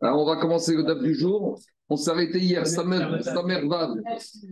[0.00, 1.58] Alors, on va commencer le DAF du jour.
[1.88, 2.98] On s'est arrêté hier, Samer
[3.66, 3.94] Vav,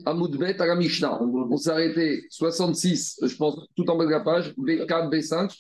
[0.05, 1.23] à Moudbet, à la Mishnah.
[1.23, 5.55] On s'est arrêté 66, je pense, tout en bas de la page, B4, B5,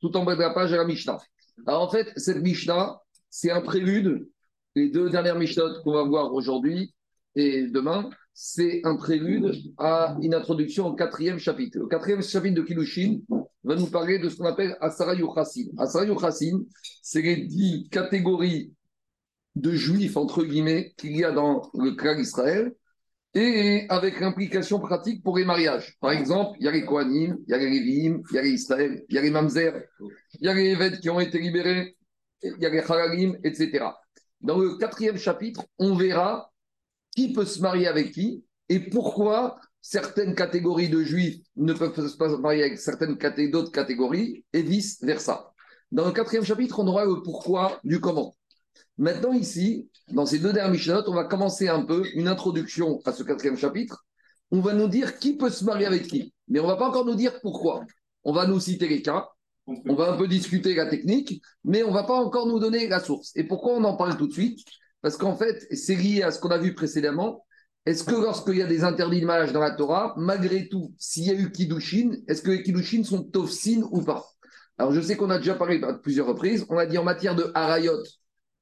[0.00, 1.18] tout en bas de la page à la Mishnah.
[1.66, 2.98] Alors, en fait, cette Mishnah,
[3.30, 4.28] c'est un prélude.
[4.74, 6.92] Les deux dernières Mishnahs qu'on va voir aujourd'hui
[7.34, 11.78] et demain, c'est un prélude à une introduction au quatrième chapitre.
[11.78, 13.20] Le quatrième chapitre de Kilushin
[13.64, 15.66] va nous parler de ce qu'on appelle Asara Yuchasin.
[15.78, 16.60] Asara Yuchasin,
[17.02, 18.72] c'est les dix catégories
[19.56, 22.72] de juifs, entre guillemets, qu'il y a dans le clan d'Israël,
[23.34, 25.96] et avec l'implication pratique pour les mariages.
[26.00, 28.42] Par exemple, il y a les Kohanim, il y a les Lévim, il y a
[28.42, 31.38] les Israël, il y a les Mamzer, il y a les Évêques qui ont été
[31.38, 31.96] libérés,
[32.42, 33.84] il y a les Halalim, etc.
[34.40, 36.50] Dans le quatrième chapitre, on verra
[37.14, 42.30] qui peut se marier avec qui et pourquoi certaines catégories de juifs ne peuvent pas
[42.30, 43.16] se marier avec certaines
[43.50, 45.52] d'autres catégories et vice-versa.
[45.92, 48.36] Dans le quatrième chapitre, on aura le pourquoi du comment.
[49.00, 53.12] Maintenant, ici, dans ces deux dernières Mishnah, on va commencer un peu une introduction à
[53.12, 54.04] ce quatrième chapitre.
[54.50, 56.86] On va nous dire qui peut se marier avec qui, mais on ne va pas
[56.86, 57.80] encore nous dire pourquoi.
[58.24, 59.30] On va nous citer les cas,
[59.66, 62.88] on va un peu discuter la technique, mais on ne va pas encore nous donner
[62.88, 63.32] la source.
[63.36, 64.58] Et pourquoi on en parle tout de suite?
[65.00, 67.46] Parce qu'en fait, c'est lié à ce qu'on a vu précédemment.
[67.86, 71.24] Est-ce que lorsqu'il y a des interdits de mariage dans la Torah, malgré tout, s'il
[71.24, 74.26] y a eu Kiddushin, est-ce que les Kiddushin sont Tofsin ou pas?
[74.76, 76.66] Alors je sais qu'on a déjà parlé à plusieurs reprises.
[76.68, 78.02] On a dit en matière de Harayot,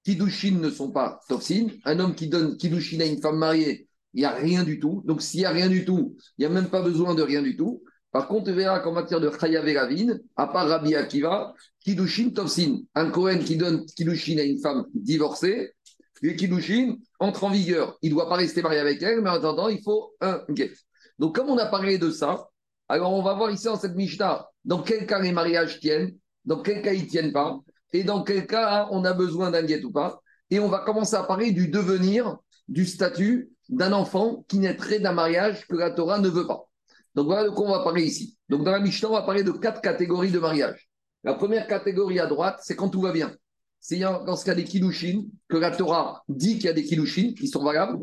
[0.08, 1.66] Kiddushin ne sont pas Tofsin.
[1.84, 5.02] Un homme qui donne Kiddushin à une femme mariée, il n'y a rien du tout.
[5.04, 7.42] Donc s'il n'y a rien du tout, il n'y a même pas besoin de rien
[7.42, 7.82] du tout.
[8.10, 11.52] Par contre, tu verras qu'en matière de Chayav Ravine, à part Rabbi Akiva,
[11.84, 12.78] Kiddushin Tofsin.
[12.94, 15.74] Un Kohen qui donne Kiddushin à une femme divorcée,
[16.22, 17.98] le Kiddushin entre en vigueur.
[18.00, 20.72] Il ne doit pas rester marié avec elle, mais en attendant, il faut un get.
[21.18, 22.48] Donc, comme on a parlé de ça,
[22.88, 26.62] alors on va voir ici dans cette Mishnah dans quel cas les mariages tiennent, dans
[26.62, 27.58] quel cas ils ne tiennent pas,
[27.92, 30.20] et dans quel cas on a besoin d'un get ou pas.
[30.50, 35.12] Et on va commencer à parler du devenir, du statut d'un enfant qui naîtrait d'un
[35.12, 36.68] mariage que la Torah ne veut pas.
[37.14, 38.38] Donc voilà de quoi on va parler ici.
[38.48, 40.88] Donc dans la Mishnah, on va parler de quatre catégories de mariage.
[41.24, 43.34] La première catégorie à droite, c'est quand tout va bien.
[43.80, 47.32] C'est dans ce cas des kilushin que la Torah dit qu'il y a des kilushin
[47.36, 47.98] qui sont valables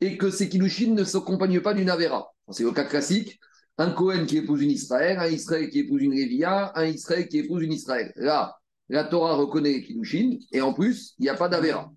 [0.00, 2.32] et que ces kilushin ne s'accompagnent pas d'une avera.
[2.50, 3.38] C'est le cas classique.
[3.78, 7.38] Un Cohen qui épouse une Israël, un Israël qui épouse une Lévia, un Israël qui
[7.38, 8.12] épouse une Israël.
[8.16, 8.59] Là,
[8.90, 11.90] la Torah reconnaît les kilushin et en plus, il n'y a pas d'avera.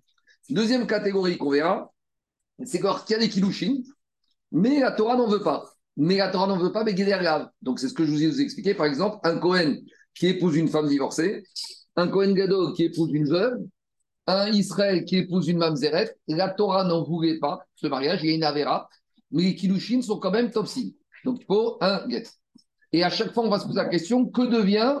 [0.48, 1.92] Deuxième catégorie qu'on verra,
[2.64, 3.82] c'est qu'il y a des kilushin,
[4.52, 5.64] mais la Torah n'en veut pas.
[5.96, 7.48] Mais la Torah n'en veut pas, mais grave.
[7.62, 8.74] Donc c'est ce que je vous ai expliqué.
[8.74, 9.76] Par exemple, un Cohen
[10.14, 11.44] qui épouse une femme divorcée,
[11.96, 13.58] un Cohen Gadol qui épouse une veuve,
[14.26, 18.32] un Israël qui épouse une mamzeret, la Torah n'en voulait pas ce mariage, il y
[18.32, 18.88] a une avera,
[19.32, 20.90] mais les kilushin sont quand même topsin.
[21.24, 22.24] Donc il faut un get.
[22.92, 25.00] Et à chaque fois, on va se poser la question que devient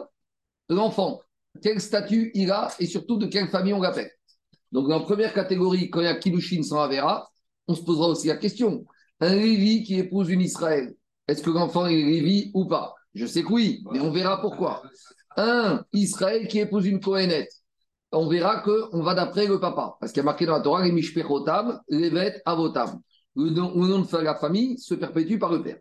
[0.68, 1.20] l'enfant?
[1.64, 4.10] Quel statut il a et surtout de quelle famille on l'appelle
[4.70, 7.32] Donc dans la première catégorie, quand il y a kilushin sans avera,
[7.66, 8.84] on se posera aussi la question
[9.18, 10.94] un Lévi qui épouse une Israël,
[11.26, 12.94] est-ce que l'enfant est Lévi ou pas?
[13.14, 14.82] Je sais que oui, mais on verra pourquoi
[15.38, 17.48] un Israël qui épouse une Kohenet,
[18.12, 19.96] on verra qu'on va d'après le papa.
[19.98, 23.00] Parce qu'il y a marqué dans la Torah, les Mishpechotam, Levet Avotam.
[23.36, 25.78] Le nom, de la famille se perpétue par le père.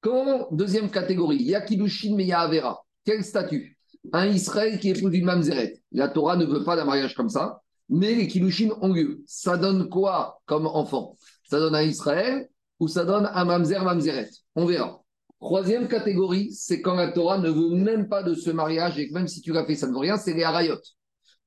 [0.00, 2.82] Quand, deuxième catégorie, il y a Kiddushin, mais il y a Avera.
[3.04, 3.76] Quel statut?
[4.12, 5.82] Un Israël qui épouse une Mamzeret.
[5.92, 9.22] La Torah ne veut pas d'un mariage comme ça, mais les Kiddushin ont lieu.
[9.26, 11.16] Ça donne quoi comme enfant?
[11.48, 15.02] Ça donne un Israël ou ça donne un Mamzer Mamzeret On verra.
[15.40, 19.14] Troisième catégorie, c'est quand la Torah ne veut même pas de ce mariage et que
[19.14, 20.76] même si tu l'as fait, ça ne vaut rien, c'est les harayot.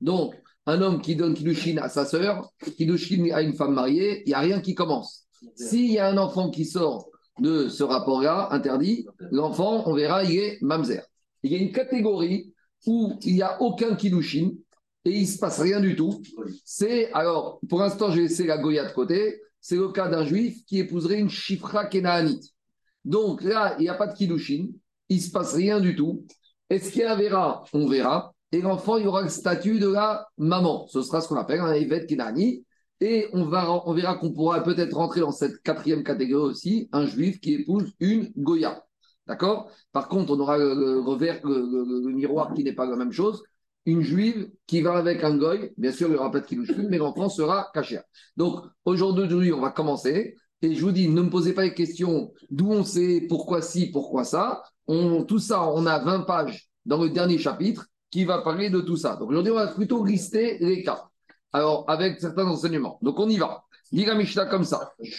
[0.01, 0.33] Donc,
[0.65, 4.33] un homme qui donne Kiddushin à sa sœur, Kiddushin à une femme mariée, il n'y
[4.33, 5.27] a rien qui commence.
[5.55, 7.09] S'il y a un enfant qui sort
[7.39, 11.03] de ce rapport-là, interdit, l'enfant, on verra, il est mamzer.
[11.43, 12.53] Il y a une catégorie
[12.85, 14.51] où il n'y a aucun Kiddushin
[15.05, 16.21] et il ne se passe rien du tout.
[16.63, 20.25] C'est, alors, pour l'instant, je vais laisser la Goya de côté, c'est le cas d'un
[20.25, 22.43] juif qui épouserait une Shifra Kenaanite.
[23.05, 24.67] Donc là, il n'y a pas de Kiddushin,
[25.09, 26.25] il ne se passe rien du tout.
[26.69, 28.33] Est-ce qu'il y a verra On verra.
[28.51, 30.87] Et l'enfant, il aura le statut de la maman.
[30.87, 32.65] Ce sera ce qu'on appelle un Evet Kinani.
[33.01, 37.05] Et on, va, on verra qu'on pourra peut-être rentrer dans cette quatrième catégorie aussi, un
[37.05, 38.85] juif qui épouse une Goya.
[39.27, 39.69] D'accord?
[39.91, 43.43] Par contre, on aura le, revers, le, miroir qui n'est pas la même chose.
[43.85, 46.87] Une juive qui va avec un goy, bien sûr, il n'y aura pas de kiddushin,
[46.89, 47.99] mais l'enfant sera caché.
[48.37, 50.35] Donc, aujourd'hui, on va commencer.
[50.61, 53.91] Et je vous dis, ne me posez pas les questions d'où on sait, pourquoi ci,
[53.91, 54.63] pourquoi ça.
[54.87, 58.79] On, tout ça, on a 20 pages dans le dernier chapitre qui va parler de
[58.79, 59.15] tout ça.
[59.17, 61.09] Donc aujourd'hui, on va plutôt lister les cas.
[61.51, 62.97] Alors, avec certains enseignements.
[63.01, 63.63] Donc on y va.
[63.91, 64.91] Dit Mishnah comme ça.
[65.01, 65.15] Je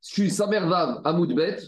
[0.00, 1.58] suis Samervav à Moudbet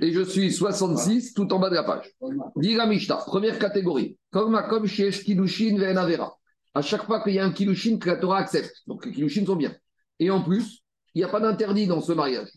[0.00, 2.10] et je suis 66 tout en bas de la page.
[2.56, 4.18] Dit Mishnah, première catégorie.
[4.30, 6.36] Comme comme chez Kiddushin Venavera.
[6.74, 8.82] à chaque fois qu'il y a un Kilushin que la Torah accepte.
[8.86, 9.74] Donc les Kilushin sont bien.
[10.18, 10.82] Et en plus,
[11.14, 12.48] il n'y a pas d'interdit dans ce mariage.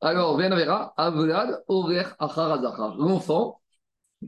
[0.00, 2.96] Alors, Venavera, Avlad, Over, Acharazachar.
[2.96, 3.60] L'enfant,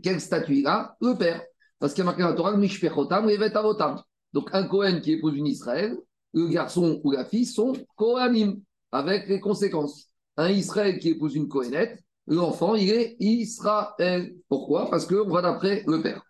[0.02, 0.96] quel statut il a?
[1.00, 1.42] Le père.
[1.80, 4.00] Parce qu'il y a marqué dans la Torah, Mishpechotam, Revet Avotam.
[4.32, 5.96] Donc, un Kohen qui épouse une Israël,
[6.32, 8.60] le garçon ou la fille sont Kohanim,
[8.92, 10.08] avec les conséquences.
[10.36, 14.34] Un Israël qui épouse une Kohenette, l'enfant, il est Israël.
[14.48, 14.90] Pourquoi?
[14.90, 16.22] Parce qu'on va d'après le père.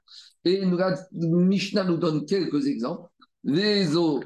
[0.45, 3.09] Et la Mishnah nous donne quelques exemples.
[3.45, 4.21] Vezo,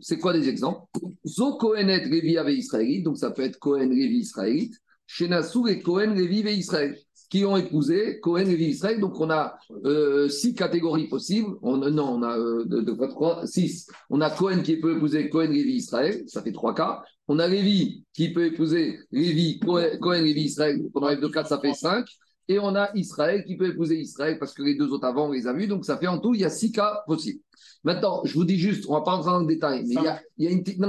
[0.00, 0.82] c'est quoi des exemples?
[1.26, 4.74] Zo Kohenet Levi Ave Israélite, donc ça peut être Kohen Levi Israélite,
[5.06, 6.98] Shenasu et Kohen Levi Ve Israël,
[7.30, 9.00] qui ont épousé Kohen Levi Israël.
[9.00, 9.56] Donc on a
[9.86, 11.54] euh, six catégories possibles.
[11.62, 13.86] On, non, on a euh, deux, trois, six.
[14.10, 17.02] On a Kohen qui peut épouser Kohen Levi Israël, ça fait trois cas.
[17.28, 21.58] On a Levi qui peut épouser Levi, Kohen Levi Israël, pendant les deux cas, ça
[21.58, 22.06] fait cinq.
[22.48, 25.32] Et on a Israël qui peut épouser Israël parce que les deux autres avant, on
[25.32, 25.66] les a vus.
[25.66, 27.40] Donc ça fait en tout, il y a six cas possibles.
[27.82, 29.94] Maintenant, je vous dis juste, on ne va pas rentrer dans le détail, mais
[30.38, 30.80] il y, a, une petite,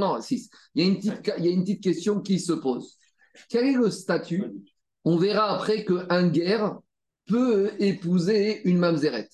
[0.76, 2.98] une petite question qui se pose.
[3.50, 4.46] Quel est le statut?
[5.04, 6.78] On verra après qu'un guerre
[7.28, 9.34] peut épouser une mamzerette.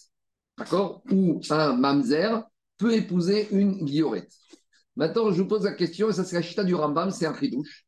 [0.57, 1.03] D'accord?
[1.11, 2.43] Ou un mamzer
[2.77, 4.31] peut épouser une guillorette.
[4.95, 7.33] Maintenant, je vous pose la question, et ça c'est la chita du Rambam, c'est un
[7.51, 7.85] douche.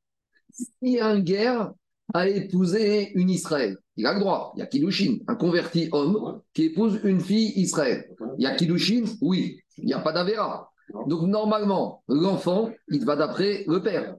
[0.52, 1.72] Si un guerre
[2.14, 4.54] a épousé une Israël, il a le droit.
[4.56, 8.10] Il y a Kiddushin, un converti homme qui épouse une fille Israël.
[8.38, 9.60] Il y a Kiddushin, oui.
[9.78, 10.72] Il n'y a pas d'Avera.
[11.08, 14.16] Donc normalement, l'enfant, il va d'après le père.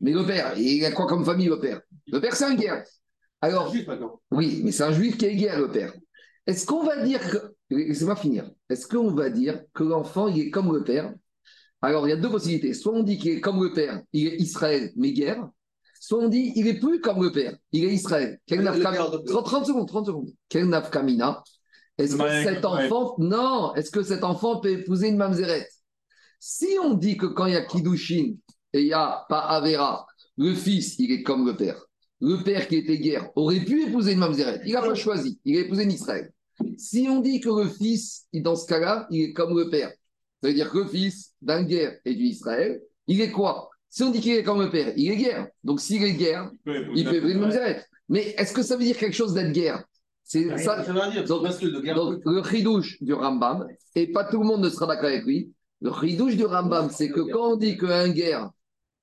[0.00, 1.80] Mais le père, il a quoi comme famille le père?
[2.08, 2.84] Le père, c'est un guerre.
[3.40, 3.74] Alors,
[4.30, 5.92] oui, mais c'est un juif qui est guerre, le père.
[6.46, 7.38] Est-ce qu'on va dire que.
[7.70, 8.50] Laissez-moi finir.
[8.68, 11.14] Est-ce qu'on va dire que l'enfant, il est comme le père?
[11.82, 12.74] Alors, il y a deux possibilités.
[12.74, 15.48] Soit on dit qu'il est comme le père, il est Israël, mais guerre.
[16.00, 18.38] Soit on dit, il est plus comme le père, il est Israël.
[18.46, 20.30] Quel 30, secondes, 30 secondes.
[20.48, 21.42] Quel nafkamina
[21.98, 25.68] Est-ce que cet enfant, non, est-ce que cet enfant peut épouser une mamzeret
[26.40, 28.34] Si on dit que quand il y a Kiddushin
[28.72, 30.06] et il n'y a pas Avera,
[30.36, 31.84] le fils, il est comme le père.
[32.20, 34.60] Le père qui était guerre aurait pu épouser une mamzeret.
[34.64, 36.32] Il n'a pas choisi, il a épousé une Israël.
[36.78, 39.92] Si on dit que le fils, dans ce cas-là, il est comme le père,
[40.42, 43.70] ça veut dire que le fils d'un guerre et du Israël, il est quoi?
[43.88, 45.48] Si on dit qu'il est comme le père, il est guerre.
[45.62, 47.84] Donc s'il est guerre, il peut épouser une mamzeret.
[48.08, 49.84] Mais est-ce que ça veut dire quelque chose d'être guerre?
[50.24, 51.44] C'est ça, ça veut dire, donc,
[51.94, 55.52] donc, le chidouche du Rambam, et pas tout le monde ne sera d'accord avec lui,
[55.80, 58.50] le chidouche du Rambam, c'est que quand on dit qu'un guerre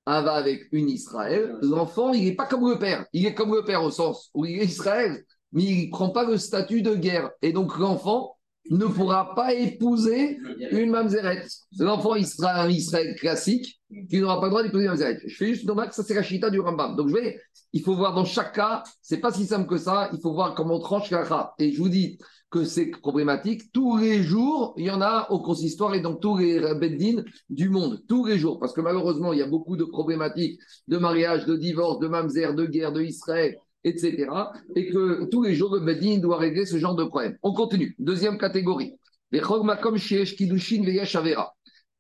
[0.08, 3.06] va avec une Israël, l'enfant, il n'est pas comme le père.
[3.14, 6.10] Il est comme le père au sens où il est Israël, mais il ne prend
[6.10, 7.30] pas le statut de guerre.
[7.44, 8.39] Et donc l'enfant,
[8.70, 10.40] ne pourra pas épouser
[10.72, 11.46] une mamzeret.
[11.80, 13.80] L'enfant, il sera un Israël classique
[14.10, 15.20] qui n'aura pas le droit d'épouser une mamzeret.
[15.26, 16.96] Je fais juste une que ça c'est la chita du Rambam.
[16.96, 17.42] Donc je vais,
[17.74, 20.56] il faut voir dans chaque cas, c'est pas si simple que ça, il faut voir
[20.56, 22.18] comment on tranche la Et je vous dis
[22.50, 23.72] que c'est problématique.
[23.72, 27.70] Tous les jours, il y en a au consistoire et dans tous les beddines du
[27.70, 28.02] monde.
[28.08, 28.60] Tous les jours.
[28.60, 32.56] Parce que malheureusement, il y a beaucoup de problématiques de mariage, de divorce, de mamzer,
[32.56, 34.28] de guerre, de Israël etc.
[34.76, 37.38] Et que tous les jours, le Bedin doit régler ce genre de problème.
[37.44, 37.96] On continue.
[38.00, 38.96] Deuxième catégorie.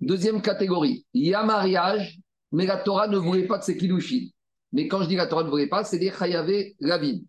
[0.01, 1.05] Deuxième catégorie.
[1.13, 2.19] Il y a mariage,
[2.51, 4.29] mais la Torah ne voulait pas de ces kiddushin.
[4.71, 7.19] Mais quand je dis la Torah ne voulait pas, c'est des chayavé ravin.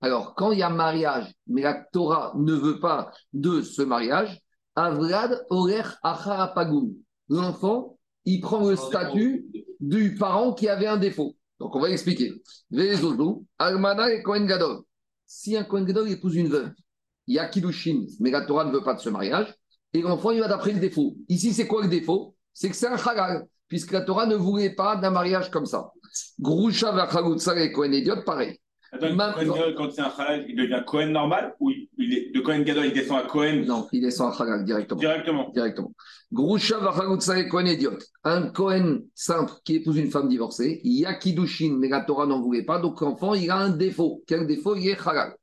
[0.00, 4.40] Alors, quand il y a mariage, mais la Torah ne veut pas de ce mariage,
[4.74, 6.94] Avrad Orer Acharapagum.
[7.28, 9.46] L'enfant, il prend le statut
[9.80, 11.36] du parent qui avait un défaut.
[11.60, 12.32] Donc, on va expliquer.
[13.58, 14.80] Almana et Kohen Gadol.
[15.26, 16.72] Si un Kohen Gadol épouse une veuve,
[17.26, 19.54] il y a Kiddushin, mais la Torah ne veut pas de ce mariage,
[19.92, 21.16] et l'enfant, il va d'après le défaut.
[21.28, 22.34] Ici, c'est quoi le défaut?
[22.52, 25.92] C'est que c'est un halal, puisque la Torah ne voulait pas d'un mariage comme ça.
[26.40, 28.58] Grusha, Vachagutsa et Kohen Idiot, pareil.
[28.92, 32.62] Attends, Cohen quand c'est un halal, il devient Cohen normal ou il est, de Cohen
[32.62, 33.64] Gadol, il descend à Cohen?
[33.64, 34.98] Non, il descend à halal directement.
[34.98, 35.50] Directement.
[35.54, 35.92] Directement.
[36.32, 37.98] Grusha Vachagutsa Cohen idiot.
[38.24, 42.26] Un Cohen simple qui épouse une femme divorcée, il y a Kiddushin, mais la Torah
[42.26, 44.24] n'en voulait pas, donc l'enfant, il a un défaut.
[44.26, 44.74] Quel défaut?
[44.74, 45.34] Il est halal.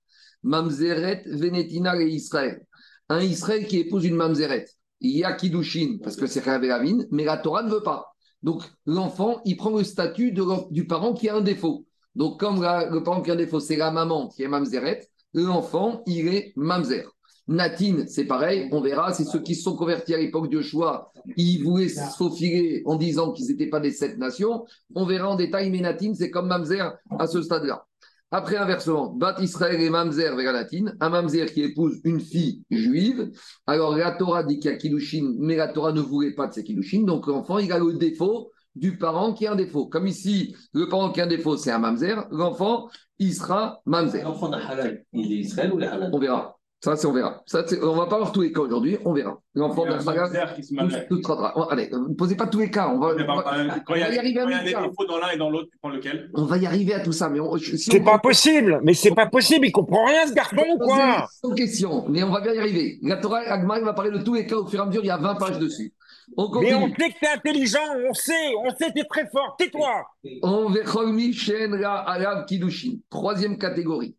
[0.43, 2.61] Mamzeret, Venetina et Israël.
[3.09, 4.65] Un Israël qui épouse une Mamzeret,
[4.99, 8.13] il y a Kiddushin, parce que c'est Ravine, mais la Torah ne veut pas.
[8.43, 11.85] Donc l'enfant, il prend le statut de, du parent qui a un défaut.
[12.17, 16.01] Donc, comme le parent qui a un défaut, c'est la maman qui est mamzeret, l'enfant,
[16.07, 17.05] il est mamzer.
[17.47, 21.13] Natine, c'est pareil, on verra, c'est ceux qui se sont convertis à l'époque de choix,
[21.37, 24.65] ils voulaient se faufiler en disant qu'ils n'étaient pas des sept nations.
[24.95, 27.85] On verra en détail, mais Natine, c'est comme mamzer à ce stade-là.
[28.31, 33.31] Après inversement, Bat Israël et Mamzer vers Natine, un Mamzer qui épouse une fille juive.
[33.67, 36.53] Alors la Torah dit qu'il y a Kiddushin, mais la Torah ne voulait pas de
[36.53, 39.85] ces Kiddushin, donc l'enfant il a le défaut du parent qui a un défaut.
[39.87, 44.23] Comme ici, le parent qui a un défaut, c'est un mamzer, l'enfant, il sera mamzer.
[44.23, 46.09] L'enfant d'un halal, il est Israël ou halal?
[46.13, 46.53] On verra.
[46.79, 47.41] Ça, c'est on verra.
[47.47, 49.39] Ça, on va pas voir tous les cas aujourd'hui, on verra.
[49.55, 50.75] L'enfant Il y a un mamzer qui se
[51.07, 52.87] tout, tout sera- Allez, ne posez pas tous les cas.
[52.89, 54.35] On va, Mais on va- euh, y on va y a arriver à quand il
[54.35, 54.81] y a mille des cas.
[54.87, 56.29] défauts dans l'un et dans l'autre, tu prends lequel?
[56.35, 57.29] On va y arriver à tout ça.
[57.29, 60.33] Mais on- si C'est on- pas possible, mais c'est pas possible, il comprend rien ce
[60.35, 61.25] garçon ou quoi?
[61.43, 62.99] Sans question, mais on va bien y arriver.
[63.01, 65.03] La Torah, Agmar, il va parler de tous les cas au fur et à mesure,
[65.03, 65.91] il y a 20 pages dessus.
[66.35, 67.79] On Mais on sait que t'es intelligent,
[68.09, 70.05] on sait, on sait que t'es très fort, tais-toi
[70.43, 72.97] On vechol shen ra alav kiddushin.
[73.09, 74.15] Troisième catégorie.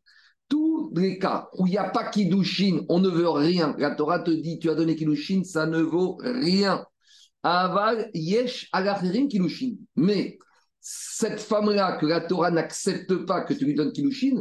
[0.49, 3.75] Tous les cas où il n'y a pas kiddushin, on ne veut rien.
[3.79, 6.85] La Torah te dit, tu as donné kiddushin, ça ne vaut rien.
[7.43, 9.77] Aval yesh alacherim kiddushin.
[9.95, 10.39] Mais
[10.81, 14.41] cette femme-là que la Torah n'accepte pas que tu lui donnes kiddushin,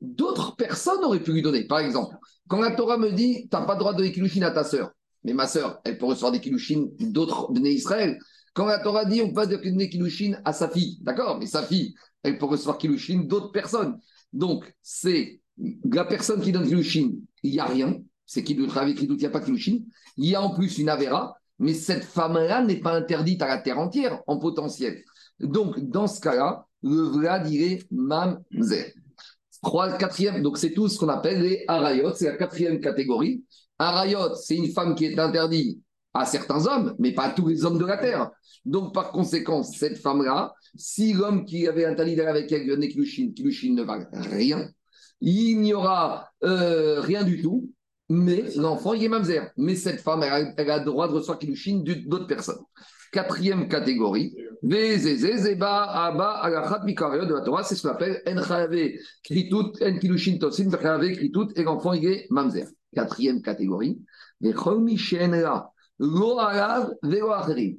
[0.00, 1.66] d'autres personnes auraient pu lui donner.
[1.66, 2.14] Par exemple,
[2.48, 4.62] quand la Torah me dit, tu n'as pas le droit de donner kiddushin à ta
[4.62, 4.92] sœur,
[5.24, 8.18] mais ma sœur, elle peut recevoir des kiddushin d'autres béné Israël.
[8.54, 11.94] Quand la Torah dit, on peut donner kiddushin à sa fille, d'accord, mais sa fille,
[12.22, 13.98] elle peut recevoir kiddushin d'autres personnes.
[14.32, 15.40] Donc, c'est
[15.90, 19.24] la personne qui donne kiddushin, il n'y a rien, c'est qui doit travailler il n'y
[19.24, 19.78] a pas kiddushin.
[20.16, 23.58] Il y a en plus une avéra, mais cette femme-là n'est pas interdite à la
[23.58, 25.02] terre entière en potentiel.
[25.40, 28.94] Donc, dans ce cas-là, le Vlad, il mamzer.
[29.62, 33.42] Trois, quatrième, donc c'est tout ce qu'on appelle les arayot, c'est la quatrième catégorie.
[33.78, 35.80] Arayot, c'est une femme qui est interdite
[36.14, 38.30] à certains hommes, mais pas à tous les hommes de la terre.
[38.64, 43.32] Donc, par conséquent, cette femme-là, si l'homme qui avait interdit d'aller avec elle venait Kilushin,
[43.34, 44.68] Kilushin ne valent rien,
[45.20, 47.72] il n'y aura euh, rien du tout,
[48.08, 49.50] mais l'enfant, il est mamzer.
[49.56, 52.60] Mais cette femme, elle a, le droit de recevoir Kilushin d'autres personnes.
[53.12, 54.34] Quatrième catégorie,
[57.26, 60.68] de la Torah, c'est ce qu'on appelle En Kilushin Tosin,
[61.56, 62.66] et l'enfant, il est mamzer.
[62.94, 64.00] Quatrième catégorie.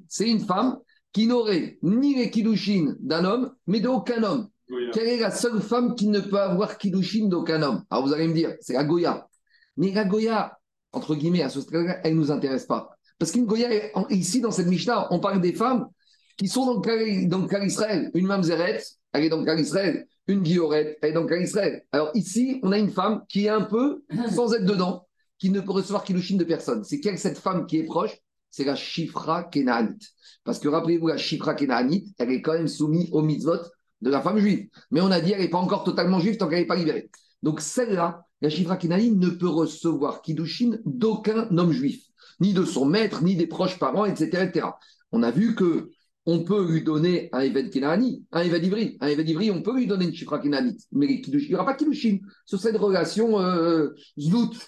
[0.08, 0.78] C'est une femme
[1.12, 4.50] qui n'aurait ni les Kilushin d'un homme, mais d'aucun homme.
[4.94, 7.84] Quelle est la seule femme qui ne peut avoir Kiddushin d'aucun homme?
[7.90, 9.28] Alors vous allez me dire, c'est la Goya.
[9.78, 10.60] Mais la Goya,
[10.92, 12.92] entre guillemets, à ce stade-là, elle ne nous intéresse pas.
[13.18, 13.70] Parce qu'une Goya,
[14.12, 15.88] ici dans cette Mishnah, on parle des femmes
[16.38, 16.96] qui sont dans le cas,
[17.28, 18.12] dans le cas d'Israël.
[18.14, 18.82] Une Mamzeret,
[19.14, 20.06] elle est dans le cas d'Israël.
[20.30, 21.84] Une Guilloret, elle est dans le cas d'Israël.
[21.92, 24.04] Alors ici, on a une femme qui est un peu,
[24.36, 25.08] sans être dedans,
[25.40, 26.84] qui ne peut recevoir Kiddushin de personne.
[26.84, 28.16] C'est quelle cette femme qui est proche?
[28.52, 30.04] C'est la Shifra Kenaanite.
[30.44, 33.58] Parce que rappelez-vous, la Shifra Kenaanite, elle est quand même soumise au mitzvot
[34.02, 34.68] de la femme juive.
[34.92, 37.10] Mais on a dit, elle n'est pas encore totalement juive tant qu'elle n'est pas libérée.
[37.42, 42.04] Donc celle-là, la Shifra Kenaanite ne peut recevoir Kiddushin d'aucun homme juif,
[42.40, 44.44] ni de son maître, ni des proches parents, etc.
[44.44, 44.68] etc.
[45.12, 45.90] On a vu que
[46.32, 48.98] on peut lui donner un Eved Kenaani, un Eved Ivri.
[49.02, 50.82] Un Eved Ivri, on peut lui donner une Shifra Kenaanite.
[50.92, 52.20] Mais les il n'y aura pas de Kiddushin.
[52.46, 53.90] Ce serait une relation euh.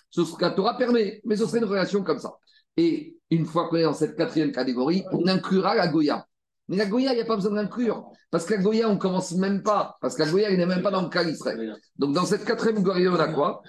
[0.09, 2.31] Ce serait, la permet, mais ce serait une relation comme ça.
[2.77, 6.25] Et une fois qu'on est dans cette quatrième catégorie, on inclura la Goya.
[6.67, 8.09] Mais la Goya, il n'y a pas besoin d'inclure.
[8.31, 9.97] Parce que la Goya, on ne commence même pas.
[10.01, 11.75] Parce que la Goya, il n'est même pas dans le cas d'Israël.
[11.99, 13.61] Donc, dans cette quatrième catégorie, on a quoi?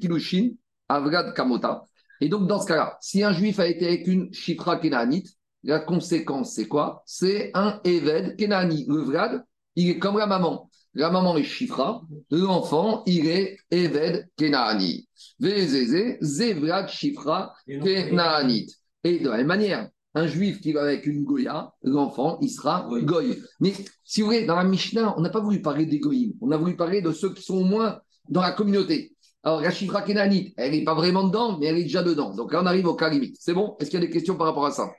[0.00, 0.48] Kilushin,
[0.88, 1.84] Avrad, Kamota.
[2.22, 5.80] Et donc, dans ce cas-là, si un juif a été avec une Shifra Kenaanite, la
[5.80, 7.02] conséquence, c'est quoi?
[7.06, 8.86] C'est un Eved Kenaani.
[8.88, 9.44] Le Vrad,
[9.76, 10.70] il est comme la maman.
[10.94, 15.06] La maman est Shifra, l'enfant, il est Eved Kenaani.
[15.38, 18.74] Vezeze, Zevrad Shifra Kenaanite.
[19.04, 22.88] Et de la même manière, un juif qui va avec une Goya, l'enfant, il sera
[22.90, 23.38] Goy.
[23.60, 23.72] Mais
[24.02, 26.56] si vous voulez, dans la Mishnah, on n'a pas voulu parler des Goyim, on a
[26.56, 29.14] voulu parler de ceux qui sont au moins dans la communauté.
[29.44, 32.34] Alors, la Shifra Kenanite, elle n'est pas vraiment dedans, mais elle est déjà dedans.
[32.34, 33.36] Donc là, on arrive au cas limite.
[33.38, 33.76] C'est bon?
[33.78, 34.90] Est-ce qu'il y a des questions par rapport à ça?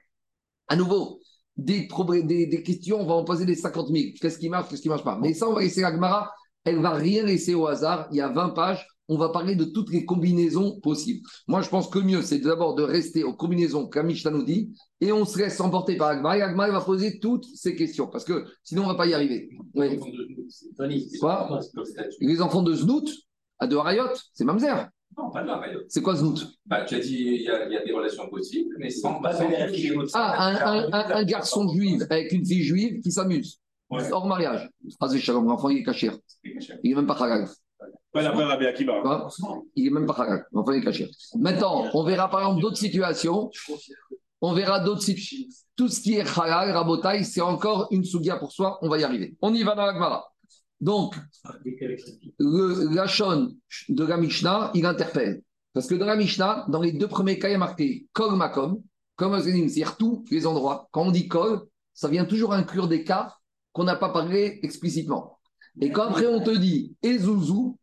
[0.69, 1.19] À nouveau,
[1.57, 4.03] des, problèmes- des, des questions, on va en poser des 50 000.
[4.21, 6.31] Qu'est-ce qui marche, qu'est-ce qui ne marche pas Mais ça, on va laisser la Gemara.
[6.63, 8.07] Elle ne va rien laisser au hasard.
[8.11, 8.85] Il y a 20 pages.
[9.11, 11.21] On va parler de toutes les combinaisons possibles.
[11.47, 14.71] Moi, je pense que mieux, c'est d'abord de rester aux combinaisons que Mishnah nous dit
[15.01, 16.35] et on se laisse emporter par Agmar.
[16.35, 19.15] Et Agmar va poser toutes ces questions parce que sinon, on ne va pas y
[19.15, 19.49] arriver.
[19.73, 19.87] Oui.
[21.19, 21.59] Quoi?
[22.21, 23.09] Les enfants de Znout,
[23.57, 24.87] à de Harayot, c'est Mamzer.
[25.17, 25.79] Non, pas de la rayon.
[25.89, 28.29] C'est quoi Znout Bah, tu as dit il y, a, il y a des relations
[28.29, 29.49] possibles, mais sans Pas sans-.
[30.13, 33.59] Ah, un, un- un- un garçon juif avec une fille juive qui s'amuse.
[33.89, 34.09] Ouais.
[34.11, 34.69] Hors mariage.
[34.97, 36.11] Phrase de Shalom, l'enfant, il est caché.
[36.43, 37.47] Il n'est même pas halal.
[38.11, 39.01] Pas d'après Rabbi Akiba.
[39.01, 39.27] Quoi
[39.75, 40.45] Il n'est même pas halal.
[40.51, 41.09] L'enfant, il est caché.
[41.37, 43.49] Maintenant, on verra par exemple d'autres situations.
[44.41, 45.47] On verra d'autres situations.
[45.75, 48.77] Tout ce qui est halal, rabotaille, c'est encore une sougia pour soi.
[48.83, 49.35] On va y arriver.
[49.41, 50.31] On y va dans la Gemara.
[50.81, 51.15] Donc,
[52.39, 53.53] le Lachon
[53.89, 55.41] de la Mishnah, il interpelle.
[55.73, 58.35] Parce que dans la Mishnah, dans les deux premiers cas, il y a marqué Kol
[58.35, 58.81] Makom,
[59.15, 60.87] comme c'est-à-dire tous les endroits.
[60.91, 63.35] Quand on dit Kol, ça vient toujours inclure des cas
[63.73, 65.37] qu'on n'a pas parlé explicitement.
[65.81, 67.77] Et quand après on te dit Ezouzou,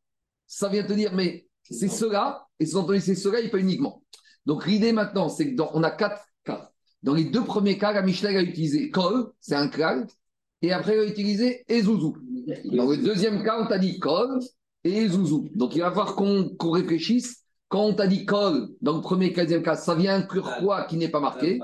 [0.47, 4.03] ça vient te dire, mais c'est cela, et sous-entendu c'est cela, et pas uniquement.
[4.47, 6.71] Donc l'idée maintenant, c'est que dans, on a quatre cas.
[7.03, 10.07] Dans les deux premiers cas, la Mishnah a utilisé Kol, c'est un klal,
[10.67, 12.17] et après elle a utilisé Ezouzou.
[12.73, 14.41] Dans le deuxième cas, on t'a dit Kol,
[14.83, 15.49] et Zouzou.
[15.55, 17.45] Donc il va falloir qu'on réfléchisse.
[17.69, 20.97] Quand on t'a dit Kol, dans le premier, quinzième cas, ça vient inclure quoi qui
[20.97, 21.61] n'est pas marqué?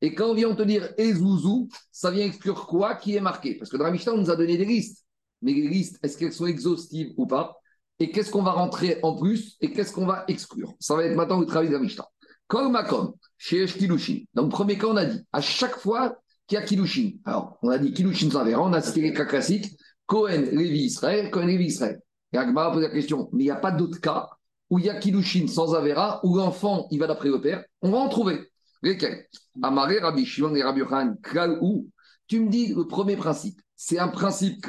[0.00, 3.54] Et quand on vient te dire Ezouzou, ça vient exclure quoi qui est marqué?
[3.56, 5.04] Parce que dans la on nous a donné des listes.
[5.42, 7.56] Mais les listes, est-ce qu'elles sont exhaustives ou pas?
[7.98, 10.74] Et qu'est-ce qu'on va rentrer en plus Et qu'est-ce qu'on va exclure?
[10.78, 12.08] Ça va être maintenant le travail de la Mishnah.
[12.46, 14.24] Kol Makom, chez Kilushin.
[14.34, 17.12] Dans le premier cas, on a dit à chaque fois qu'il y a Kilushin.
[17.24, 20.84] Alors, on a dit Kilushin sans verra, on a cité les cas classiques Cohen, Lévi,
[20.84, 22.00] Israël, Cohen, Lévi, Israël.
[22.32, 24.28] Et Agmara pose la question, mais il n'y a pas d'autres cas
[24.70, 27.90] où il y a Kilushin sans Avera, où l'enfant, il va d'après le père On
[27.90, 28.50] va en trouver.
[28.82, 29.26] Lesquels?
[29.62, 30.82] Amaré, Rabbi Shimon et Rabbi
[31.60, 31.88] ou?
[32.26, 34.64] Tu me dis le premier principe, c'est un principe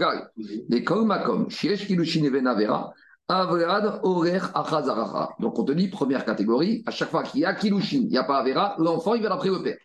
[1.49, 2.45] Shiesh Kilushin Ben.
[5.39, 8.17] Donc on te dit, première catégorie, à chaque fois qu'il y a Kilushin, il n'y
[8.17, 9.77] a pas Avera, l'enfant, il va d'après le père.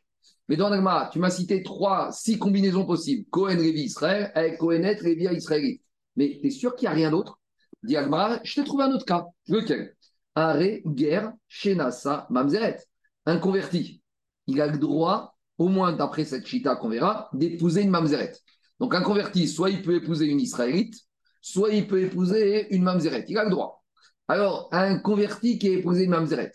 [0.51, 3.25] Mais dans l'Agma, tu m'as cité trois, six combinaisons possibles.
[3.31, 5.81] Cohen, Lévi, Israël, avec Cohenet, Lévi, Israélite.
[6.17, 7.39] Mais tu es sûr qu'il n'y a rien d'autre?
[7.85, 9.27] Dit je t'ai trouvé un autre cas.
[9.47, 9.95] Lequel
[10.35, 12.79] Aré, guerre, Shenasa, Mamzeret.
[13.27, 14.03] Un converti.
[14.49, 18.33] Il a le droit, au moins d'après cette chita qu'on verra, d'épouser une Mamzeret.
[18.81, 20.97] Donc un converti, soit il peut épouser une Israélite,
[21.41, 23.25] soit il peut épouser une Mamzeret.
[23.29, 23.85] Il a le droit.
[24.27, 26.51] Alors, un converti qui a épousé une Mamzeret,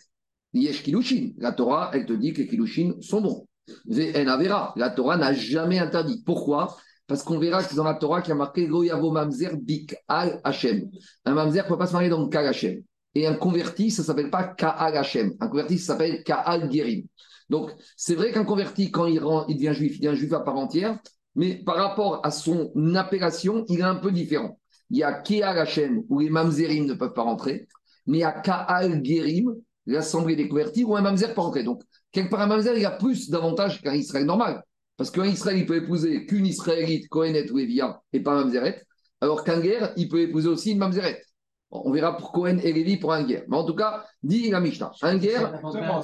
[0.52, 1.30] Yesh Kilushin.
[1.38, 3.48] La Torah, elle te dit que les Kilushin sont bons.
[3.86, 6.22] La Torah n'a jamais interdit.
[6.24, 6.76] Pourquoi?
[7.06, 10.40] Parce qu'on verra que dans la Torah, qu'il y a marqué Goyavo Mamzer Bik Al
[10.42, 10.90] Hashem.
[11.24, 12.82] Un Mamzer ne peut pas se marier dans Kal Hashem.
[13.14, 15.34] Et un converti, ça ne s'appelle pas Ka'al Hashem.
[15.40, 17.04] Un converti, ça s'appelle Ka'al Gerim.
[17.48, 20.98] Donc, c'est vrai qu'un converti, quand il devient juif, il devient juif à part entière,
[21.34, 24.58] mais par rapport à son appellation, il est un peu différent.
[24.90, 27.68] Il y a Ka'al Hashem, où les Mamzerim ne peuvent pas rentrer,
[28.06, 29.54] mais il y a Ka'al Gerim,
[29.86, 31.62] l'assemblée des convertis, où un Mamzer peut rentrer.
[31.62, 34.62] Donc, quelque part, un Mamzer, il a plus d'avantages qu'un Israël normal.
[34.96, 38.82] Parce qu'un Israël, il peut épouser qu'une Israélite, Kohenet ou Evia, et pas Mamzeret,
[39.20, 41.22] alors qu'un guerre, il peut épouser aussi une Mamzeret.
[41.70, 43.42] On verra pour Cohen et Lévi pour un guerre.
[43.48, 44.92] Mais en tout cas, dit la Mishnah.
[45.02, 46.02] Un guerre, on verra.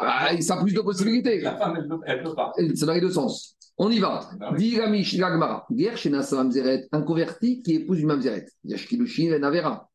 [0.00, 1.40] Ah, ça a plus de possibilités.
[1.40, 2.52] La femme, elle peut, pas.
[2.74, 3.56] Ça les deux sens.
[3.78, 4.28] On y va.
[4.56, 5.64] Dit la Mishnah Gemara.
[5.70, 8.46] Guerre chez Nassa Mamzeret, un converti qui épouse une Mamzeret.
[8.64, 9.88] Yashkilushin et Navera.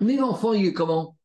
[0.00, 1.16] Mais l'enfant, il est comment?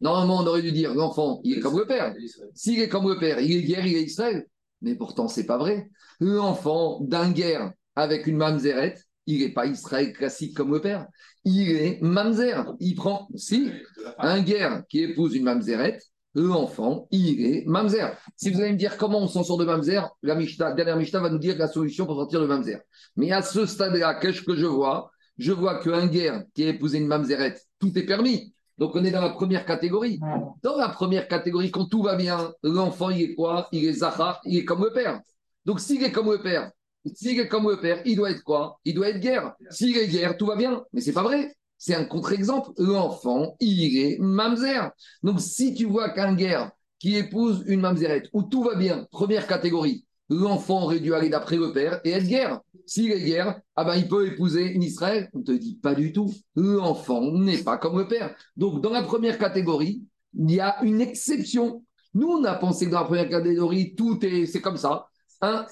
[0.00, 2.14] Normalement, on aurait dû dire l'enfant, il est comme le père.
[2.54, 4.46] S'il est comme le père, il est guerre, il est Israël.
[4.82, 5.88] Mais pourtant, c'est pas vrai.
[6.20, 11.06] L'enfant d'un guerre avec une Mamzeret, il n'est pas Israël classique comme le père.
[11.44, 12.74] Il est Mamzer.
[12.80, 13.70] Il prend, si,
[14.18, 15.98] un guerre qui épouse une Mamzeret,
[16.34, 18.16] l'enfant, il est Mamzer.
[18.36, 20.34] Si vous allez me dire comment on s'en sort de Mamzer, la
[20.74, 22.80] dernière Mishnah va nous dire la solution pour sortir de Mamzer.
[23.16, 25.10] Mais à ce stade-là, qu'est-ce que je vois?
[25.38, 28.54] Je vois qu'un guerre qui a épousé une Mamzeret, tout est permis.
[28.78, 30.20] Donc on est dans la première catégorie.
[30.62, 33.68] Dans la première catégorie, quand tout va bien, l'enfant, il est quoi?
[33.72, 35.20] Il est Zahar, il est comme le père.
[35.64, 36.70] Donc s'il est comme le père,
[37.14, 38.78] s'il est comme le père, il doit être quoi?
[38.84, 39.54] Il doit être guerre.
[39.70, 40.84] S'il est guerre, tout va bien.
[40.92, 41.54] Mais c'est pas vrai.
[41.78, 42.70] C'est un contre-exemple.
[42.78, 44.90] L'enfant, il est mamzer.
[45.22, 49.46] Donc si tu vois qu'un guerre qui épouse une mamzerette, où tout va bien, première
[49.46, 52.60] catégorie, l'enfant aurait dû aller d'après le père et être guerre.
[52.86, 55.28] S'il est guerre, ah ben il peut épouser une Israël.
[55.32, 56.32] On te dit pas du tout.
[56.54, 58.34] L'enfant n'est pas comme le père.
[58.56, 60.02] Donc dans la première catégorie,
[60.38, 61.84] il y a une exception.
[62.14, 65.06] Nous, on a pensé que dans la première catégorie, tout est, c'est comme ça.
[65.42, 65.66] Un,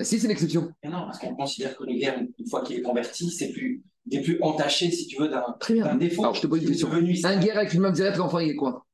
[0.00, 0.70] si c'est une exception.
[0.84, 3.82] Mais non, parce qu'on considère que le guerre, une fois qu'il est converti, c'est plus,
[4.06, 5.86] il est plus entaché, si tu veux, d'un Très bien.
[5.86, 6.22] d'un défaut.
[6.22, 6.88] Alors je te pose une question.
[6.88, 8.86] devenu Un guerre avec une mamzerette, l'enfant il est quoi?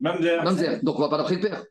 [0.00, 0.42] Mamzer.
[0.42, 0.80] Mamzer.
[0.82, 1.64] Donc on va pas d'après le père.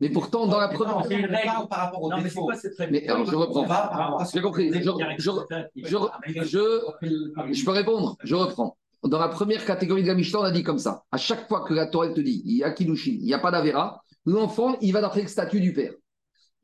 [0.00, 0.96] Mais pourtant, dans la première.
[0.96, 2.44] Non, on parle par rapport au Non, mais c'est défaut.
[2.46, 4.24] quoi cette règle Mais alors, je reprends.
[4.32, 4.72] J'ai compris.
[4.72, 4.80] Je,
[5.18, 5.30] je,
[5.76, 5.96] je,
[6.42, 8.16] je, je peux répondre.
[8.22, 8.76] Je reprends.
[9.04, 11.04] Dans la première catégorie de la Mishnah, on a dit comme ça.
[11.12, 13.38] À chaque fois que la Torah te dit, il y a Kilushin, il n'y a
[13.38, 15.92] pas d'Avera, l'enfant, il va d'après le statut du père.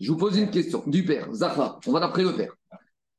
[0.01, 0.83] Je vous pose une question.
[0.87, 2.53] Du père, Zahra, on va d'après le père.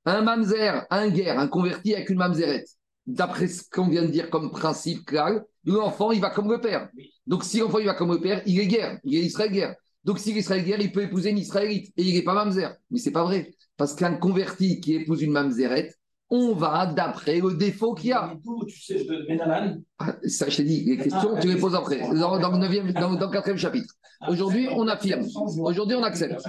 [0.05, 2.67] Un mamzer, un guerre, un converti avec une mamzerette.
[3.05, 6.89] D'après ce qu'on vient de dire comme principe clair, l'enfant, il va comme le père.
[7.27, 9.75] Donc, si l'enfant, il va comme le père, il est guerre, il est Israël guerre.
[10.03, 12.75] Donc, s'il est Israël guerre, il peut épouser une Israélite et il n'est pas mamzer.
[12.89, 13.53] Mais c'est pas vrai.
[13.77, 15.97] Parce qu'un converti qui épouse une mamzerette,
[16.31, 18.27] on va d'après le défaut qu'il y a.
[18.27, 21.57] Mais d'où tu sais de Benalan Ah, Ça, je t'ai dit, les questions, tu les
[21.57, 23.93] poses après, dans, dans le, neuvième, dans, dans le quatrième chapitre.
[24.29, 25.25] Aujourd'hui, on affirme.
[25.59, 26.41] Aujourd'hui, on accepte.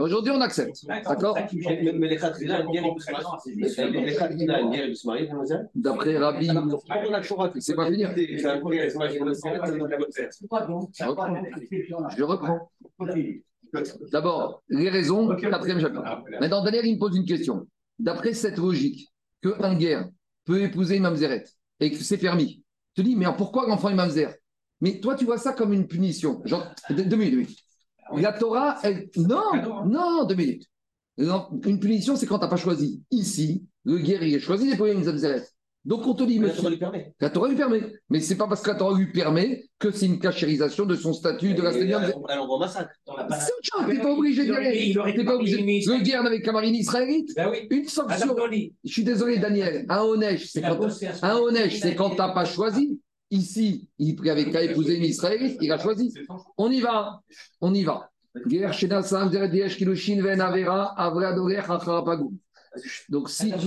[0.00, 0.84] Aujourd'hui, on accepte.
[0.86, 1.36] D'accord
[5.74, 6.50] D'après Rabbi.
[7.60, 8.04] C'est pas fini.
[12.16, 12.70] Je reprends.
[14.12, 16.02] D'abord, les raisons, quatrième chapitre.
[16.40, 17.66] Maintenant, Daniel, il me pose une question.
[17.98, 19.08] D'après cette logique,
[19.42, 20.08] qu'un guerre
[20.44, 22.62] peut épouser une mamzerette et que c'est permis,
[22.94, 24.34] tu te dis, mais alors pourquoi l'enfant est mamzer?
[24.80, 26.40] Mais toi, tu vois ça comme une punition.
[26.44, 27.58] Genre, deux, minutes, deux minutes.
[28.16, 29.10] La Torah, elle...
[29.16, 30.66] non, non, deux minutes.
[31.18, 33.02] Une punition, c'est quand tu n'as pas choisi.
[33.10, 35.52] Ici, le guerrier choisit d'épouser une mamzerette.
[35.88, 37.14] Donc on te dit, Mais la monsieur, Torah lui permet.
[37.18, 37.80] la Torah lui permet.
[38.10, 41.14] Mais c'est pas parce que la Torah lui permet que c'est une cachérisation de son
[41.14, 42.02] statut de la Seigneur.
[42.28, 42.90] Elle envoie massacre.
[43.06, 44.94] C'est autre chose, t'es pas obligé d'y aller.
[45.16, 45.56] T'es pas obligé.
[45.56, 47.66] Le guerre avec la marine israélite, Ben oui.
[47.70, 48.36] une sanction.
[48.84, 49.86] Je suis désolé, Daniel.
[49.88, 50.88] Un Onesh, c'est La quand,
[51.22, 53.00] un Onesh, c'est quand t'as pas choisi.
[53.30, 56.12] Ici, il avait qu'à épouser une Israélite, il a choisi.
[56.58, 57.20] On y va.
[57.62, 58.10] On y va.
[58.46, 62.34] Guerre chez Nassam, Zeret Yesh, Kilushin, Ven Avera, Avra Dorer, Chachara Pagou.
[63.08, 63.66] Donc, si tu-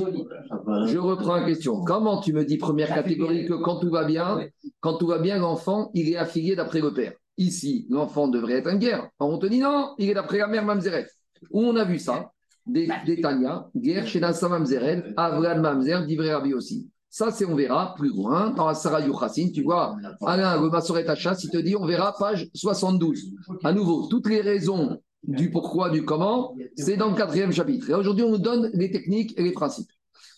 [0.88, 1.84] je reprends la question.
[1.84, 4.40] Comment tu me dis, première catégorie, que quand tout va bien,
[4.80, 8.68] quand tout va bien, l'enfant, il est affilié d'après le père Ici, l'enfant devrait être
[8.68, 9.10] un guerre.
[9.20, 11.08] On te dit non, il est d'après la mère Mamzeret.
[11.52, 12.32] Où on a vu ça
[12.68, 16.90] Des, des Tanya, guerre chez Nassam Mamzeret, Avra Mamzer, d'Ivré Rabbi aussi.
[17.10, 21.06] Ça, c'est, on verra plus loin, dans la Sarah Yuchassin, tu vois, Alain, le Massoret
[21.10, 23.32] Achat, il te dit, on verra page 72.
[23.64, 27.90] À nouveau, toutes les raisons du pourquoi, du comment, c'est dans le quatrième chapitre.
[27.90, 29.92] Et aujourd'hui, on nous donne les techniques et les principes.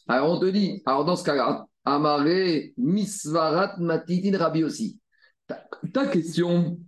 [0.07, 4.99] Alors, on te dit, alors dans ce cas-là, Amaré, Misvarat, Matitin, Rabbi aussi.
[5.93, 6.79] Ta, question,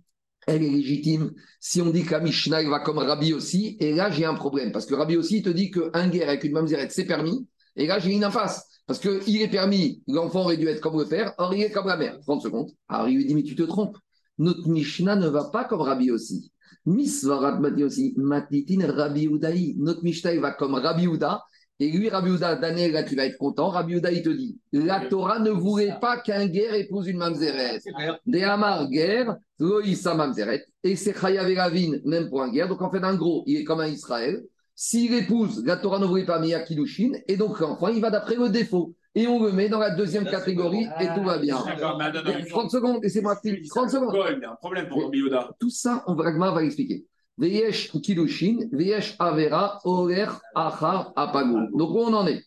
[0.46, 1.32] elle est légitime.
[1.60, 4.72] Si on dit que la Mishnah va comme Rabbi aussi, et là, j'ai un problème.
[4.72, 7.46] Parce que Rabbi aussi te dit qu'un guerre avec une mamzeret, c'est permis.
[7.76, 8.66] Et là, j'ai une impasse.
[8.86, 11.88] Parce qu'il est permis, l'enfant aurait dû être comme le père, or il est comme
[11.88, 12.18] la mère.
[12.20, 12.70] 30 secondes.
[12.88, 13.98] Alors il lui dit, mais tu te trompes.
[14.38, 16.52] Notre Mishnah ne va pas comme Rabbi aussi.
[16.86, 19.74] Misvarat Mati aussi, Matitin Rabbi Udaï.
[19.78, 21.42] Notre Mishnah, va comme Rabbi Uda.
[21.78, 23.68] Et lui, Rabbi Uda, Daniel, là, tu vas être content.
[23.68, 27.80] Rabbi Uda, il te dit, la Torah ne voulait pas qu'un guerre épouse une mamzeret.
[28.24, 30.64] Des Hamar guerre, Loïsa mamzeret.
[30.82, 32.68] Et c'est Chayav et Ravine, même pour un guerre.
[32.68, 34.42] Donc en fait, en gros, il est comme un Israël.
[34.74, 38.50] S'il épouse, la Torah ne voulait pas Kiddushin, et donc l'enfant, il va d'après le
[38.50, 38.94] défaut.
[39.16, 41.56] Et on le met dans la deuxième catégorie, et tout va bien.
[41.64, 43.62] D'accord, mais attends, attends, 30 secondes, laissez-moi finir.
[43.70, 44.14] 30 secondes.
[44.14, 45.56] Il y a un problème pour Rabbi Yehuda.
[45.58, 47.06] Tout ça, on va, l'expliquer.
[47.38, 47.92] Veyesh
[48.72, 49.80] Veyesh Avera,
[50.54, 51.78] Achar, Apagou.
[51.78, 52.44] Donc où on en est?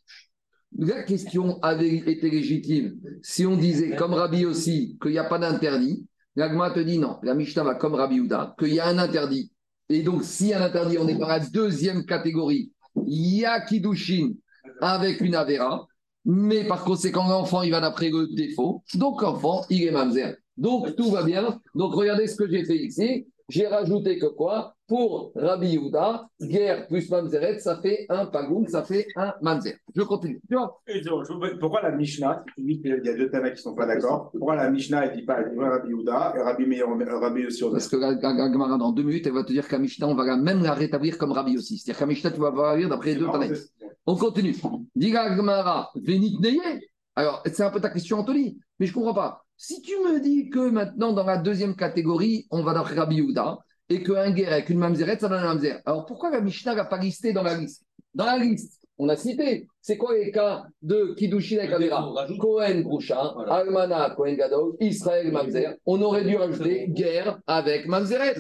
[0.78, 5.40] La question avait été légitime si on disait, comme Rabbi aussi, qu'il n'y a pas
[5.40, 6.08] d'interdit.
[6.36, 9.52] L'Agma te dit non, la Mishnah va comme Rabbi Houda, qu'il y a un interdit.
[9.90, 12.72] Et donc, s'il y a un interdit, on est dans la deuxième catégorie.
[13.08, 14.34] Il y a Kiddushin
[14.80, 15.89] avec une Avera,
[16.32, 18.84] mais par conséquent, l'enfant, il va d'après le défaut.
[18.94, 20.36] Donc, l'enfant, il est mamzer.
[20.58, 21.60] Donc, tout va bien.
[21.74, 23.28] Donc, regardez ce que j'ai fait ici.
[23.50, 24.76] J'ai rajouté que quoi?
[24.88, 29.76] Pour Rabbi Yehuda, guerre plus mamzeret, ça fait un pagoum, ça fait un mamzer.
[29.96, 30.40] Je continue.
[30.48, 30.80] Tu vois?
[31.60, 34.70] Pourquoi la Mishnah, qu'il y a deux Tana qui ne sont pas d'accord, pourquoi la
[34.70, 36.86] Mishnah ne dit pas elle Rabbi Yehuda et Rabbi Meir,
[37.20, 39.68] Rabbi aussi Parce que la, la- la Gemara, dans deux minutes, elle va te dire
[39.68, 41.78] qu'à Mishnah, on va la- même la rétablir comme Rabbi aussi.
[41.80, 43.74] C'est-à-dire qu'à Mishnah, tu vas voir d'après les deux Tanaïs.
[44.10, 44.56] On continue.
[44.96, 46.82] Diga Neye.
[47.16, 49.46] Alors, c'est un peu ta question, Anthony, mais je ne comprends pas.
[49.56, 53.60] Si tu me dis que maintenant, dans la deuxième catégorie, on va d'après Rabbi Yehuda,
[53.90, 55.82] et qu'un guerre avec une mamzeret, ça donne un mamzer.
[55.86, 57.84] Alors, pourquoi la Mishnah n'a pas listé dans la liste?
[58.16, 59.68] Dans la liste, on a cité.
[59.80, 62.40] C'est quoi les cas de Kiddushin avec Avera On rajoute.
[62.40, 63.54] Cohen Groucha, Voilà.
[63.58, 65.76] Almana Cohen Gadol, Israël Mamzer.
[65.86, 68.38] On aurait dû rajouter guerre avec Mamzeret.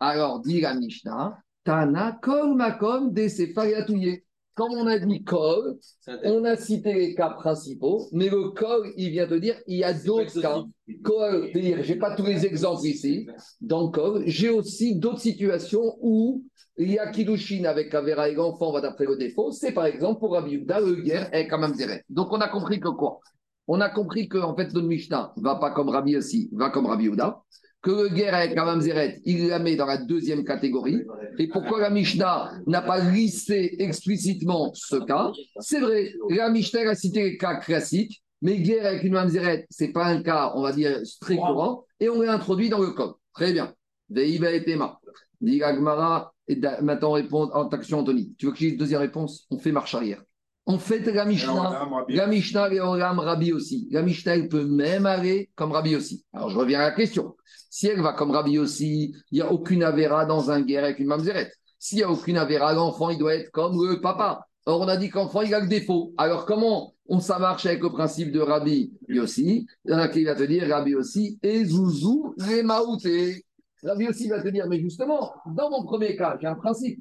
[0.00, 4.22] Alors, dit la Mishnah, Tana Kol Makom de Sefariatouye.
[4.54, 5.76] Comme on a dit Kol,
[6.24, 9.84] on a cité les cas principaux, mais le Kol, il vient te dire, il y
[9.84, 10.64] a d'autres cas.
[11.04, 13.28] Kol, c'est-à-dire, j'ai pas tous les exemples ici.
[13.60, 16.42] Dans Kol, j'ai aussi d'autres situations où
[16.78, 19.50] il y a Kiddushin avec Avera et l'enfant va d'après le défaut.
[19.50, 22.02] C'est par exemple pour Rabbi Yehuda, le guerre est quand même Zeret.
[22.08, 23.20] Donc on a compris que quoi?
[23.66, 26.86] On a compris que en fait, notre Mishnah va pas comme Rabbi aussi, va comme
[26.86, 27.42] Rabbi Yehuda.
[27.80, 31.04] Que le guerre avec Zeret, il la met dans la deuxième catégorie.
[31.38, 35.30] Et pourquoi la Mishnah n'a pas listé explicitement ce cas?
[35.60, 39.84] C'est vrai, la Mishnah a cité les cas classiques, mais guerre avec une mamzeret, ce
[39.84, 42.90] n'est pas un cas, on va dire, très courant, et on l'a introduit dans le
[42.90, 43.12] code.
[43.32, 43.72] Très bien.
[44.10, 44.98] Veiba et Tema.
[45.40, 48.34] Dit la Gemara, et maintenant répond en taction Anthony.
[48.38, 49.46] Tu veux que j'ai une deuxième réponse?
[49.50, 50.22] On fait marche arrière.
[50.70, 51.88] On fait la Mishnah.
[52.10, 53.88] La Mishnah et Olam Rabbi aussi.
[53.90, 56.26] La Mishnah, elle peut même aller comme Rabbi aussi.
[56.34, 57.34] Alors, je reviens à la question.
[57.70, 60.98] Si elle va comme Rabbi aussi, il n'y a aucune avéra dans un guerre avec
[60.98, 61.50] une mamzeret.
[61.78, 64.46] S'il n'y a aucune avéra, l'enfant, il doit être comme le papa.
[64.66, 66.12] Or, on a dit qu'enfant, il a le défaut.
[66.18, 69.66] Alors, comment on ça marche avec le principe de Rabbi aussi?
[69.86, 73.42] Il y en a qui va te dire Rabbi aussi et Zouzou, les Maouté.
[73.82, 77.00] Rabbi aussi va te dire, mais justement, dans mon premier cas, j'ai un principe.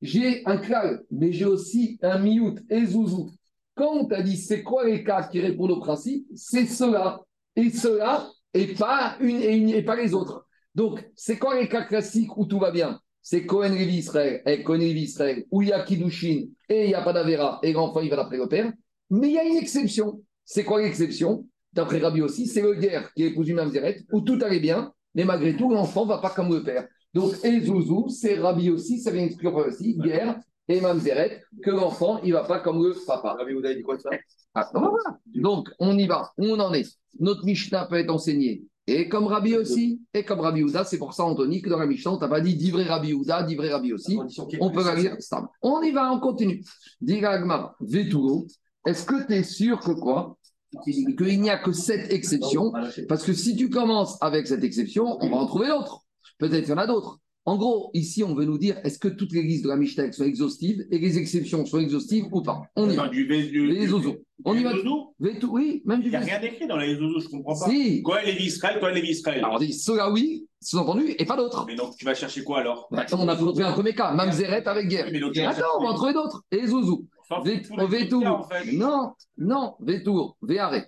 [0.00, 3.30] J'ai un klal, mais j'ai aussi un miout et zouzou.
[3.74, 7.20] Quand on t'a dit c'est quoi les cas qui répondent au principe, c'est cela
[7.56, 10.46] et cela et pas une et, pas les autres.
[10.74, 13.00] Donc, c'est quoi les cas classiques où tout va bien?
[13.22, 16.88] C'est Cohen Lévi Israël et Cohen Lévi Israël où il y a Kiddushin et il
[16.88, 18.72] n'y a pas d'Avera et l'enfant il va d'après le père.
[19.10, 20.22] Mais il y a une exception.
[20.44, 21.46] C'est quoi l'exception?
[21.72, 25.24] D'après Rabbi aussi, c'est le guerre qui épouse une mamzeret où tout allait bien, mais
[25.24, 26.88] malgré tout, l'enfant va pas comme le père.
[27.14, 32.30] Donc, Ezouzou, c'est Rabbi aussi, ça vient exclure aussi, guerre et Mamzeret, que l'enfant, il
[32.30, 33.34] ne va pas comme le papa.
[33.38, 34.10] Rabbi Houda, il dit quoi de ça?
[34.54, 35.18] Ah, va voir.
[35.34, 36.32] Donc, on y va.
[36.36, 36.86] On en est
[37.18, 38.64] Notre Mishnah peut être enseigné.
[38.86, 41.86] Et comme Rabbi aussi, et comme Rabbi Houda, c'est pour ça, Anthony, que dans la
[41.86, 44.18] Mishnah, on t'a pas dit d'ivré Rabbi Houda, d'ivré Rabbi aussi.
[44.60, 45.16] On peut la lire.
[45.62, 46.62] On y va, on continue.
[47.00, 48.46] Diga Agmara, Veturo,
[48.86, 50.38] est-ce que tu es sûr que quoi?
[50.84, 52.72] Qu'il n'y a que cette exception
[53.08, 56.04] Parce que si tu commences avec cette exception, on va en trouver d'autres.
[56.38, 57.18] Peut-être qu'il y en a d'autres.
[57.48, 60.12] En gros, ici, on veut nous dire est-ce que toutes les listes de la Mishnah
[60.12, 62.60] sont exhaustives et les exceptions sont exhaustives ou pas?
[62.76, 63.08] On y va.
[63.08, 64.18] Du, Les zozos.
[64.44, 64.72] On y va.
[64.72, 67.70] zouzous oui, même du Il n'y a rien d'écrit dans les zouzous, je comprends pas.
[67.70, 68.02] Si.
[68.02, 71.64] Quoi, Lévi Israël, quoi, Lévi Israël Alors on dit cela oui, sous-entendu, et pas d'autres.
[71.66, 72.86] Mais donc, tu vas chercher quoi alors?
[72.90, 75.06] Bah, on a trouvé un premier cas, Mamzeret avec guerre.
[75.48, 76.42] Attends, on va en trouver d'autres.
[76.50, 78.72] Et les fait.
[78.72, 80.84] Non, non, Vétour, Véaré.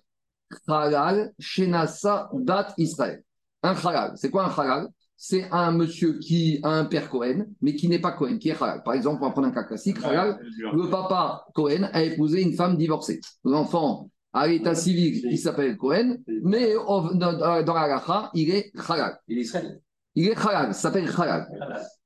[0.68, 3.22] Halal, Shenasa, Dat, Israël.
[3.62, 4.12] Un halal.
[4.16, 4.88] C'est quoi un halal
[5.22, 8.62] C'est un monsieur qui a un père Cohen, mais qui n'est pas Cohen, qui est
[8.62, 8.83] halal.
[8.83, 9.98] Par exemple, on va prendre un cas classique.
[10.02, 13.20] Halal, le papa Cohen a épousé une femme divorcée.
[13.44, 19.18] L'enfant à l'état civil, il s'appelle Cohen, mais dans, dans la il est halal.
[19.28, 19.83] Il est Israël.
[20.14, 21.46] Il est halal, s'appelle halal.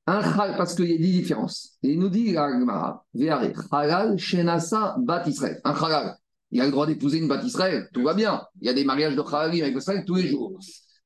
[0.07, 1.77] Un halal, parce qu'il y a des différences.
[1.83, 5.61] Et il nous dit halal, shenasa, bat Israël.
[5.63, 6.17] Un halal,
[6.51, 8.43] il a le droit d'épouser une bat Israël, tout va bien.
[8.59, 10.59] Il y a des mariages de halalim avec Israël tous les jours.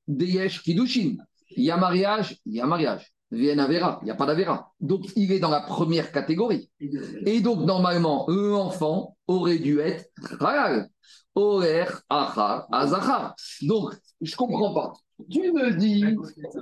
[0.07, 1.17] Deyesh Kiddushin,
[1.51, 3.13] il y a mariage, il y a mariage.
[3.31, 4.71] Vienne Avera, il n'y a pas d'Avera.
[4.79, 6.71] Donc il est dans la première catégorie.
[7.25, 10.09] Et donc normalement, l'enfant aurait dû être
[10.39, 10.89] halal.
[11.35, 13.35] Orer, achar, azachar.
[13.61, 14.93] Donc, je comprends pas.
[15.29, 16.03] Tu me dis,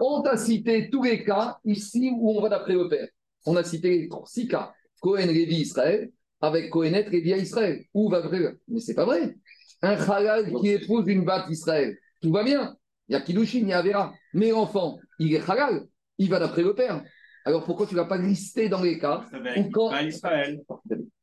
[0.02, 3.08] on t'a cité tous les cas ici où on va d'après le père.
[3.45, 4.73] On a cité six cas.
[5.00, 7.86] Cohen, Lévi, Israël, avec Cohenet, Lévi, Israël.
[7.93, 8.58] Où va vrai?
[8.67, 9.36] Mais c'est pas vrai.
[9.82, 12.76] Un halal qui épouse une batte Israël, tout va bien.
[13.09, 14.13] Il y a Kiddushin, il y a Avera.
[14.33, 15.85] Mais l'enfant, il est halal.
[16.17, 17.03] Il va d'après le père.
[17.45, 19.23] Alors pourquoi tu ne l'as pas listé dans les cas
[19.57, 19.91] Ou quand-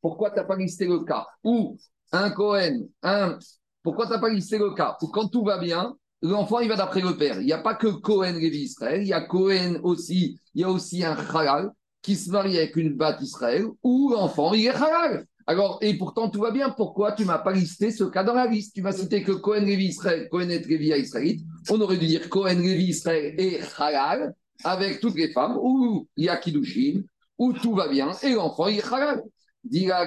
[0.00, 1.76] pourquoi tu n'as pas listé le cas où
[2.12, 3.38] un Cohen, un...
[3.82, 6.76] pourquoi tu n'as pas listé le cas où quand tout va bien, l'enfant il va
[6.76, 7.40] d'après le père?
[7.40, 10.64] Il n'y a pas que Cohen Lévi Israël, il y a Cohen aussi, il y
[10.64, 11.70] a aussi un halal
[12.00, 15.26] qui se marie avec une batte Israël où l'enfant il est halal.
[15.46, 18.46] Alors, et pourtant tout va bien, pourquoi tu m'as pas listé ce cas dans la
[18.46, 18.74] liste?
[18.74, 21.44] Tu m'as cité que Cohen Lévi Israël, Cohen et Lévi Israélite.
[21.70, 25.58] On aurait dû dire Cohen Lévi Israël et halal avec toutes les femmes.
[25.60, 27.04] Où il y
[27.36, 28.12] où tout va bien.
[28.22, 29.22] Et l'enfant il est halal.
[29.62, 30.04] Dit gars,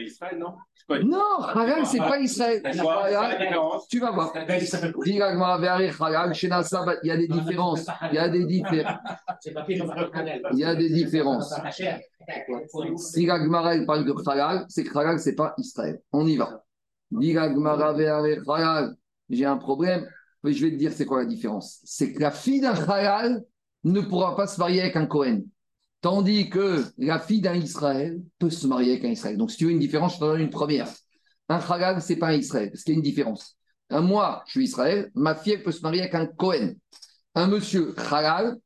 [0.00, 0.54] Israël, non?
[0.88, 2.62] Quoi non, halal, c'est pas Israël.
[3.90, 4.32] Tu vas voir.
[5.04, 7.86] Il Shenasa, il y a des différences.
[8.10, 8.98] Il y a des différences.
[10.52, 11.54] Il y a des différences.
[12.96, 16.00] Si la Gemara parle de halal, c'est que halal, c'est pas Israël.
[16.10, 16.64] On y va.
[19.30, 20.08] J'ai un problème.
[20.42, 21.80] Je vais te dire c'est quoi la différence.
[21.84, 23.44] C'est que la fille d'un halal
[23.84, 25.42] ne pourra pas se marier avec un Cohen.
[26.00, 29.36] Tandis que la fille d'un Israël peut se marier avec un Israël.
[29.36, 30.88] Donc, si tu veux une différence, je t'en donne une première.
[31.48, 33.56] Un halal, c'est pas un Israël, parce qu'il y a une différence.
[33.90, 36.74] Un moi, je suis Israël, ma fille, peut se marier avec un Cohen.
[37.34, 38.56] Un monsieur halal,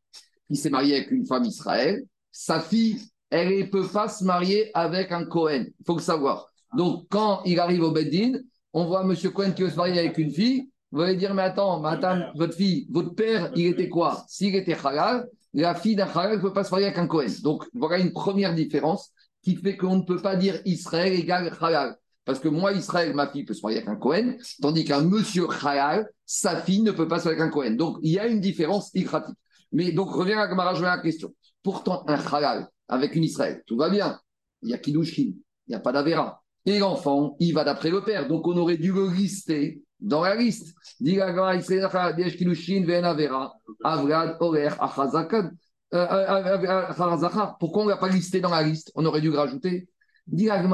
[0.48, 2.98] qui s'est marié avec une femme Israël, sa fille,
[3.30, 5.64] elle ne peut pas se marier avec un Cohen.
[5.66, 6.48] Il faut le savoir.
[6.76, 8.32] Donc, quand il arrive au Beddin,
[8.74, 11.42] on voit monsieur Cohen qui veut se marier avec une fille, vous allez dire, mais
[11.42, 14.24] attends, madame, votre fille, votre père, il était quoi?
[14.28, 17.26] S'il était halal, la fille d'un halal ne peut pas se marier avec un Cohen.
[17.42, 19.12] Donc, voilà une première différence
[19.42, 21.96] qui fait qu'on ne peut pas dire Israël égale halal.
[22.24, 25.46] Parce que moi, Israël, ma fille peut se marier avec un Cohen, tandis qu'un monsieur
[25.64, 27.72] halal, sa fille ne peut pas se marier avec un Cohen.
[27.72, 29.36] Donc, il y a une différence ikratique.
[29.72, 31.34] Mais donc, reviens à Gamara, je à la question.
[31.62, 34.20] Pourtant, un halal avec une Israël, tout va bien.
[34.62, 36.42] Il y a Kiddushin, il n'y a pas d'Avera.
[36.64, 38.28] Et l'enfant, il va d'après le père.
[38.28, 40.74] Donc, on aurait dû le lister dans la liste.
[47.58, 48.92] Pourquoi on ne l'a pas listé dans la liste?
[48.94, 49.88] On aurait dû rajouter.
[50.26, 50.68] Ben.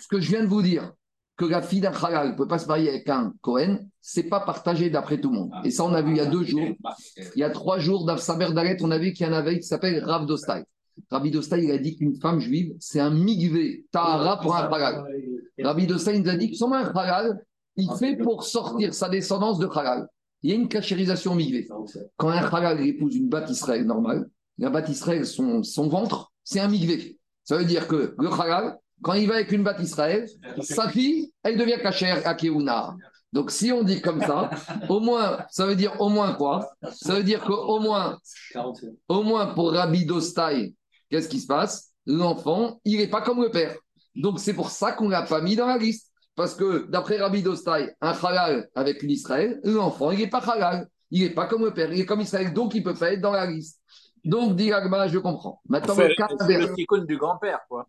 [0.00, 0.92] Ce que je viens de vous dire,
[1.36, 4.40] que la fille d'un halal ne peut pas se marier avec un Cohen, c'est pas
[4.40, 5.50] partagé d'après tout le monde.
[5.64, 6.68] Et ça, on a vu il y a deux jours.
[7.34, 9.58] Il y a trois jours, dans Samer Dalet, on a vu qu'il y en avait
[9.58, 10.64] qui s'appelle Rav Dostai.
[11.10, 15.04] Rabbi Dostai, il a dit qu'une femme juive, c'est un migvé, tahara pour un halal.
[15.62, 17.44] Rabbi Dostai nous a dit que son un halal,
[17.76, 20.08] il fait pour sortir sa descendance de halal.
[20.42, 21.68] Il y a une cachérisation migvé.
[22.16, 26.60] Quand un halal épouse une batte Israël normale, la batte Israël, son, son ventre, c'est
[26.60, 27.18] un migvé.
[27.44, 30.28] Ça veut dire que le halal, quand il va avec une batte Israël,
[30.60, 32.96] sa fille, elle devient cachère à Keuna.
[33.32, 34.48] Donc si on dit comme ça,
[34.88, 36.70] au moins, ça veut dire au moins quoi?
[36.92, 38.18] Ça veut dire qu'au moins,
[39.08, 40.74] au moins pour Rabbi Dostai,
[41.10, 41.90] qu'est-ce qui se passe?
[42.06, 43.76] L'enfant, il n'est pas comme le père.
[44.14, 46.10] Donc c'est pour ça qu'on ne l'a pas mis dans la liste.
[46.36, 50.88] Parce que d'après Rabbi Dostai, un halal avec une Israël, l'enfant, il n'est pas halal.
[51.10, 53.12] Il n'est pas comme le père, il est comme Israël, donc il ne peut pas
[53.12, 53.80] être dans la liste.
[54.24, 55.60] Donc, dit Agma, je comprends.
[55.68, 57.86] Maintenant, C'est le cas le du grand-père, quoi.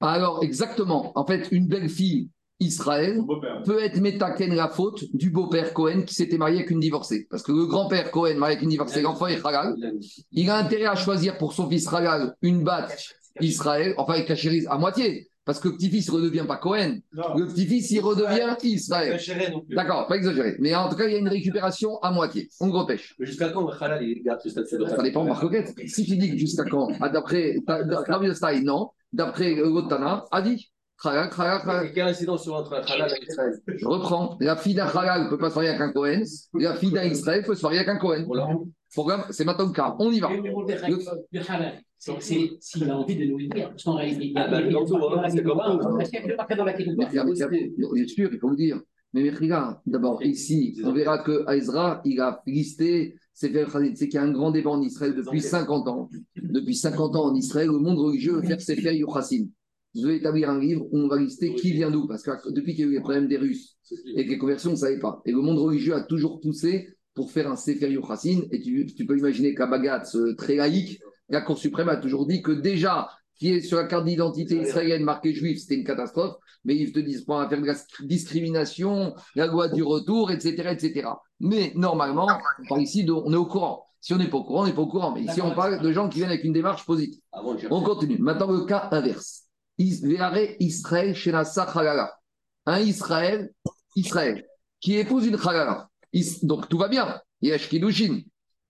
[0.00, 1.12] Alors, exactement.
[1.14, 3.20] En fait, une belle-fille Israël
[3.64, 7.26] peut être métaken la faute du beau-père Cohen qui s'était marié avec une divorcée.
[7.30, 9.74] Parce que le grand-père Cohen marié avec une divorcée, l'enfant est halal.
[10.32, 14.64] Il a intérêt à choisir pour son fils halal une batte Israël, enfin avec chérie
[14.68, 15.28] à moitié.
[15.44, 17.00] Parce que le petit-fils ne redevient pas Cohen.
[17.12, 17.36] Non.
[17.36, 19.18] Le petit-fils, il redevient Israël.
[19.70, 20.54] D'accord, pas exagéré.
[20.60, 22.48] Mais en tout cas, il y a une récupération à moitié.
[22.60, 23.16] On gros pêche.
[23.18, 25.74] Jusqu'à quand le halal il garde ce Ça dépend coquette.
[25.88, 28.90] Si tu dis que jusqu'à quand Ah, D'après Rabbi Stein, non.
[29.12, 30.70] D'après euh, Gotana, a dit.
[31.04, 31.92] Halal, halal, halal.
[31.92, 33.54] Quelle incidence sur entre halal et Israël?
[33.66, 34.36] Je reprends.
[34.40, 36.22] La fille d'un halal ne peut pas se marier avec un Cohen.
[36.54, 38.24] La fille d'un Israël peut se marier avec un Cohen.
[38.94, 39.96] Programme, c'est maintenant le cas.
[39.98, 40.30] On y va.
[40.30, 41.40] Le
[42.08, 42.20] le
[42.60, 43.70] s'il a envie de nous le dire.
[43.70, 45.90] Parce qu'en réalité, il y a hein,
[47.92, 48.80] Bien sûr, il faut vous dire.
[49.14, 54.22] Mais regarde, d'abord, ici, on verra que Ezra, il a listé, c'est qu'il y a
[54.22, 56.08] un grand débat en Israël depuis 50 ans.
[56.36, 59.48] Depuis 50 ans en Israël, le monde religieux veut faire Sefer Yochassim.
[59.94, 62.06] Je vais établir un livre où on va lister qui vient d'où.
[62.06, 63.76] Parce que depuis qu'il y a eu les problèmes des Russes
[64.16, 65.20] et que les conversions, on ne savait pas.
[65.26, 68.40] Et le monde religieux a toujours poussé pour faire un Sefer Yochassin.
[68.50, 72.26] Et tu, tu peux imaginer qu'à Bagatz, euh, très laïque, la Cour suprême a toujours
[72.26, 76.36] dit que déjà, qui est sur la carte d'identité israélienne marqué juif, c'était une catastrophe.
[76.64, 80.70] Mais ils te disent pas faire de la discrimination, la loi du retour, etc.
[80.70, 81.08] etc.
[81.40, 82.26] Mais normalement,
[82.68, 83.84] par ici, de- on est au courant.
[84.00, 85.12] Si on n'est pas au courant, on n'est pas au courant.
[85.12, 87.20] Mais ici, on parle de gens qui viennent avec une démarche positive.
[87.52, 87.68] Chercher.
[87.70, 88.18] On continue.
[88.18, 89.44] Maintenant, le cas inverse.
[89.78, 91.32] Israël chez.
[92.66, 93.50] Un Israël,
[93.96, 94.44] Israël,
[94.80, 95.88] qui épouse une Halala.
[96.12, 97.20] Is- Donc, tout va bien.
[97.40, 97.52] Il y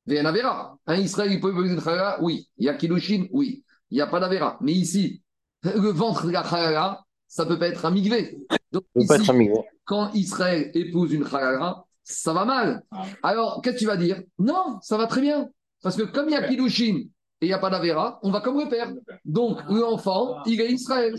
[0.08, 0.22] a Shkidushin.
[0.22, 0.78] Ve'anavera.
[0.86, 2.48] Un Israël, il peut épouser une Halala Oui.
[2.58, 3.64] Il y a Kidushin Oui.
[3.90, 4.58] Il n'y a pas d'Avera.
[4.60, 5.22] Mais ici,
[5.62, 8.38] le ventre de la Halala, ça peut pas être un migvé.
[8.72, 9.30] Donc, ici,
[9.84, 12.82] quand Israël épouse une Halala, ça va mal.
[13.22, 14.22] Alors, qu'est-ce que tu vas dire?
[14.38, 15.48] Non, ça va très bien.
[15.82, 17.04] Parce que comme il y a Kidushin
[17.40, 18.92] et il n'y a pas d'Avera, on va comme le père.
[19.24, 21.14] Donc, l'enfant, il est Israël.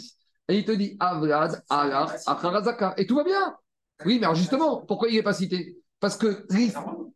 [0.50, 2.96] Et il te dit Avrad, Alar, Acharazaka.
[2.98, 3.56] Et tout va bien.
[4.06, 5.78] Oui, mais alors justement, pourquoi il n'est pas cité?
[6.00, 6.46] Parce que.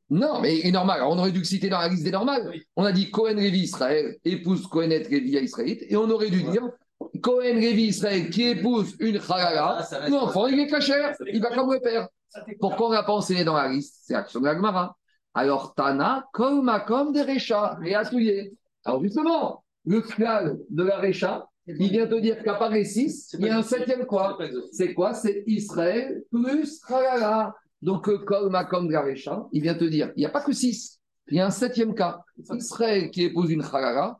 [0.09, 0.97] Non, mais il est normal.
[0.97, 2.51] Alors, on aurait dû le citer dans la liste des normales.
[2.75, 5.83] On a dit Cohen Lévi Israël épouse Cohenet Lévi Israélite.
[5.89, 6.69] Et on aurait dû dire
[7.21, 9.85] Cohen Lévi Israël qui épouse une Halala.
[9.91, 10.93] Ah, L'enfant, il est caché.
[11.33, 12.07] Il va comme le père.
[12.59, 14.01] Pourquoi on n'a pas enseigné dans la liste?
[14.03, 14.95] C'est action de la Gemara.
[15.33, 18.51] Alors, Tana, comme comme des Récha, Atouye.
[18.85, 23.35] Alors, justement, le final de la Récha, il vient te dire qu'à part les six,
[23.37, 24.37] il y a un septième quoi?
[24.71, 25.13] C'est quoi?
[25.13, 27.53] C'est Israël plus Halala.
[27.81, 30.99] Donc, euh, comme la Récha, il vient te dire il n'y a pas que six.
[31.29, 32.21] Il y a un septième cas.
[32.53, 34.17] Israël qui épouse une Halala,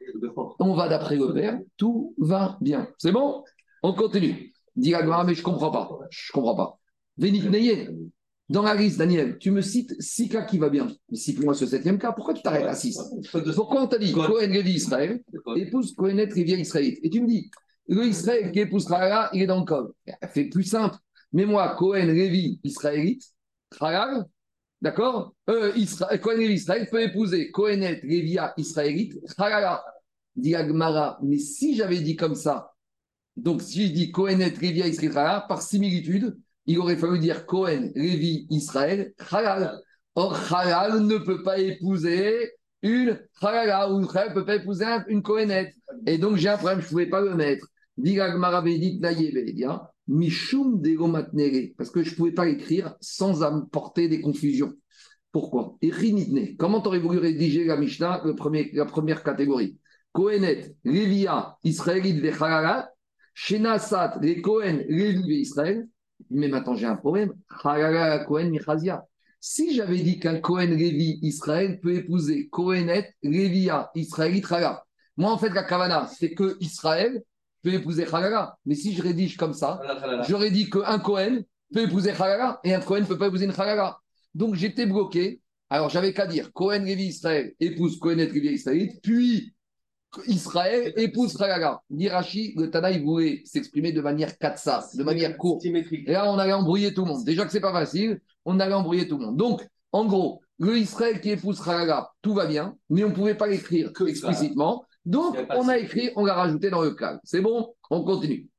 [0.59, 2.87] on va d'après le père, tout va bien.
[2.97, 3.43] C'est bon?
[3.81, 4.53] On continue.
[4.75, 5.89] Gemara, mais je ne comprends pas.
[6.09, 6.79] Je ne comprends pas.
[7.17, 7.89] Vénit Neye,
[8.49, 10.87] dans la liste, Daniel, tu me cites six cas qui va bien.
[11.09, 12.11] Mais cite-moi ce septième cas.
[12.11, 12.97] Pourquoi tu t'arrêtes à six?
[13.55, 15.21] Pourquoi on t'a dit Cohen Lévi Israël
[15.55, 17.49] épouse Cohenet Rivière Israélite Et tu me dis,
[17.87, 19.91] le Israël qui épouse Halala, il est dans le code.
[20.33, 20.95] Fait plus simple.
[21.33, 23.23] Mais moi, Cohen Lévi Israélite,
[23.79, 24.25] Halal,
[24.81, 25.35] d'accord?
[25.49, 29.83] Euh, Isra- Cohen Lévi Israël peut épouser Cohenet Revia Israélite, Halala.
[30.35, 32.73] Dit Agmara, mais si j'avais dit comme ça,
[33.35, 37.91] donc si je dis Cohenet Revia Israélite, Halala, par similitude, il aurait fallu dire Cohen
[37.95, 39.79] Lévi Israël, Halal.
[40.15, 42.51] Or, Halal ne peut pas épouser
[42.83, 45.73] une Halala, ou une ne peut pas épouser un- une Cohenet.
[46.05, 47.65] Et donc, j'ai un problème, je ne pouvais pas le mettre.
[47.97, 54.07] Dit Agmara Vedit Nayevedia, Mishum Degomatnere, parce que je ne pouvais pas l'écrire sans apporter
[54.07, 54.73] des confusions.
[55.31, 55.77] Pourquoi?
[56.57, 58.23] Comment tu aurais voulu rédiger la Mishnah,
[58.73, 59.77] la première catégorie?
[60.13, 62.89] Kohenet, Lévia, Israélite, Vechalala,
[63.35, 65.87] Shenasat, les Kohen, Lévi, Israël.
[66.31, 67.33] Mais maintenant, j'ai un problème.
[67.63, 69.05] Halala, Kohen, Michazia.
[69.39, 74.83] Si j'avais dit qu'un Kohen, Lévi, Israël peut épouser Kohenet, Lévia, Israélite, Halala.
[75.17, 77.21] Moi, en fait, la Kavana, c'est que Israël
[77.67, 78.57] peut épouser Halala.
[78.65, 79.81] Mais si je rédige comme ça.
[80.27, 81.41] J'aurais dit qu'un Cohen
[81.73, 83.97] peut épouser Halala et un Cohen ne peut pas épouser une Halala.
[84.33, 85.41] Donc j'étais bloqué.
[85.69, 89.53] Alors j'avais qu'à dire Cohen Lévi Israël épouse Cohen Lévi Israël, puis
[90.27, 91.81] Israël épouse Halala.
[91.89, 95.65] Dirachi, le Tana, il voulait s'exprimer de manière katsa, de manière courte.
[95.65, 97.25] Et là, on allait embrouiller tout le monde.
[97.25, 99.37] Déjà que c'est pas facile, on allait embrouiller tout le monde.
[99.37, 103.35] Donc, en gros, le Israël qui épouse Halala, tout va bien, mais on ne pouvait
[103.35, 104.85] pas l'écrire explicitement.
[105.07, 107.19] Donc, on a écrit, on l'a rajouté dans le cadre.
[107.23, 107.73] C'est bon?
[107.89, 108.49] On continue.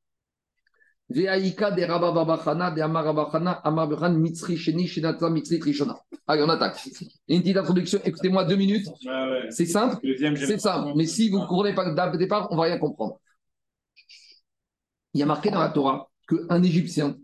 [1.10, 5.94] Veaïka de Rabababachana, de Amarabachana, Amarbachan, Mitzri, Sheni, Shenata, Mitzri, Trishona.
[6.26, 6.82] Allez, on attaque.
[7.28, 8.86] Une petite introduction, écoutez-moi deux minutes.
[9.04, 9.50] Ouais, ouais.
[9.50, 10.58] C'est simple, c'est pas.
[10.58, 10.92] simple.
[10.96, 13.18] Mais si vous ne courez pas le départ, on ne va rien comprendre.
[15.12, 17.16] Il y a marqué dans la Torah qu'un Égyptien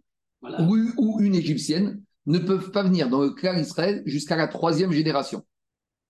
[0.43, 0.61] Voilà.
[0.63, 4.93] ou, ou une Égyptienne ne peuvent pas venir dans le clan Israël jusqu'à la troisième
[4.93, 5.43] génération.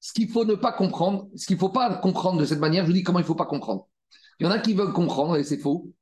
[0.05, 2.85] Ce qu'il faut ne pas comprendre, ce qu'il ne faut pas comprendre de cette manière,
[2.85, 3.89] je vous dis comment il ne faut pas comprendre.
[4.39, 5.95] Il y en a qui veulent comprendre, et c'est faux,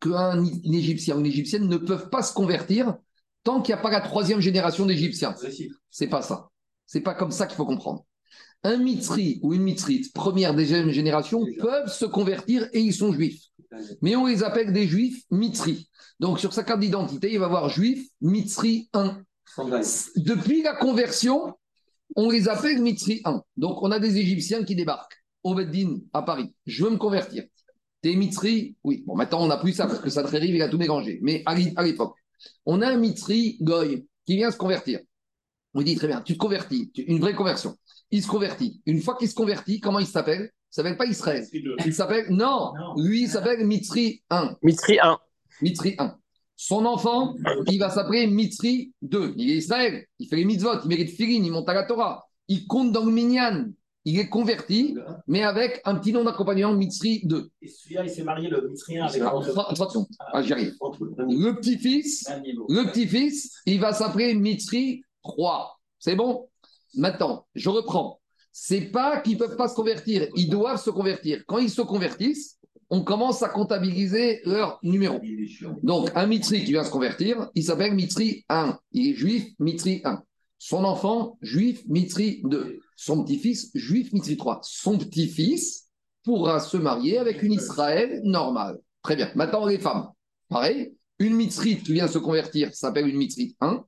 [0.00, 2.96] qu'un Égyptien ou une Égyptienne ne peuvent pas se convertir
[3.42, 5.34] tant qu'il n'y a pas la troisième génération d'Égyptiens.
[5.90, 6.48] C'est pas ça.
[6.86, 8.06] C'est pas comme ça qu'il faut comprendre.
[8.62, 13.42] Un Mitri ou une Mitrite, première, deuxième génération, peuvent se convertir et ils sont juifs.
[14.00, 15.90] Mais on les appelle des juifs Mitri.
[16.18, 19.18] Donc sur sa carte d'identité, il va avoir juif Mitri 1.
[20.16, 21.54] Depuis la conversion,
[22.16, 23.42] on les appelle Mitri 1.
[23.56, 26.52] Donc on a des Égyptiens qui débarquent au Beddin à Paris.
[26.66, 27.44] Je veux me convertir.
[28.02, 28.76] T'es Mitri?
[28.84, 29.02] Oui.
[29.06, 31.18] Bon, maintenant on n'a plus ça parce que ça très il a tout mélangé.
[31.22, 32.16] Mais à l'époque,
[32.66, 35.00] on a un Mitri Goy qui vient se convertir.
[35.74, 37.76] On lui dit très bien, tu te convertis, une vraie conversion.
[38.10, 38.80] Il se convertit.
[38.86, 40.50] Une fois qu'il se convertit, comment il s'appelle?
[40.70, 41.44] Il s'appelle pas Israël.
[41.84, 44.56] Il s'appelle, non, lui il s'appelle Mitri 1.
[44.62, 45.18] Mitri 1.
[45.62, 46.16] Mitri 1.
[46.56, 47.34] Son enfant,
[47.70, 49.34] il va s'appeler Mitri 2.
[49.36, 52.24] Il est Israël, il fait les mitzvot, il mérite Filine, il monte à la Torah.
[52.48, 53.66] Il compte dans le Minyan.
[54.06, 54.96] Il est converti,
[55.26, 57.50] mais avec un petit nom d'accompagnement Mitri 2.
[57.62, 60.74] Et celui-là, il s'est marié le Mitri 1 avec Attention, ah, j'y arrive.
[61.18, 62.28] Le petit-fils,
[62.68, 65.80] le petit-fils, il va s'appeler Mitri 3.
[65.98, 66.48] C'est bon?
[66.94, 68.20] Maintenant, je reprends.
[68.52, 71.42] C'est pas qu'ils peuvent pas se convertir, ils doivent se convertir.
[71.46, 72.58] Quand ils se convertissent,
[72.94, 75.20] on commence à comptabiliser leur numéro.
[75.82, 78.78] Donc, un Mitri qui vient se convertir, il s'appelle Mitri 1.
[78.92, 80.22] Il est juif, Mitri 1.
[80.58, 82.78] Son enfant, juif, Mitri 2.
[82.94, 84.60] Son petit-fils, juif, Mitri 3.
[84.62, 85.88] Son petit-fils
[86.22, 88.78] pourra se marier avec une Israël normale.
[89.02, 89.28] Très bien.
[89.34, 90.10] Maintenant, les femmes.
[90.48, 93.84] Pareil, une Mitrite qui vient se convertir s'appelle une Mitrite 1.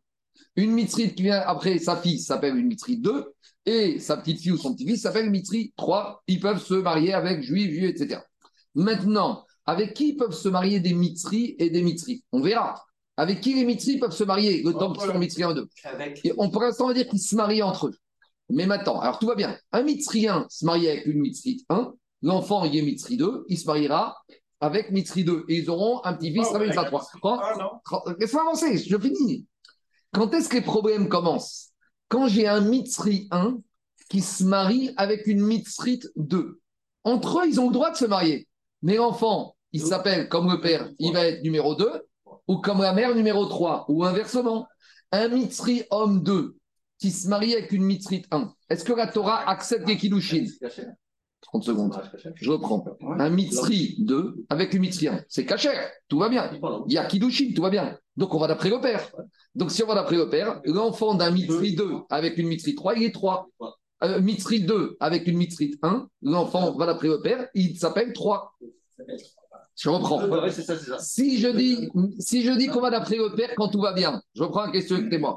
[0.57, 3.25] Une Mitrite qui vient après sa fille s'appelle une Mitrite 2.
[3.67, 6.25] Et sa petite fille ou son petit-fils s'appelle Mitri 3.
[6.27, 8.21] Ils peuvent se marier avec juif, juif, etc.
[8.77, 12.23] Maintenant, avec qui peuvent se marier des Mitri et des Mitri?
[12.31, 12.85] On verra.
[13.17, 14.63] Avec qui les Mitri peuvent se marier?
[14.63, 15.69] Le temps qu'ils sont Mitri 1 2
[16.25, 17.95] Et on, Pour l'instant, on va dire qu'ils se marient entre eux.
[18.51, 19.57] Mais maintenant, alors tout va bien.
[19.73, 21.93] Un Mitri 1 se marie avec une Mitri 1.
[22.23, 23.47] L'enfant, il est Mitri 2.
[23.49, 24.17] Il se mariera
[24.61, 25.47] avec Mitri 2.
[25.49, 26.75] Et ils auront un petit-fils, ça va être
[27.19, 28.15] 3.
[28.21, 29.47] Laisse-moi avancer, je finis.
[30.13, 31.71] Quand est-ce que les problèmes commencent?
[32.09, 33.57] Quand j'ai un Mitri 1
[34.09, 36.61] qui se marie avec une Mitrite 2.
[37.05, 38.47] Entre eux, ils ont le droit de se marier.
[38.87, 41.91] Mais l'enfant, il s'appelle comme le père, il va être numéro 2,
[42.47, 44.69] ou comme la mère numéro 3, ou inversement.
[45.11, 46.55] Un Mitri homme 2
[47.01, 48.55] qui se marie avec une Mitrite 1.
[48.71, 50.45] Est-ce que la Torah accepte les Kiddushin?
[51.41, 52.01] 30 secondes.
[52.37, 52.85] Je reprends.
[53.19, 55.25] Un Mitri 2 avec une Mitri 1.
[55.29, 55.71] C'est caché,
[56.07, 56.49] tout va bien.
[56.87, 57.99] Il y a Kiddushin, tout va bien.
[58.17, 59.11] Donc on va d'après le père.
[59.57, 62.95] Donc si on va d'après le père, l'enfant d'un Mitri 2 avec une Mitri 3,
[62.95, 63.49] il est 3.
[64.05, 68.55] Euh, Mitri 2 avec une Mitri 1, l'enfant va d'après le père, il s'appelle 3.
[69.77, 70.21] Je reprends.
[70.99, 74.23] Si je dis, si je dis qu'on va d'après le père quand tout va bien,
[74.35, 75.37] je reprends la question avec moi.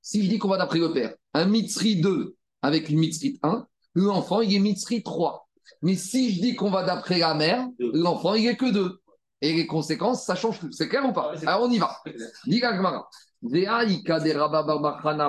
[0.00, 3.66] Si je dis qu'on va d'après le père, un Mitri 2 avec une Mitri 1,
[3.94, 5.48] l'enfant il est Mitri 3.
[5.82, 9.00] Mais si je dis qu'on va d'après la mère, l'enfant il est que 2.
[9.42, 10.70] Et les conséquences, ça change tout.
[10.70, 11.32] C'est clair ou pas?
[11.46, 11.96] Alors on y va.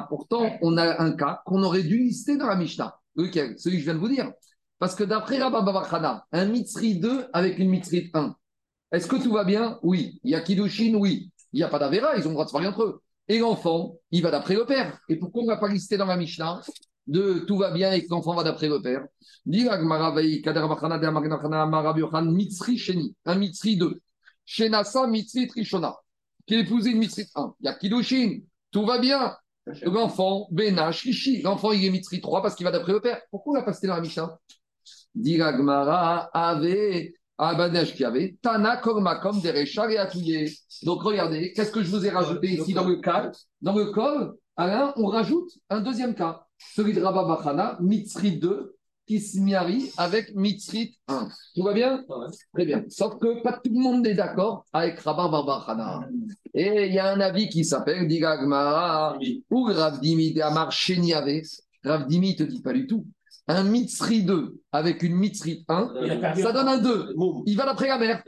[0.10, 2.98] Pourtant, on a un cas qu'on aurait dû lister dans la Mishnah.
[3.16, 4.32] Lequel Celui que je viens de vous dire.
[4.82, 8.36] Parce que d'après Rabba Babakhana, un Mitzri 2 avec une Mitzri 1,
[8.92, 9.78] est-ce que tout va bien?
[9.84, 10.20] Oui.
[10.24, 10.96] Il y a Kiddushin?
[10.96, 11.32] Oui.
[11.54, 13.04] Il n'y a pas d'Avera, ils ont le droit de se marier entre eux.
[13.28, 15.00] Et l'enfant, il va d'après le père.
[15.08, 16.62] Et pourquoi on ne va pas lister dans la Mishnah
[17.06, 19.06] de tout va bien et que l'enfant va d'après le père?
[23.26, 24.02] Un Mitzri 2.
[24.46, 25.96] Shenasa Mitzri Trishona,
[26.48, 27.54] qui épousé une Mitzri 1.
[27.60, 28.40] Il y a Kiddushin,
[28.72, 29.38] tout va bien.
[29.84, 33.22] L'enfant, Bena, Shishi, l'enfant il est Mitzri 3 parce qu'il va d'après le père.
[33.30, 34.40] Pourquoi on l'a pas cité dans la Mishnah?
[36.34, 40.56] Avait Abadash qui avait Tana Kormakom Derechar et Atouye.
[40.84, 43.32] Donc regardez, qu'est-ce que je vous ai rajouté ici dans le cas?
[43.62, 46.46] Dans le col, Alain, on rajoute un deuxième cas,
[46.76, 48.76] celui de Rabba Bachana, Mitzri 2,
[49.08, 51.28] qui se marie avec Mitzri 1.
[51.56, 52.06] Tout va bien?
[52.54, 52.84] Très bien.
[52.90, 56.02] Sauf que pas tout le monde est d'accord avec Rabba Bachana.
[56.54, 59.18] Et il y a un avis qui s'appelle Digagmara
[59.50, 61.42] ou Ravdimi de Amar Sheniave.
[61.84, 63.08] Ravdimi ne te dit pas du tout
[63.48, 65.94] un Mitzri 2 avec une Mitzri 1,
[66.36, 67.16] ça donne un 2.
[67.46, 68.24] Il va d'après la mère.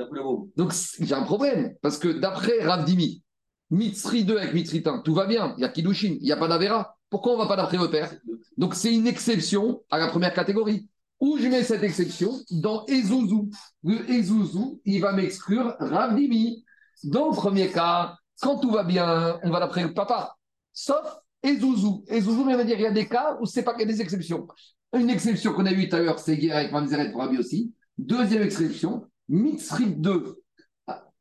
[0.57, 3.23] Donc j'ai un problème, parce que d'après Ravdimi,
[3.69, 6.37] Mitzri 2 avec Mitzri 1, tout va bien, il y a Kiddushin, il n'y a
[6.37, 6.95] pas d'Avera.
[7.09, 8.11] Pourquoi on ne va pas d'après le père
[8.57, 10.89] Donc c'est une exception à la première catégorie.
[11.19, 12.33] Où je mets cette exception?
[12.51, 13.49] Dans Ezouzou.
[13.83, 16.65] Le Ezouzou, il va m'exclure Ravdimi.
[17.03, 20.35] Dans le premier cas, quand tout va bien, on va d'après le papa.
[20.73, 21.05] Sauf
[21.43, 22.03] Ezouzou.
[22.07, 23.93] Ezouzou, il va dire qu'il y a des cas où c'est pas qu'il y a
[23.93, 24.47] des exceptions.
[24.93, 27.73] Une exception qu'on a eue tout à l'heure, c'est guerre avec Mamzeret pour Rabbi aussi.
[27.97, 30.39] Deuxième exception, Mitzrit 2.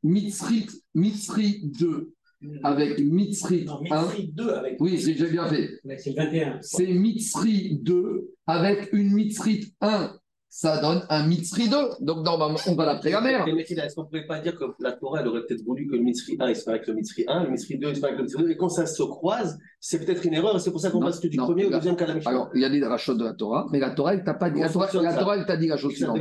[0.03, 2.13] Mitzrit, Mitzrit 2.
[2.63, 4.01] avec Mitzri Non, 1.
[4.01, 4.75] Mitzri 2 avec.
[4.79, 5.79] Oui, j'ai bien fait.
[5.97, 6.59] C'est le 21.
[6.61, 10.13] C'est Mitzri 2 avec une Mitzri 1.
[10.55, 11.75] Ça donne un Mitzri 2.
[12.01, 14.91] Donc, normalement, on va l'après la Messina, Est-ce qu'on ne pouvait pas dire que la
[14.91, 17.25] Torah, elle aurait peut-être voulu que le Mitzri 1 il se marie avec le Mitzri
[17.27, 19.01] 1, le Mitzri 2 il se marie avec le Mitzri 2, et quand ça se
[19.01, 21.71] croise, c'est peut-être une erreur, et c'est pour ça qu'on passe du non, premier au
[21.71, 22.29] deuxième cas de la Mishnah.
[22.29, 24.51] Alors, il y a des rachats de la Torah, mais la Torah, elle t'a pas
[24.51, 24.61] dit.
[24.61, 25.13] La Torah, la.
[25.15, 26.19] Torah, elle t'a dit la chose suivante.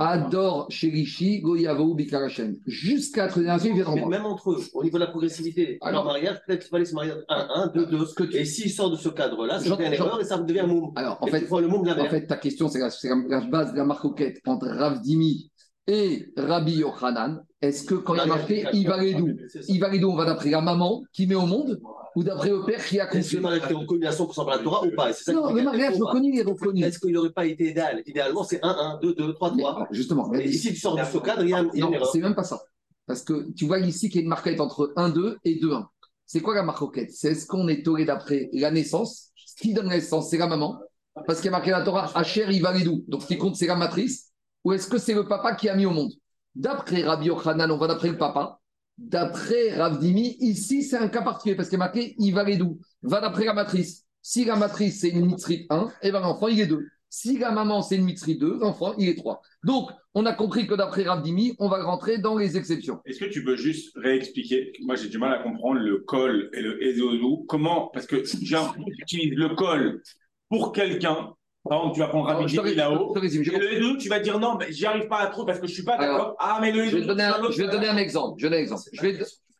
[0.00, 2.56] Adore Sherishi, Goyavo, Bikarachem.
[2.66, 6.38] Jusqu'à la viennent Mais en même entre eux, au niveau de la progressivité, Alors- mariage,
[6.46, 8.06] peut-être qu'il fallait se marier 1, 1, 2, 2.
[8.06, 10.60] Ce que tu- Et s'il sort de ce cadre-là, devient une erreur et ça devient
[10.60, 10.92] un moum.
[10.96, 13.10] Alors, en fait, le moum En fait, ta question, c'est la, c'est
[13.50, 15.50] base de la marcoquette entre Rav Dimi
[15.86, 17.44] et Rabbi Yochanan.
[17.60, 19.28] Est-ce que quand il y a marqué Ivaredou,
[19.68, 21.78] Ivaredou, on va d'après la maman qui met au monde
[22.16, 24.34] ou d'après le père qui a Est-ce que conçu le mariage est reconnu à 100%
[24.44, 25.12] par la Torah ou pas?
[25.12, 26.82] Ça Non, le mariage reconnu, est reconnu.
[26.84, 28.02] Est-ce qu'il n'aurait pas été idéal?
[28.06, 29.74] Idéalement, c'est 1, 1, 2, 2, 3, Mais, 3.
[29.76, 31.92] alors, justement, Et si tu sors de ce cadre, il y a, a une non,
[31.92, 32.10] erreur.
[32.10, 32.60] c'est même pas ça.
[33.06, 35.86] Parce que tu vois ici qu'il y a une marquette entre 1-2 et 2-1.
[36.26, 39.88] C'est quoi la marcoquette C'est est-ce qu'on est tolé d'après la naissance Ce qui donne
[39.88, 40.78] la naissance, c'est la maman.
[41.26, 43.04] Parce qu'il y a marqué la Torah, Hacher Ivaredou.
[43.08, 44.28] Donc, ce qui compte, c'est la matrice.
[44.64, 46.12] Ou est-ce que c'est le papa qui a mis au monde?
[46.54, 48.59] D'après Rabbi Yochanan, on va d'après le papa.
[49.00, 52.78] D'après Rav Dimi, ici, c'est un cas particulier parce qu'il est marqué Ivaredou.
[53.02, 54.04] Va d'après la matrice.
[54.20, 56.84] Si la matrice, c'est une mitzri 1, et ben l'enfant, il est 2.
[57.08, 59.40] Si la maman, c'est une mitzri 2, l'enfant, il est 3.
[59.64, 63.00] Donc, on a compris que d'après Rav Dimi, on va rentrer dans les exceptions.
[63.06, 64.72] Est-ce que tu peux juste réexpliquer?
[64.82, 67.46] Moi, j'ai du mal à comprendre le col et le ezozu.
[67.48, 67.88] Comment?
[67.94, 68.56] Parce que j'ai
[68.98, 70.02] utilises le col
[70.50, 71.32] pour quelqu'un.
[71.68, 73.14] Par exemple, tu vas prendre Rabbi là-haut.
[73.16, 75.66] Et le ezozu, tu vas dire non, mais j'y arrive pas à trop parce que
[75.66, 76.34] je suis pas d'accord.
[76.38, 78.40] Ah, mais le Je vais te donner un, autre je vais te donner un exemple.
[78.40, 78.82] Je, un exemple.
[78.92, 79.18] Je, vais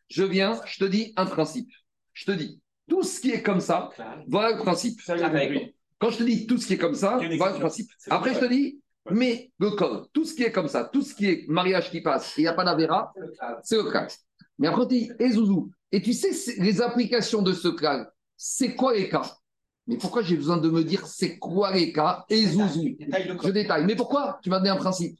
[0.09, 1.69] je viens, je te dis un principe.
[2.13, 3.89] Je te dis, tout ce qui est comme ça,
[4.27, 4.99] voilà le principe.
[5.99, 7.89] Quand je te dis tout ce qui est comme ça, voilà le principe.
[8.09, 11.13] Après, je te dis, mais le code, tout ce qui est comme ça, tout ce
[11.13, 13.13] qui est mariage qui passe, il n'y a pas d'avéra,
[13.63, 14.07] c'est le cas.
[14.57, 15.71] Mais après, on dit, et Zouzou.
[15.91, 19.37] Et tu sais, les applications de ce cas, c'est quoi les cas?
[19.87, 22.83] Mais pourquoi j'ai besoin de me dire c'est quoi les cas et Zouzou
[23.43, 23.85] Je détaille.
[23.85, 25.17] Mais pourquoi Tu m'as donné un principe.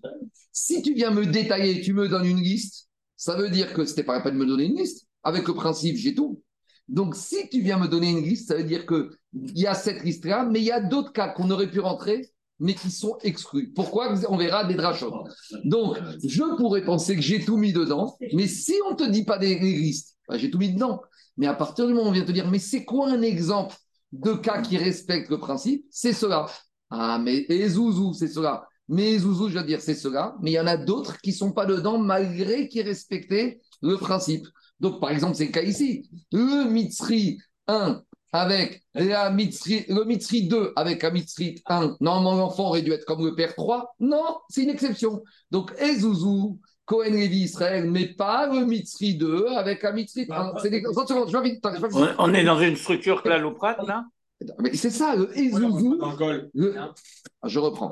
[0.52, 4.04] Si tu viens me détailler, tu me donnes une liste, ça veut dire que c'était
[4.04, 5.08] pas la peine de me donner une liste.
[5.24, 6.42] Avec le principe, j'ai tout.
[6.88, 10.04] Donc, si tu viens me donner une liste, ça veut dire qu'il y a cette
[10.04, 13.72] liste-là, mais il y a d'autres cas qu'on aurait pu rentrer, mais qui sont exclus.
[13.74, 14.14] Pourquoi?
[14.30, 15.24] On verra des drachots.
[15.64, 19.24] Donc, je pourrais penser que j'ai tout mis dedans, mais si on ne te dit
[19.24, 21.02] pas des, des listes, bah, j'ai tout mis dedans.
[21.38, 23.76] Mais à partir du moment où on vient te dire, mais c'est quoi un exemple
[24.12, 26.48] de cas qui respectent le principe C'est cela.
[26.90, 28.68] Ah, mais et Zouzou, c'est cela.
[28.88, 30.36] Mais Zouzou, je veux dire, c'est cela.
[30.42, 33.96] Mais il y en a d'autres qui ne sont pas dedans, malgré qu'ils respectaient le
[33.96, 34.46] principe.
[34.80, 36.10] Donc, par exemple, c'est le cas ici.
[36.32, 38.02] Le Mitzri 1
[38.34, 41.98] avec la Mitzri, le Mitzri 2 avec la Mitzri 1.
[42.02, 43.96] Normalement, l'enfant aurait dû être comme le père 3.
[44.00, 45.24] Non, c'est une exception.
[45.52, 46.60] Donc, Ezouzou,
[46.92, 50.54] Cohen Lévi Israël, mais pas le Mitzri 2 avec la Mitzri 1.
[50.62, 50.84] C'est des...
[50.86, 52.16] Attends, seconde, je vais vite, attends, je vais vite.
[52.20, 54.06] On, on est dans une structure claloprate, là
[54.60, 56.02] Mais c'est ça, le Ezouzou.
[56.02, 56.76] Le le-
[57.46, 57.90] Je reprends.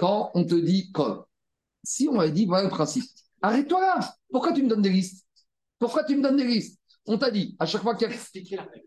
[0.00, 1.22] Quand on te dit code,
[1.84, 3.04] si on avait dit voilà le principe,
[3.42, 4.00] arrête-toi là.
[4.32, 5.24] Pourquoi tu me donnes des listes?
[5.78, 6.80] Pourquoi tu me donnes des listes?
[7.06, 8.14] On t'a dit, à chaque fois qu'il y a.
[8.14, 8.86] Expliquer la règle.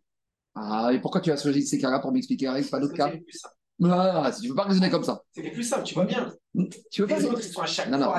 [0.55, 3.13] Ah, et pourquoi tu as choisi ces cas-là pour m'expliquer la règle, pas d'autres cas?
[3.83, 5.21] Ah, Tu ne peux pas raisonner comme ça.
[5.31, 6.31] C'est les plus simples, tu vois bien.
[6.91, 8.13] Tu peux pas, sont à chaque Non, non,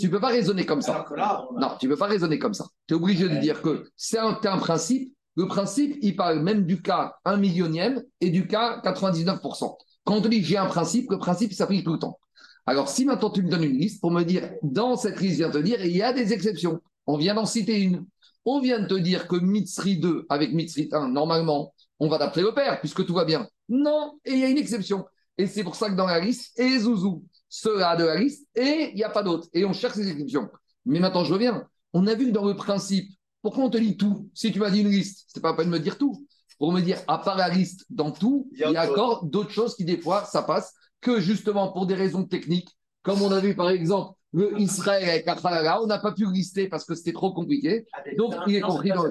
[0.00, 1.04] tu peux pas raisonner comme ça.
[1.16, 2.66] Là, a- Non, tu ne peux pas raisonner comme ça.
[2.86, 5.12] Tu es obligé de dire que c'est un, un principe.
[5.36, 9.76] Le principe, il parle même du cas 1 millionième et du cas 99%.
[10.04, 12.18] Quand on te dit j'ai un principe, le principe s'applique tout le temps.
[12.66, 15.50] Alors, si maintenant tu me donnes une liste pour me dire, dans cette liste, viens
[15.50, 16.80] te dire, il y a des exceptions.
[17.06, 18.04] On vient d'en citer une.
[18.44, 22.42] On vient de te dire que Mitzri 2 avec Mitzri 1, normalement, on va d'après
[22.42, 23.46] le père, puisque tout va bien.
[23.68, 25.06] Non, et il y a une exception.
[25.36, 28.90] Et c'est pour ça que dans la liste, et Zouzou, ceux-là de la liste, et
[28.90, 29.48] il n'y a pas d'autre.
[29.52, 30.48] Et on cherche les exceptions.
[30.84, 31.68] Mais maintenant, je reviens.
[31.92, 33.10] On a vu que dans le principe,
[33.42, 34.28] pourquoi on te dit tout?
[34.34, 36.26] Si tu m'as dit une liste, c'est pas la peine de me dire tout.
[36.58, 39.76] Pour me dire, à part la liste, dans tout, il y a encore d'autres choses
[39.76, 42.70] qui, des fois, ça passe, que justement, pour des raisons techniques,
[43.02, 46.68] comme on a vu par exemple, le Israël avec Akhalala, on n'a pas pu lister
[46.68, 47.86] parce que c'était trop compliqué.
[48.16, 49.10] Donc, il est compris dans-.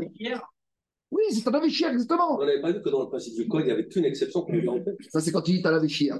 [1.09, 2.35] Oui, c'est un avéchir, exactement.
[2.35, 4.41] On n'avait pas vu que dans le principe du code, il n'y avait qu'une exception
[4.41, 4.97] qu'on lui en fait.
[5.11, 6.17] Ça, c'est quand tu dis l'avéchir.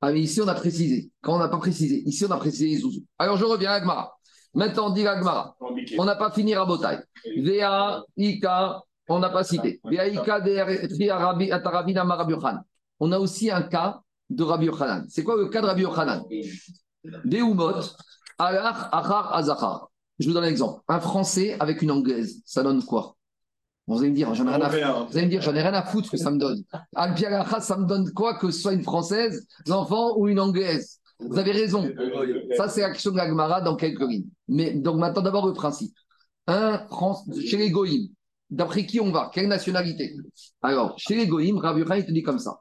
[0.00, 1.10] Ah, mais ici, on a précisé.
[1.22, 3.02] Quand on n'a pas précisé, ici, on a précisé Zouzou.
[3.18, 4.16] Alors, je reviens à Agmara.
[4.54, 5.56] Maintenant, on dit Agmara.
[5.98, 6.98] On n'a pas fini Rabotai.
[7.38, 9.80] VA, Ika, on n'a pas cité.
[9.84, 11.92] VA, Ika, Rabbi
[12.30, 12.62] Yochanan.
[13.00, 14.00] On a aussi un cas
[14.30, 15.06] de Rabbi Yochanan.
[15.08, 16.22] C'est quoi le cas de Rabbi Yochanan?
[17.24, 17.74] Deumot,
[18.38, 19.90] Alach, Achar, Azachar.
[20.18, 20.80] Je vous donne un exemple.
[20.88, 23.16] Un Français avec une Anglaise, ça donne quoi?
[23.86, 24.82] Vous allez me dire, j'en ai rien à foutre.
[24.82, 25.06] Européen.
[25.10, 26.62] Vous allez me dire, j'en ai rien à foutre ce que ça me donne.
[26.94, 27.14] Al
[27.60, 31.00] ça me donne quoi que ce soit une Française, l'enfant ou une Anglaise?
[31.20, 31.88] Vous avez raison.
[32.56, 34.26] Ça, c'est l'action de la Gemara dans quelques lignes.
[34.48, 35.94] Mais donc maintenant, d'abord le principe.
[36.46, 38.08] un France, chez les Goïms,
[38.50, 39.30] d'après qui on va?
[39.32, 40.14] Quelle nationalité?
[40.62, 42.60] Alors, chez les Goïms, Rabbi Yochanan, il te dit comme ça.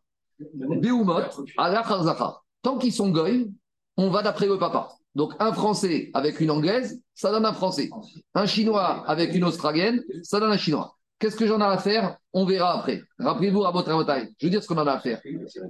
[0.54, 1.22] Beumot,
[1.58, 2.44] Zachar.
[2.62, 3.54] Tant qu'ils sont Goïms,
[3.98, 4.90] on va d'après le papa.
[5.16, 7.90] Donc, un Français avec une Anglaise, ça donne un Français.
[8.34, 10.98] Un Chinois avec une Australienne, ça donne un Chinois.
[11.24, 12.18] Qu'est-ce que j'en ai à faire?
[12.34, 13.02] On verra après.
[13.18, 15.22] Rappelez-vous, Rabot Rabotai, je veux dire ce qu'on en a à faire.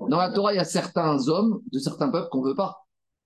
[0.09, 2.79] Dans la Torah, il y a certains hommes de certains peuples qu'on ne veut pas.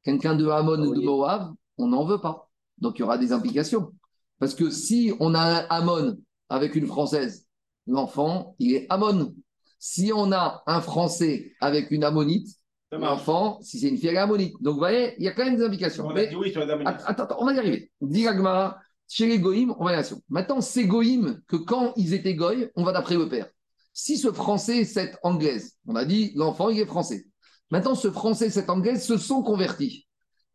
[0.04, 2.50] Quelqu'un de Hamon ou de Moab, on n'en veut pas.
[2.80, 3.94] Donc, il y aura des implications.
[4.40, 6.18] Parce que si on a un Hamon
[6.50, 7.48] avec une Française,
[7.88, 9.34] l'enfant, il est Hamon.
[9.80, 12.50] Si on a un Français avec une Ammonite,
[12.92, 14.62] l'enfant, si c'est une fille, elle est Ammonite.
[14.62, 16.06] Donc, vous voyez, il y a quand même des implications.
[16.06, 16.62] On Mais- oui sur.
[16.62, 17.90] Attends, attends, on va y arriver.
[18.02, 20.08] Gagmara, chez les Goïms, on va aller.
[20.30, 23.48] Maintenant, c'est Goïms que quand ils étaient Goïs, on va d'après le père.
[23.94, 27.26] Si ce français, cette anglaise, on a dit l'enfant, il est français.
[27.72, 30.08] Maintenant, ce français, cette anglaise se sont convertis.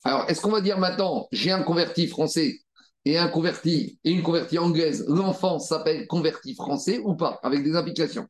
[0.04, 2.60] Alors, est-ce qu'on va dire maintenant, j'ai un converti français
[3.04, 7.74] et un converti et une convertie anglaise, l'enfant s'appelle converti français ou pas, avec des
[7.74, 8.26] implications?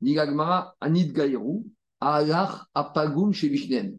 [0.00, 1.66] Dit Gagmara, Anid Gaïrou,
[2.00, 3.98] Alach Apagum chez il...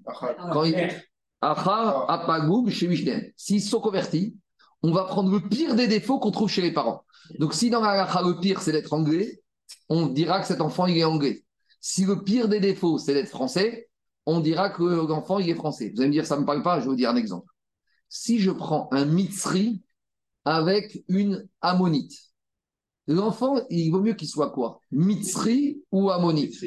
[1.42, 3.34] Achar Apagum chez.
[3.36, 4.36] S'ils sont convertis,
[4.84, 7.04] on va prendre le pire des défauts qu'on trouve chez les parents.
[7.40, 9.42] Donc, si dans la le pire, c'est d'être anglais,
[9.90, 11.46] on dira que cet enfant, il est anglais.
[11.80, 13.90] Si le pire des défauts, c'est d'être français,
[14.26, 15.92] on dira que l'enfant, il est français.
[15.94, 17.48] Vous allez me dire, ça ne me parle pas, je vais vous dire un exemple.
[18.10, 19.82] Si je prends un mitzri
[20.46, 22.14] avec une ammonite,
[23.08, 24.82] l'enfant, il vaut mieux qu'il soit quoi?
[24.92, 26.62] Mitzri ou ammonite?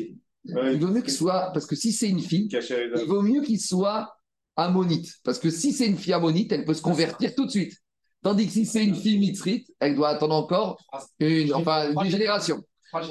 [0.45, 3.61] Il vaut mieux qu'il soit, parce que si c'est une fille, il vaut mieux qu'il
[3.61, 4.17] soit
[4.57, 5.17] ammonite.
[5.23, 7.75] Parce que si c'est une fille ammonite, elle peut se convertir tout de suite.
[8.27, 10.79] Tandis que si c'est une fille mitzrite, elle doit attendre encore
[11.21, 12.61] une, enfin, une génération.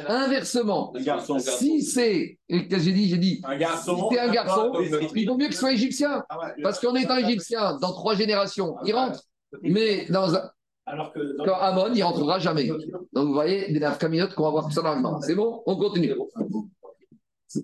[0.10, 1.40] Inversement, garçon.
[1.40, 4.10] si c'est, que j'ai dit, j'ai dit, Un garçon.
[4.10, 6.22] si c'est un garçon, Ah, il vaut mieux qu'il soit égyptien.
[6.62, 9.22] Parce qu'en étant égyptien, dans trois générations, il rentre.
[9.62, 10.50] Mais dans un,
[10.86, 11.38] Alors que.
[11.46, 12.68] quand Amon, il rentrera jamais.
[12.68, 15.22] Donc vous voyez, des nafkaminotes qu'on va voir tout ça dans le temps.
[15.22, 15.64] C'est bon?
[15.66, 16.14] On continue.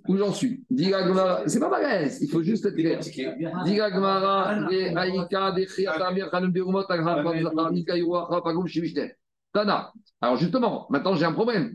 [0.08, 0.64] Où j'en suis
[1.48, 3.00] C'est pas malaise, il faut juste être clair.
[8.68, 9.14] Shivishter.
[9.54, 9.92] Tana.
[10.22, 11.74] Alors justement, maintenant j'ai un problème.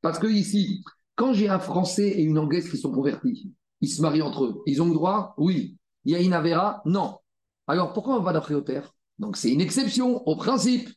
[0.00, 0.82] Parce que ici,
[1.16, 4.62] quand j'ai un Français et une Anglaise qui sont convertis, ils se marient entre eux.
[4.66, 5.76] Ils ont le droit Oui.
[6.04, 7.16] Il y a une Avera Non.
[7.66, 8.94] Alors pourquoi on va d'après le père?
[9.18, 10.88] Donc c'est une exception au principe.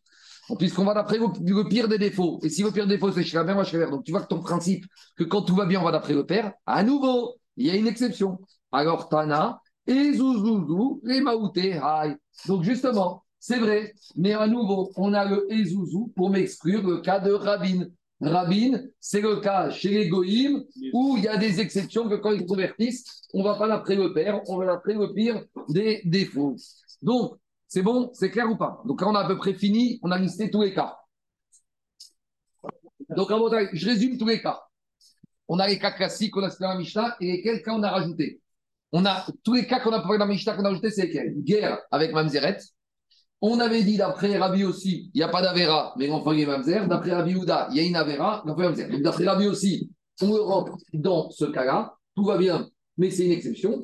[0.58, 2.40] Puisqu'on va d'après le, pire des défauts.
[2.44, 3.92] Et si le pire défaut, c'est chez la mère, moi mère.
[3.92, 4.86] Donc tu vois que ton principe,
[5.16, 7.76] que quand tout va bien, on va d'après le père, à nouveau, il y a
[7.76, 8.40] une exception.
[8.72, 12.16] Alors Tana, et Zouzouzou, les Maouté, aïe.
[12.48, 17.20] Donc justement, c'est vrai, mais à nouveau, on a le Ezouzou pour m'exclure le cas
[17.20, 17.88] de Rabin.
[18.22, 22.32] Rabin, c'est le cas chez les Goïms où il y a des exceptions que quand
[22.32, 26.02] ils convertissent, on ne va pas d'après le père, on va d'après le pire des
[26.06, 26.56] défauts.
[27.02, 27.38] Donc,
[27.74, 28.82] c'est bon, c'est clair ou pas?
[28.84, 30.98] Donc là, on a à peu près fini, on a listé tous les cas.
[33.16, 34.60] Donc, je résume tous les cas.
[35.48, 37.82] On a les cas classiques qu'on a cités dans la Mishnah et lesquels cas on
[37.82, 38.42] a rajouté.
[38.92, 41.06] On a tous les cas qu'on a parlé dans la Mishnah qu'on a rajouté, c'est
[41.06, 41.34] lesquels?
[41.44, 42.58] Guerre avec Mamzeret.
[43.40, 46.90] On avait dit d'après Rabbi aussi, il n'y a pas d'Avera, mais l'enfant est Mamzer.
[46.90, 49.00] D'après Rabbi Houda, il y a une Avera, l'enfant est Mamzer.
[49.00, 49.90] D'après Rabbi aussi,
[50.22, 53.82] on le rentre dans ce cas-là, tout va bien, mais c'est une exception.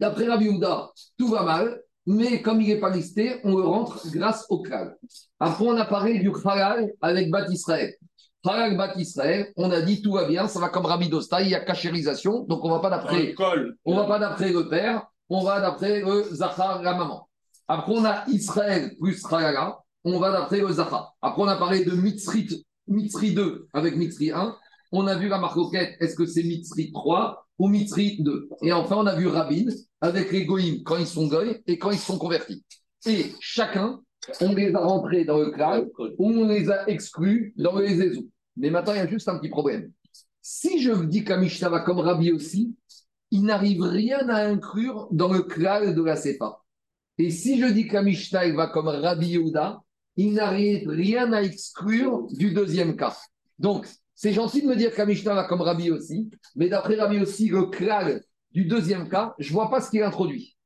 [0.00, 4.00] D'après Rabbi Houda, tout va mal, mais comme il n'est pas listé, on le rentre
[4.10, 4.96] grâce au Klal.
[5.38, 7.94] Après, on a parlé du Khalal avec Bat Israël.
[8.44, 11.50] Khalal Bat Israël, on a dit tout va bien, ça va comme Rabbi Dosta, il
[11.50, 13.34] y a cachérisation, donc on ne va pas d'après
[13.84, 17.28] on va pas d'après le père, on va d'après le Zachar, la maman.
[17.68, 21.14] Après, on a Israël plus Rayala, on va d'après le Zachar.
[21.22, 24.56] Après, on a parlé de Mitzri, Mitzri 2 avec Mitzri 1.
[24.90, 28.96] On a vu la marcoquette, est-ce que c'est Mitzri 3 ou Mitzri 2 Et enfin,
[28.96, 29.66] on a vu Rabin
[30.00, 32.64] avec les Goïms quand ils sont Goïs et quand ils sont convertis.
[33.06, 34.00] Et chacun,
[34.40, 35.84] on les a rentrés dans le clan
[36.18, 38.28] ou on les a exclus dans les Ezou.
[38.56, 39.92] Mais maintenant, il y a juste un petit problème.
[40.40, 42.74] Si je dis qu'Amishta va comme Rabbi aussi,
[43.30, 46.58] il n'arrive rien à inclure dans le klal de la Sefa.
[47.18, 49.80] Et si je dis il va comme Rabbi Yehuda,
[50.16, 53.16] il n'arrive rien à exclure du deuxième cas.
[53.60, 53.86] Donc,
[54.22, 57.64] c'est gentil de me dire qu'Amishta va comme Rabbi aussi, mais d'après Rabbi aussi, le
[57.64, 60.56] klal du deuxième cas, je ne vois pas ce qu'il introduit.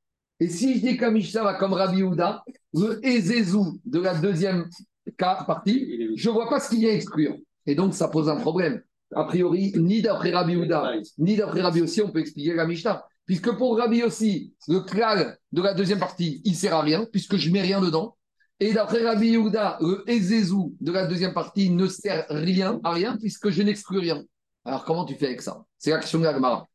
[0.40, 2.44] Et si je dis qu'Amishta va comme Rabbi Yehuda,
[2.74, 4.68] le Ezezou de la deuxième
[5.16, 7.34] cas, partie, je ne vois pas ce qu'il vient exclure.
[7.64, 8.82] Et donc, ça pose un problème.
[9.14, 13.06] A priori, ni d'après Rabbi Yehuda, ni d'après Rabbi aussi, on peut expliquer la Mishnah.
[13.24, 17.06] Puisque pour Rabbi aussi, le klal de la deuxième partie, il ne sert à rien,
[17.10, 18.15] puisque je ne mets rien dedans.
[18.58, 23.16] Et d'après Rabbi Yehuda, le Ezezou de la deuxième partie ne sert rien à rien,
[23.18, 24.22] puisque je n'exclus rien.
[24.64, 25.62] Alors comment tu fais avec ça?
[25.78, 26.66] C'est la question de l'Agmara.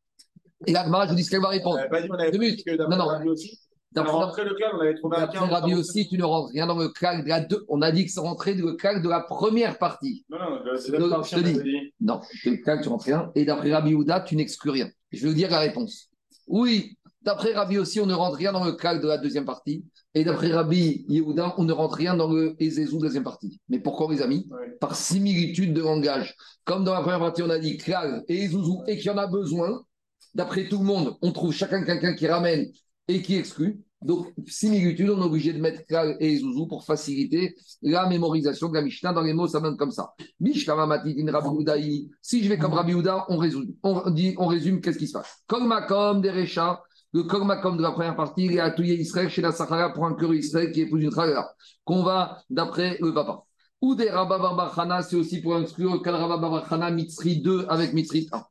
[0.67, 1.77] Et l'Agmara, je vous dis ce qu'elle va répondre.
[1.77, 2.63] On n'avait pas dit, on avait Deux minutes.
[2.63, 3.07] que Non, non.
[3.07, 3.59] Rabbi aussi.
[3.91, 5.45] D'après- Après le on avait trouvé un D'après cas.
[5.47, 7.65] Rabbi aussi, tu ne rentres rien dans le clal de la deux.
[7.67, 10.23] On a dit que c'est rentré dans le clal de la première partie.
[10.29, 11.91] Non, non, c'est je te dis.
[11.99, 13.31] Non, le clal, tu rentres rien.
[13.35, 14.89] Et d'après Rabbi Houda, tu n'exclus rien.
[15.11, 16.09] Je vais vous dire la réponse.
[16.47, 19.83] Oui, d'après Rabbi aussi, on ne rentre rien dans le clal de la deuxième partie.
[20.13, 23.61] Et d'après Rabbi Yehuda, on ne rentre rien dans le Ezezou deuxième partie.
[23.69, 24.75] Mais pourquoi, les amis Ouais.
[24.79, 26.35] Par similitude de langage.
[26.65, 29.17] Comme dans la première partie, on a dit clal et Ezezou et qu'il y en
[29.17, 29.81] a besoin.
[30.33, 32.71] D'après tout le monde, on trouve chacun quelqu'un qui ramène
[33.07, 33.81] et qui exclut.
[34.01, 38.73] Donc, similitude, on est obligé de mettre Klal et Zouzou pour faciliter la mémorisation de
[38.73, 39.13] la Mishnah.
[39.13, 40.13] Dans les mots, ça donne comme ça.
[40.39, 42.09] Mishkama Matitin Rabbi.
[42.21, 43.75] Si je vais comme Rabbi Houda, on résume.
[43.83, 45.43] On, dit, on résume qu'est-ce qui se passe?
[45.45, 46.81] Kol Makom des Recha,
[47.13, 50.05] le Kol Makom de la première partie, il est Touye Israël chez la Sahara pour
[50.05, 51.53] un cœur Israël qui épouse une Chagala,
[51.83, 53.43] qu'on va d'après le papa.
[53.81, 58.43] Ou des Rabba c'est aussi pour exclure Kal Rabba Barbachana, Mitzri 2 avec Mitzri 1.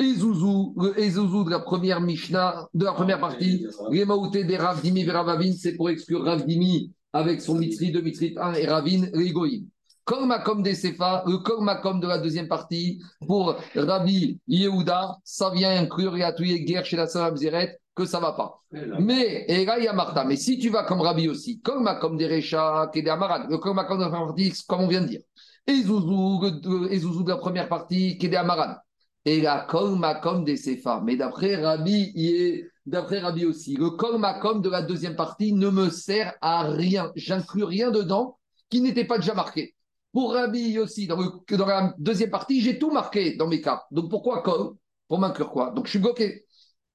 [0.00, 4.56] Et Zouzou, le Ezouzou de la première Mishnah, de la première partie, les Maouté des
[4.56, 9.06] Ravdimi vers Ravavin, c'est pour exclure Ravdimi avec son Mitri 2, Mitri 1 et Ravin,
[9.12, 9.66] les Goïm.
[10.04, 15.50] Comme Makom des Sefa, le Kol Makom de la deuxième partie, pour Rabbi Yehuda, ça
[15.50, 18.62] vient inclure et atouiller guerre chez la sœur Abzeret, que ça va pas.
[19.00, 20.24] Mais, et là, il y a Martha.
[20.24, 23.50] Mais si tu vas comme Rabbi aussi, comme Makom des Recha, qui est des Amarad,
[23.50, 25.20] le Kol Makom de comme on vient de dire.
[25.66, 28.78] Et Zouzou, le- et Zouzou de la première partie, qui est des Amarad.
[29.24, 31.02] Et la Kol Makom des Sefa.
[31.04, 35.52] Mais d'après Rabbi, il est- d'après Rabbi aussi, le Kol Makom de la deuxième partie
[35.52, 37.10] ne me sert à rien.
[37.16, 38.38] J'inclus rien dedans
[38.70, 39.74] qui n'était pas déjà marqué.
[40.12, 43.82] Pour Rabbi aussi, dans, le- dans la deuxième partie, j'ai tout marqué dans mes cas.
[43.90, 44.74] Donc pourquoi Kol
[45.08, 45.70] Pour m'inclure quoi?
[45.72, 46.44] Donc je suis bloqué.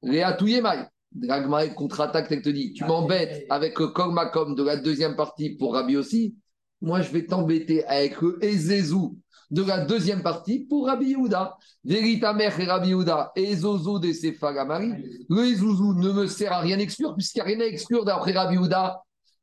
[0.02, 0.86] Réa Touyemai.
[1.16, 5.52] Dragma contre-attaque, elle te dit Tu m'embêtes avec le Kol Makom de la deuxième partie
[5.52, 6.36] pour Rabbi aussi.
[6.82, 9.18] Moi, je vais t'embêter avec le Ezezou
[9.52, 11.56] de la deuxième partie pour Rabbi Yehuda.
[11.84, 14.94] Véritamer et Rabbi Yehuda, Ezozo de Sefagamari.
[15.30, 18.32] Le Ezouzou ne me sert à rien exclure, puisqu'il n'y a rien à exclure d'après
[18.32, 19.02] Rabbi Yehuda.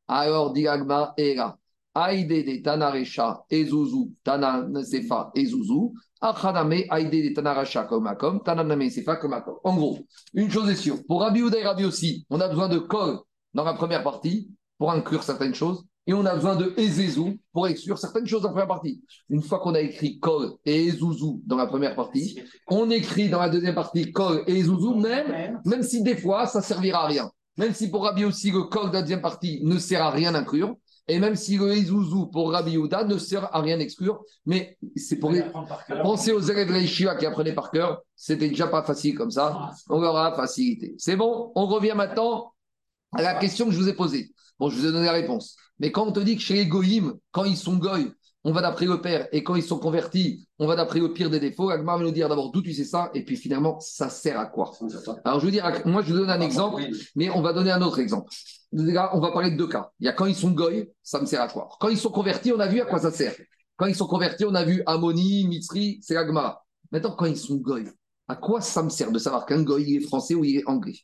[0.09, 1.60] Alors, dit Agma, Era.
[1.95, 5.95] Aïde de Tanarecha, Ezouzou, Tana Sefa, Ezouzou.
[6.22, 9.57] Achaname, Aïde de Tanaracha, comme Akom, Tananame Sefa, comme Akom.
[9.64, 9.99] En gros,
[10.34, 10.99] une chose est sûre.
[11.07, 13.18] Pour Rabbi Yehuda et Rabbi aussi, on a besoin de Kol
[13.55, 15.84] dans la première partie pour inclure certaines choses.
[16.07, 19.03] Et on a besoin de Ezezou pour exclure certaines choses dans la première partie.
[19.28, 23.41] Une fois qu'on a écrit Kol et Ezouzou dans la première partie, on écrit dans
[23.41, 27.30] la deuxième partie Kol et Ezouzou, même, même si des fois ça servira à rien.
[27.57, 30.32] Même si pour Rabbi aussi le Kol de la deuxième partie ne sert à rien
[30.32, 30.74] d'inclure,
[31.09, 35.16] et même si le Ezouzou pour Rabbi Yehuda ne sert à rien d'exclure, mais c'est
[35.16, 35.42] pour les...
[36.03, 40.01] Pensez aux élèves Yeshiva qui apprenaient par cœur, c'était déjà pas facile comme ça, on
[40.01, 40.94] leur a facilité.
[40.98, 42.53] C'est bon, on revient maintenant
[43.12, 44.30] à la question que je vous ai posée.
[44.59, 45.57] Bon, je vous ai donné la réponse.
[45.78, 48.12] Mais quand on te dit que chez les goïms, quand ils sont goy,
[48.45, 51.28] on va d'après le père, et quand ils sont convertis, on va d'après le pire
[51.28, 54.09] des défauts, Agmar va nous dire d'abord d'où tu sais ça, et puis finalement, ça
[54.09, 54.72] sert à quoi
[55.24, 56.82] Alors, je veux dire, moi, je vous donne un exemple,
[57.14, 58.32] mais on va donner un autre exemple.
[58.72, 59.91] Là, on va parler de deux cas.
[60.01, 61.68] Il y a quand ils sont goy, ça me sert à quoi?
[61.80, 63.34] Quand ils sont convertis, on a vu à quoi ça sert.
[63.76, 66.64] Quand ils sont convertis, on a vu Ammoni, Mitzri, c'est l'Agmara.
[66.93, 67.84] Maintenant, quand ils sont goy,
[68.28, 70.97] à quoi ça me sert de savoir qu'un goy, est français ou il est anglais?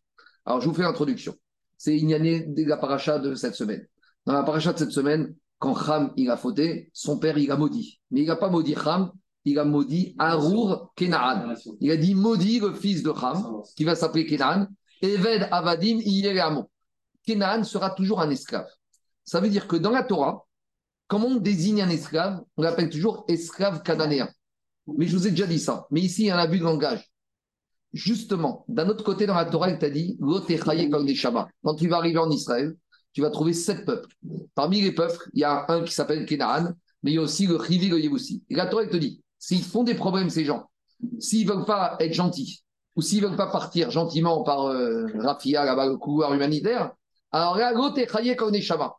[0.45, 1.35] Alors, je vous fais l'introduction.
[1.77, 3.87] C'est Ignané de la paracha de cette semaine.
[4.25, 7.57] Dans la paracha de cette semaine, quand Ham il a fauté, son père il a
[7.57, 8.01] maudit.
[8.11, 9.11] Mais il n'a pas maudit Ham,
[9.45, 11.55] il a maudit Arour Kenaan.
[11.81, 14.69] Il a dit maudit le fils de Ham, qui va s'appeler Kenaan,
[15.03, 16.71] Eved Avadim Iyeramo.
[17.27, 18.69] Kenaan sera toujours un esclave.
[19.25, 20.47] Ça veut dire que dans la Torah,
[21.09, 24.29] comment on désigne un esclave On l'appelle toujours esclave cananéen.
[24.87, 25.87] Mais je vous ai déjà dit ça.
[25.91, 27.11] Mais ici, il y a un abus de langage.
[27.93, 30.19] Justement, d'un autre côté, dans la Torah, il t'a dit.
[30.21, 32.77] Quand tu vas arriver en Israël,
[33.17, 34.15] tu vas trouver sept peuples.
[34.55, 37.47] Parmi les peuples, il y a un qui s'appelle Kenaan, mais il y a aussi
[37.47, 38.45] le Rivi, le.
[38.51, 40.69] Et la Torah, te dit s'ils font des problèmes, ces gens,
[41.19, 42.63] s'ils ne veulent pas être gentils,
[42.95, 46.93] ou s'ils ne veulent pas partir gentiment par euh, Rafia, là-bas, le couloir humanitaire,
[47.33, 47.73] alors là,
[48.61, 48.93] Shabbat.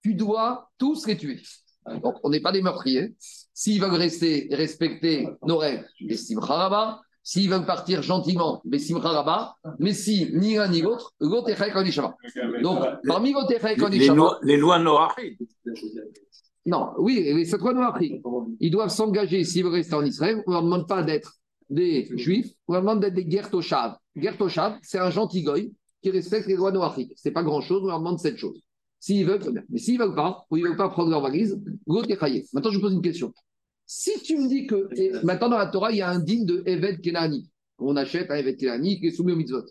[0.00, 1.42] Tu dois tous les tuer.
[2.04, 3.16] Donc, on n'est pas des meurtriers.
[3.52, 7.00] S'ils veulent rester et respecter nos règles, les Simcha Rabba.
[7.28, 8.62] S'ils veulent partir gentiment,
[9.02, 9.56] Rabba.
[9.80, 12.62] Mais si ni l'un ni l'autre, l'autre est.
[12.62, 15.36] Donc, parmi l'autre est Les lois, noachides.
[16.66, 18.22] Non, oui, les sept lois noachides.
[18.60, 20.44] Ils doivent s'engager s'ils veulent rester en Israël.
[20.46, 21.32] On ne leur demande pas d'être
[21.68, 23.96] des juifs, on leur demande d'être des Gertoshav.
[24.14, 25.72] Gertoshav, c'est un gentil goy
[26.02, 27.12] qui respecte les lois noachides.
[27.16, 28.62] Ce n'est pas grand-chose, on leur demande cette chose.
[29.00, 29.64] S'ils veulent, très bien.
[29.68, 32.54] Mais s'ils ne veulent pas, ou ils ne veulent pas prendre leur valise, l'autre est.
[32.54, 33.34] Maintenant, je vous pose une question.
[33.86, 36.62] Si tu me dis que, maintenant dans la Torah, il y a un digne de
[36.66, 37.48] Eved Kenani.
[37.78, 39.64] On achète un Eved Kenani qui est soumis au mitzvot.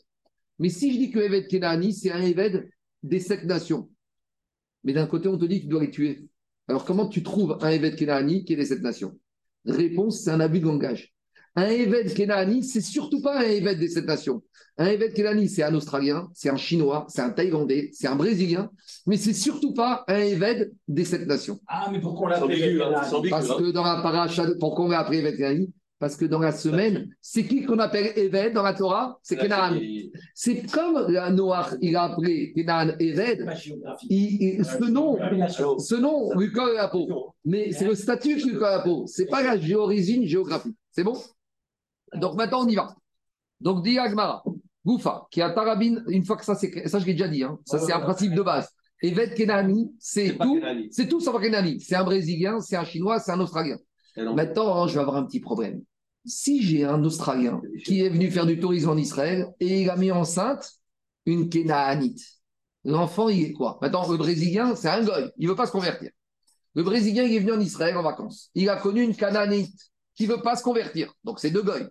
[0.60, 2.70] Mais si je dis que Eved Kenani, c'est un Eved
[3.04, 3.90] des sept nations,
[4.84, 6.28] mais d'un côté, on te dit que tu les tuer.
[6.68, 9.20] Alors, comment tu trouves un Eved Kenani qui est des sept nations?
[9.66, 11.15] Réponse, c'est un abus de langage.
[11.56, 14.42] Un Eved Kenani, c'est surtout pas un Eved des sept nations.
[14.78, 18.70] Un Eved Kenani, c'est un Australien, c'est un Chinois, c'est un Thaïlandais, c'est un Brésilien,
[19.08, 21.58] mais c'est surtout pas un Eved des sept nations.
[21.68, 22.92] Ah, mais pourquoi on C'est ambigu, hein,
[23.30, 23.56] Parce hein.
[23.58, 27.08] que dans la paracha, pourquoi on va appeler Eved Kenani Parce que dans la semaine,
[27.22, 29.18] c'est qui qu'on appelle Eved dans la Torah?
[29.24, 29.80] C'est Kenaan.
[30.34, 33.48] C'est comme la Noach, il a appelé Kenaan Eved,
[34.10, 35.18] il- il- ce nom,
[35.80, 37.08] ce nom lui colle la peau.
[37.46, 39.06] Mais c'est le statut qui lui colle la peau.
[39.08, 40.76] C'est pas la origine géographique.
[40.92, 41.16] C'est bon?
[42.14, 42.96] Donc maintenant, on y va.
[43.60, 44.44] Donc, dit Agmara,
[44.86, 47.58] Goufa, qui a Tarabine, une fois que ça, c'est ça, je l'ai déjà dit, hein.
[47.66, 48.70] ça, c'est un principe de base.
[49.02, 50.62] Evet Kenani, c'est tout.
[50.92, 51.80] C'est tout sauf Kenani.
[51.80, 53.78] C'est un Brésilien, c'est un Chinois, c'est un Australien.
[54.18, 55.82] Maintenant, hein, je vais avoir un petit problème.
[56.26, 59.96] Si j'ai un Australien qui est venu faire du tourisme en Israël et il a
[59.96, 60.72] mis enceinte
[61.26, 62.22] une Kénaanite,
[62.84, 63.78] l'enfant, il est quoi?
[63.82, 66.10] Maintenant, le Brésilien, c'est un goy, il ne veut pas se convertir.
[66.74, 68.50] Le Brésilien, il est venu en Israël en vacances.
[68.56, 71.14] Il a connu une Canaanite qui ne veut pas se convertir.
[71.24, 71.88] Donc, c'est deux goy.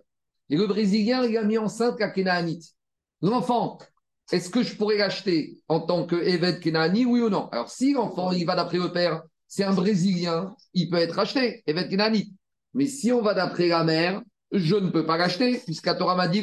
[0.49, 2.65] Et le Brésilien, il a mis enceinte la Kénaanite.
[3.21, 3.79] L'enfant,
[4.31, 7.47] est-ce que je pourrais l'acheter en tant que Kenani, oui ou non?
[7.49, 11.63] Alors, si l'enfant, il va d'après le père, c'est un Brésilien, il peut être acheté,
[11.67, 12.33] Eved Kenani.
[12.73, 14.21] Mais si on va d'après la mère,
[14.51, 16.41] je ne peux pas l'acheter, puisqu'à Torah m'a dit.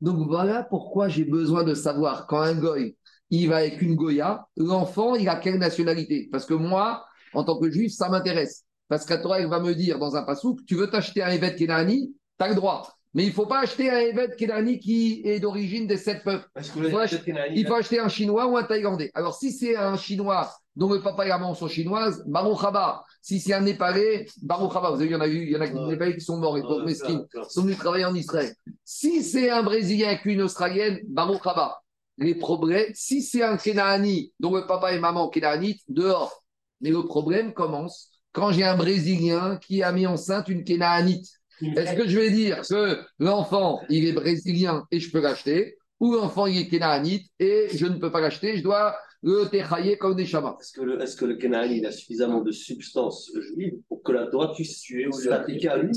[0.00, 2.96] Donc voilà pourquoi j'ai besoin de savoir quand un goy,
[3.30, 6.28] il va avec une goya, l'enfant, il a quelle nationalité?
[6.32, 8.64] Parce que moi, en tant que juif, ça m'intéresse.
[8.88, 12.14] Parce Torah, il va me dire dans un pasouk, tu veux t'acheter un Evet Kenani,
[12.38, 12.90] tu as le droit.
[13.14, 16.46] Mais il ne faut pas acheter un Evet Kenani qui est d'origine des sept peuples.
[16.54, 19.10] Que faut acheter- Kenani, Il faut acheter un Chinois ou un Thaïlandais.
[19.14, 23.04] Alors, si c'est un Chinois dont le papa et la maman sont chinoises, Baruch Haba.
[23.22, 24.90] Si c'est un Népalais, Baruch Haba.
[24.90, 25.92] Vous avez vu, il y en a eu, il y en a Ouais.
[25.92, 28.52] Népalais qui sont morts, les pauvres mesquines, sont venus travailler en Israël.
[28.84, 31.80] Si c'est un Brésilien avec une Australienne, Baruch Haba.
[32.18, 36.44] Les problèmes, si c'est un Kenaani dont le papa et maman Kenaanite, dehors.
[36.80, 41.26] Mais le problème commence quand j'ai un Brésilien qui a mis enceinte une Kenaanite.
[41.62, 46.12] Est-ce que je vais dire que l'enfant, il est brésilien et je peux l'acheter ou
[46.12, 50.16] l'enfant, il est Kenaanite et je ne peux pas l'acheter, je dois le techailler comme
[50.16, 54.10] des chamas Est-ce que le, que le il a suffisamment de substance juive pour que
[54.10, 55.92] la Torah puisse s'appliquer à lui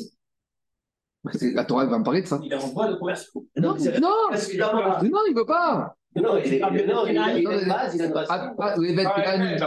[1.55, 2.39] La Torah elle va me parler de ça.
[2.43, 3.45] Il est en voie de conversion.
[3.57, 5.97] Non, non, non, il ne veut pas.
[6.22, 8.28] Non, il, est, non, il, a- il a une base, il a une base.
[8.30, 9.59] Ah, ah, le Evet Kenaani.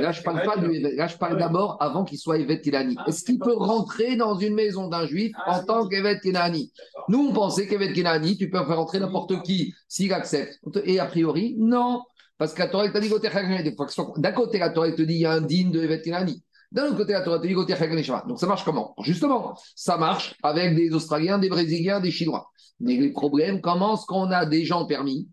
[0.00, 2.96] Là, je parle pas du Là, je parle d'abord avant qu'il soit Evet Kenani.
[3.06, 6.72] Est-ce qu'il peut rentrer dans une maison d'un juif en tant qu'Evet Kenani
[7.08, 10.58] Nous, on pensait qu'Evet Kenani, tu peux faire rentrer n'importe qui s'il accepte.
[10.84, 12.02] Et a priori, non.
[12.38, 15.32] Parce que la Torah t'a dit D'un côté, la Torah te dit il y a
[15.32, 16.42] un digne de Evet Kenani.
[16.70, 17.54] D'un autre côté, la Torah te dit.
[17.54, 18.94] Donc ça marche comment?
[19.02, 22.50] Justement, ça marche avec des Australiens, des Brésiliens, des Chinois.
[22.80, 25.28] Mais les problèmes commencent quand on a des gens permis?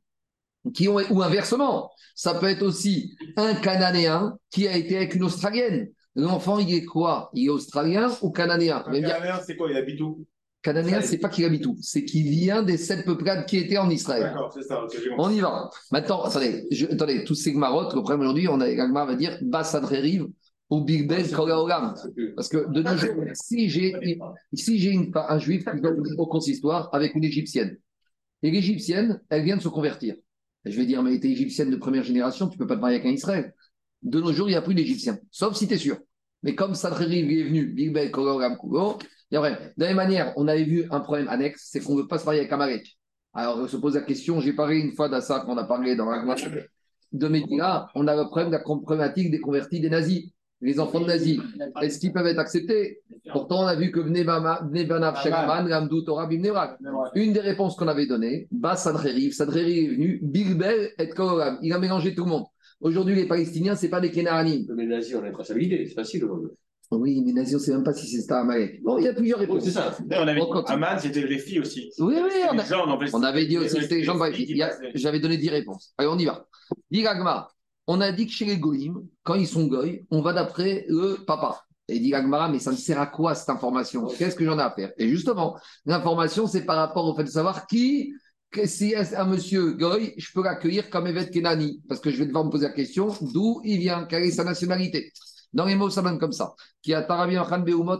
[0.74, 5.24] Qui ont, ou inversement, ça peut être aussi un Cananéen qui a été avec une
[5.24, 5.90] Australienne.
[6.16, 7.30] L'enfant, il est quoi?
[7.34, 8.82] Il est australien ou cananéen?
[8.86, 9.70] Canadien, c'est quoi?
[9.70, 10.26] Il habite où?
[10.62, 13.90] Cananéen, c'est pas qu'il habite où, c'est qu'il vient des sept peuplades qui étaient en
[13.90, 14.24] Israël.
[14.24, 14.82] D'accord, c'est ça.
[15.18, 15.70] On y va.
[15.92, 19.38] Maintenant, attendez, je- attendez tous ces marottes, le problème aujourd'hui, on a, l'Agmar va dire
[19.42, 20.26] Bassadreriv
[20.70, 21.94] ou Big Ben Kogaolam.
[22.36, 23.94] Parce que de nos jours, si j'ai
[24.54, 27.78] si un juif qui va au consistoire avec une égyptienne,
[28.42, 30.16] et l'égyptienne, elle vient de se convertir.
[30.66, 32.82] Et je vais dire, mais tu es égyptienne de première génération, tu peux pas te
[32.82, 33.54] marier avec un Israël.
[34.02, 35.98] De nos jours, il n'y a plus d'égyptiens, sauf si tu es sûr.
[36.44, 39.00] Mais comme Sadreriv est venu, Big Ben Kogaolam Kugo,
[39.32, 39.74] il y a vrai.
[39.78, 42.20] De la même manière, on avait vu un problème annexe, c'est qu'on ne veut pas
[42.20, 42.98] se marier avec un Marek.
[43.34, 45.66] Alors, on se pose la question, j'ai parlé une fois de ça quand on a
[45.66, 46.24] parlé dans la
[47.12, 50.32] de Medina, on a le problème de la problématique des convertis des nazis.
[50.62, 51.40] Les enfants de nazis,
[51.82, 53.02] est-ce qu'ils peuvent être acceptés?
[53.32, 56.78] Pourtant, on a vu que Bnei Bama- Bnei Banav Shagaman, Ramdou Torah Bimnei Brak.
[57.16, 61.58] Une des réponses qu'on avait données, Bas Sadreriv, Sadreriv est venu, Bilbel et Koloram.
[61.62, 62.46] Il a mélangé tout le monde.
[62.80, 64.66] Aujourd'hui, les Palestiniens, ce pas des Kénaanim.
[64.76, 66.52] Mais les nazis, on a une traçabilité, c'est facile aujourd'hui.
[66.92, 68.82] Oui, mais nazis, on ne sait même pas si c'est Amalek.
[68.84, 69.64] Bon, il y a plusieurs réponses.
[69.66, 69.98] c'est ça.
[70.12, 70.54] On avait On
[70.98, 71.92] dit c'était les filles aussi.
[72.00, 74.18] Oui, oui, on a- gens, avait- On avait dit aussi c'était les gens.
[74.94, 75.94] J'avais donné 10 réponses.
[75.98, 76.46] Allez, on y va.
[76.92, 77.50] Dit Gagmara,
[77.88, 81.24] on a dit que chez les Goïms, quand ils sont Goïs, on va d'après le
[81.26, 81.62] papa.
[81.88, 84.08] Et dit Gagmara, mais ça me sert à quoi cette information?
[84.08, 84.92] Qu'est-ce que j'en ai à faire?
[84.98, 85.56] Et justement,
[85.86, 88.12] l'information, c'est par rapport au fait de savoir qui,
[88.66, 91.84] si est un monsieur Goï, je peux l'accueillir comme Evet Kenani.
[91.88, 94.44] Parce que je vais devoir me poser la question d'où il vient, quelle est sa
[94.44, 95.12] nationalité?
[95.54, 96.56] Dans les mots, ça donne comme ça.
[96.82, 98.00] Qui a Tarabi Achan Beumot.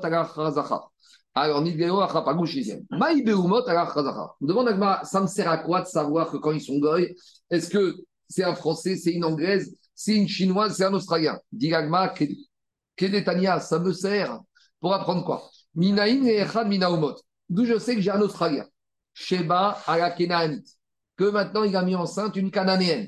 [1.36, 2.80] Alors, Nidgeo Achapagou Shizien.
[2.90, 4.34] Maï Beumot Agar Chazacha.
[4.42, 6.80] On demande à Gagmara, ça me sert à quoi de savoir que quand ils sont
[6.80, 7.16] Goï,
[7.52, 7.96] est-ce que
[8.28, 11.72] c'est un Français, c'est une Anglaise, c'est une Chinoise, c'est un Australien Dit
[12.96, 14.40] Kedetania, ça me sert
[14.80, 15.50] pour apprendre quoi?
[15.76, 17.16] Minaïn et Echad Minaumot.
[17.50, 18.66] D'où je sais que j'ai un Australien.
[19.14, 20.68] Sheba à la Kenaanite.
[21.18, 23.08] Que maintenant il a mis enceinte une Cananéenne.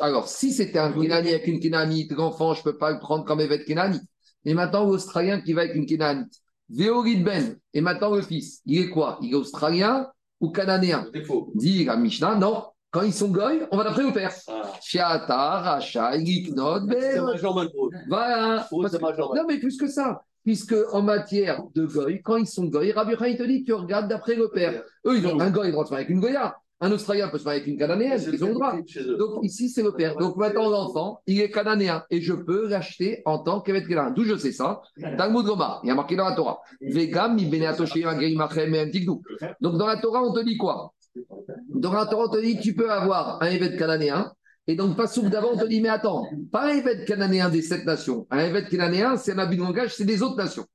[0.00, 3.24] Alors, si c'était un Kenani avec une Kenaanite, l'enfant, je ne peux pas le prendre
[3.24, 4.00] comme Evet Kenani.
[4.44, 6.32] Mais maintenant, l'Australien qui va avec une Kenaanite.
[6.70, 9.18] Véorid Ben, et maintenant le fils, il est quoi?
[9.20, 10.08] Il est australien
[10.40, 11.06] ou cananéen?
[11.54, 12.64] Dit la Mishnah, non.
[12.94, 14.32] Quand ils sont goy, on va d'après le père.
[14.46, 14.62] Ah.
[14.80, 17.24] Shiata, Racha, C'est Ben.
[17.24, 17.90] majeur Malbro.
[18.08, 18.68] Voilà.
[18.70, 20.22] Oh, c'est non, mais plus que ça.
[20.44, 23.72] Puisque en matière de goy, quand ils sont goy, Rabbi Yochanan, il te dit, tu
[23.72, 24.80] regardes d'après le père.
[25.06, 26.56] Eux, ils ont un goy, il a le droit de se marier avec une goya.
[26.80, 28.76] Un Australien peut se marier avec une cananéenne, ils ont le droit.
[29.18, 30.16] Donc ici, c'est le père.
[30.16, 34.10] Donc maintenant, l'enfant, il est cananéen et je peux l'acheter en tant qu'Evet Kenan.
[34.10, 34.82] D'où je sais ça?
[35.16, 36.60] Talmud Gomar, il y a marqué dans la Torah.
[39.60, 40.92] Donc dans la Torah, on te dit quoi?
[41.68, 44.32] Dans la Torah, on te dit tu peux avoir un évêque cananéen.
[44.66, 47.60] Et donc, pas souk d'avant, on te dit, mais attends, pas un évêque cananéen des
[47.60, 48.26] sept nations.
[48.30, 50.66] Un évêque cananéen, c'est un habit de langage, c'est des autres nations.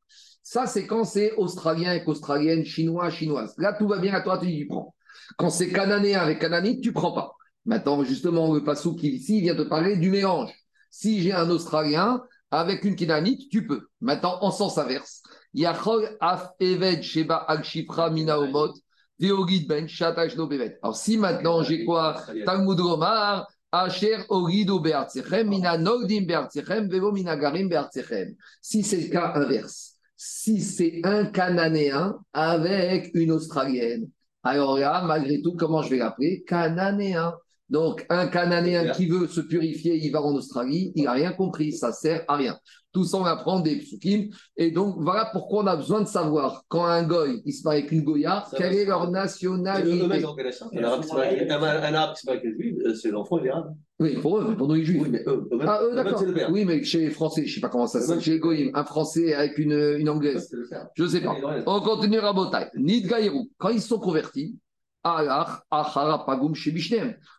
[0.43, 3.55] Ça, c'est quand c'est australien avec australienne, chinois, chinoise.
[3.57, 4.93] Là, tout va bien, la Torah, tu dis, tu prends.
[5.37, 7.33] Quand c'est cananéen avec cananite, tu prends pas.
[7.65, 10.51] Maintenant, justement, le passou ici il vient te parler du mélange.
[10.89, 13.87] Si j'ai un Australien avec une Kénanite, tu peux.
[14.01, 15.21] Maintenant, en sens inverse.
[15.53, 18.73] Yachol af eved sheba al shifra mina omot,
[19.19, 19.87] ben
[20.47, 20.79] bevet.
[20.81, 22.23] Alors, si maintenant j'ai quoi?
[22.45, 22.79] Talmud
[23.71, 24.79] Asher orido
[25.45, 26.25] mina nogdim
[26.89, 28.35] vevo mina garim be'artzechem.
[28.61, 34.09] Si c'est le cas inverse, si c'est un Cananéen avec une Australienne,
[34.41, 36.43] alors là, malgré tout, comment je vais l'appeler?
[36.47, 37.33] Cananéen.
[37.69, 41.71] Donc, un Cananéen qui veut se purifier, il va en Australie, il n'a rien compris,
[41.71, 42.57] ça sert à rien.
[42.91, 44.29] Tout ça, on apprend des psukim.
[44.57, 47.79] Et donc, voilà pourquoi on a besoin de savoir, quand un goy, il se marie
[47.79, 49.91] avec une goya, Ça quelle va, est leur nationalité?
[50.73, 53.75] Un arabe qui se marie avec- un- euh, c'est l'enfant, il est arabe.
[53.99, 55.01] Oui, pour eux, pour nous, les juifs.
[55.03, 56.23] Oui, mais eux, Ah, eux, d'accord.
[56.51, 58.23] Oui, mais chez les Français, je ne sais pas comment ça se passe.
[58.23, 60.49] Chez les goyim, un Français avec une, une anglaise,
[60.95, 61.35] je ne sais pas.
[61.67, 62.69] On continue à Botaï.
[62.75, 64.57] Nidgaïrou, quand ils sont convertis.
[65.03, 65.59] Alors,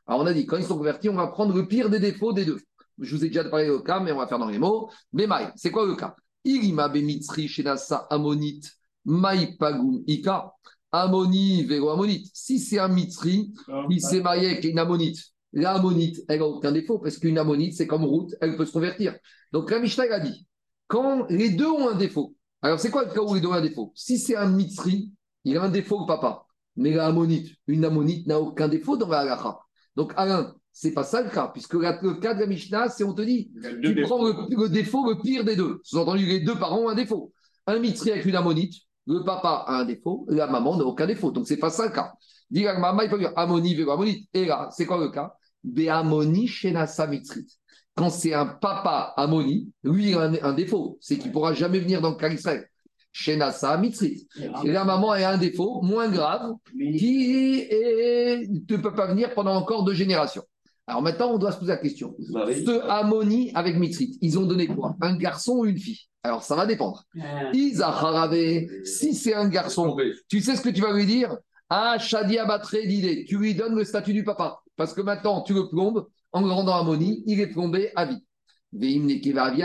[0.08, 2.44] on a dit, quand ils sont convertis, on va prendre le pire des défauts des
[2.44, 2.58] deux.
[3.00, 4.90] Je vous ai déjà parlé au cas, mais on va faire dans les mots.
[5.12, 8.70] Bemaï, c'est quoi le cas Irima Bemitzri Shenasa Ammonite,
[9.04, 10.52] Maï Pagum Ika,
[10.92, 12.30] Ammoni Vero Ammonite.
[12.32, 13.52] Si c'est un Mitzri,
[13.88, 15.18] il s'est marié avec une Ammonite.
[15.52, 18.72] La Ammonite, elle n'a aucun défaut, parce qu'une Ammonite, c'est comme route, elle peut se
[18.72, 19.16] convertir.
[19.52, 20.46] Donc, la Mishnah a dit,
[20.86, 23.54] quand les deux ont un défaut, alors c'est quoi le cas où les deux ont
[23.54, 23.92] un défaut?
[23.94, 25.10] Si c'est un Mitzri,
[25.44, 26.46] il a un défaut, le papa.
[26.76, 29.58] Mais la Ammonite, une Ammonite n'a aucun défaut dans la halakha.
[29.96, 33.12] Donc, Alain, c'est pas ça le cas, puisque le cas de la Mishnah, c'est on
[33.12, 33.50] te dit,
[33.82, 35.80] tu prends le, le défaut, le pire des deux.
[35.82, 37.32] Sous-entendu, les deux parents ont un défaut.
[37.66, 38.74] Un Mitzri avec une Ammonite,
[39.06, 41.30] le papa a un défaut, la maman n'a aucun défaut.
[41.30, 42.12] Donc, c'est pas ça le cas.
[42.50, 44.28] Dis la maman, il peut dire Ammoni, Vélo, Ammonite.
[44.34, 45.34] Et là, c'est quoi le cas?
[45.62, 47.46] Béamoni, Shenasa Mitzrit.
[47.94, 51.52] Quand c'est un papa Ammoni, lui, il a un, un défaut, c'est qu'il ne pourra
[51.52, 52.66] jamais venir dans le cas d'Israël.
[53.12, 54.26] Shenasa Mitzrit.
[54.64, 59.84] Et la maman a un défaut moins grave qui ne peut pas venir pendant encore
[59.84, 60.44] deux générations.
[60.90, 62.16] Alors maintenant, on doit se poser la question.
[62.30, 62.64] Marie.
[62.64, 64.96] Ce Ammoni avec Mitzrit, ils ont donné quoi?
[65.00, 66.00] Un garçon ou une fille?
[66.24, 67.04] Alors ça va dépendre.
[67.52, 69.96] Isacharavé, si c'est un garçon,
[70.28, 71.36] tu sais ce que tu vas lui dire?
[71.68, 74.58] Ah, Shadia Batré d'idée, tu lui donnes le statut du papa.
[74.74, 78.24] Parce que maintenant, tu le plombes, en le rendant Ammoni, il est plombé à vie.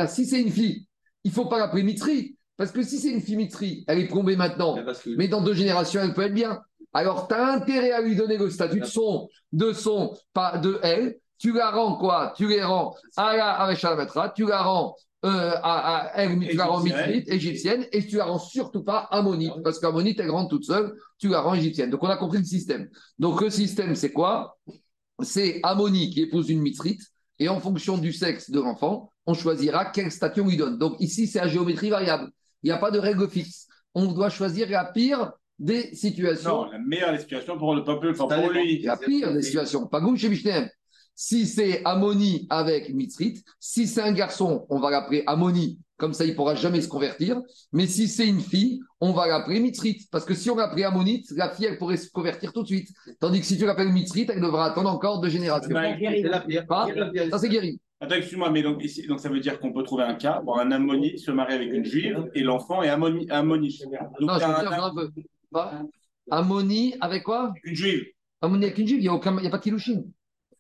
[0.08, 0.86] Si c'est une fille,
[1.24, 2.38] il faut pas l'appeler Mitri.
[2.56, 4.78] Parce que si c'est une fille Mitri, elle est plombée maintenant,
[5.18, 6.62] mais dans deux générations, elle peut être bien.
[6.96, 10.80] Alors, tu as intérêt à lui donner le statut de son, de son, pas de
[10.82, 11.18] elle.
[11.38, 12.34] Tu la rends quoi?
[12.38, 16.66] Tu les rends à la à tu la rends euh, à, à elle, tu la
[16.66, 20.64] rends mitrite, égyptienne, et tu la rends surtout pas ammonite, parce qu'ammonite, elle rentre toute
[20.64, 21.90] seule, tu la rends égyptienne.
[21.90, 22.88] Donc, on a compris le système.
[23.20, 24.58] Donc, le système, c'est quoi?
[25.22, 27.02] C'est Ammoni qui épouse une mitrite,
[27.40, 30.78] et en fonction du sexe de l'enfant, on choisira quel statut on lui donne.
[30.78, 32.30] Donc, ici, c'est à géométrie variable.
[32.64, 33.68] Il n'y a pas de règle fixe.
[33.94, 36.66] On doit choisir la pire des situations.
[36.66, 38.82] Non, la meilleure des situations pour le peuple, pour lui.
[38.84, 39.88] La pire des situations.
[39.88, 40.70] Pas chez Bishnem.
[41.18, 46.26] Si c'est Ammoni avec Mitzrit, si c'est un garçon, on va l'appeler Ammoni, comme ça
[46.26, 47.42] il ne pourra jamais se convertir.
[47.72, 50.06] Mais si c'est une fille, on va l'appeler Mitzrit.
[50.12, 52.90] Parce que si on l'appelait Ammonite, la fille, elle pourrait se convertir tout de suite.
[53.22, 55.70] Tandis que si tu l'appelles Mitzrit, elle devra attendre encore deux générations.
[55.74, 57.80] Ça, c'est guéri.
[58.02, 60.54] Attends, excuse-moi, mais donc, ici, donc ça veut dire qu'on peut trouver un cas où
[60.54, 63.82] un ammonite se marie avec une juive et l'enfant est ammoni- ammonite.
[63.84, 65.10] Donc, Non, je un- dire un peu.
[65.56, 65.82] Pas
[66.32, 67.54] Ammoni avec quoi?
[67.64, 68.04] Une juive,
[68.42, 69.38] Ammoni avec une juive, il n'y a, aucun...
[69.38, 70.04] a pas de Kilushin.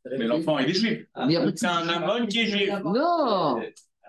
[0.05, 1.05] mais l'enfant il est juif.
[1.25, 2.69] Il y a pas de- C'est un ammon qui est juif.
[2.83, 3.59] Non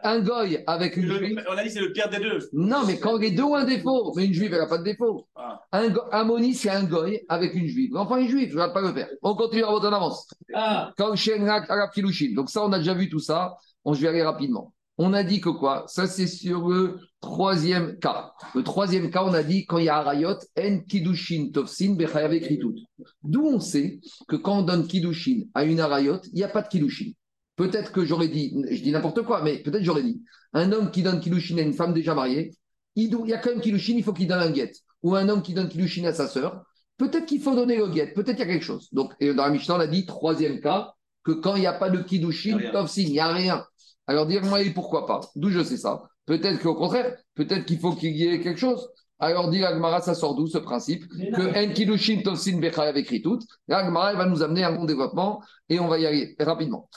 [0.05, 1.43] Un goy avec une juive.
[1.51, 2.39] On a dit c'est le pire des deux.
[2.53, 4.85] Non, mais quand les deux ont un défaut, mais une juive, elle n'a pas de
[4.85, 5.27] défaut.
[5.35, 5.61] Ah.
[5.73, 7.91] Un go- Ammoni, c'est un goy avec une juive.
[7.95, 9.09] L'enfant est juif, je ne vais pas le faire.
[9.23, 10.29] On continue à votre en avance.
[10.55, 12.35] Ah, Quand Shenrak Arab Kilushin.
[12.37, 13.57] Donc ça, on a déjà vu tout ça.
[13.85, 14.73] On, je vais aller rapidement.
[14.99, 15.85] On a dit que quoi?
[15.89, 18.33] Ça, c'est sur le troisième cas.
[18.55, 22.33] Le troisième cas, on a dit quand il y a Arayot, En Kidushin Tofsin Bechayav
[22.33, 22.87] Ekritut.
[23.23, 26.63] D'où on sait que quand on donne Kidushin à une Arayot, il n'y a pas
[26.63, 27.13] de Kidushin.
[27.57, 30.23] Peut-être que j'aurais dit, je dis n'importe quoi, mais peut-être j'aurais dit,
[30.53, 32.55] un homme qui donne Kidushin à une femme déjà mariée,
[32.97, 34.73] il y a quand même Kilushin, il faut qu'il donne un guet.
[35.03, 36.65] Ou un homme qui donne Kilushin à sa sœur,
[36.97, 38.89] peut-être qu'il faut donner le guet, peut-être qu'il y a quelque chose.
[38.93, 41.75] Donc, et dans la Mishnah, on a dit, troisième cas, que quand il n'y a
[41.75, 42.73] pas de rien.
[42.73, 43.65] Tovsin, il n'y a rien.
[44.07, 47.93] Alors, dire-moi, et pourquoi pas D'où je sais ça Peut-être qu'au contraire, peut-être qu'il faut
[47.93, 48.89] qu'il y ait quelque chose.
[49.19, 53.39] Alors, dit Agmara, ça sort d'où ce principe Que En Kilushin Tovsin Bechayav écrit tout.
[53.67, 56.91] L'Agmara, elle va nous amener à un bon développement et on va y aller rapidement.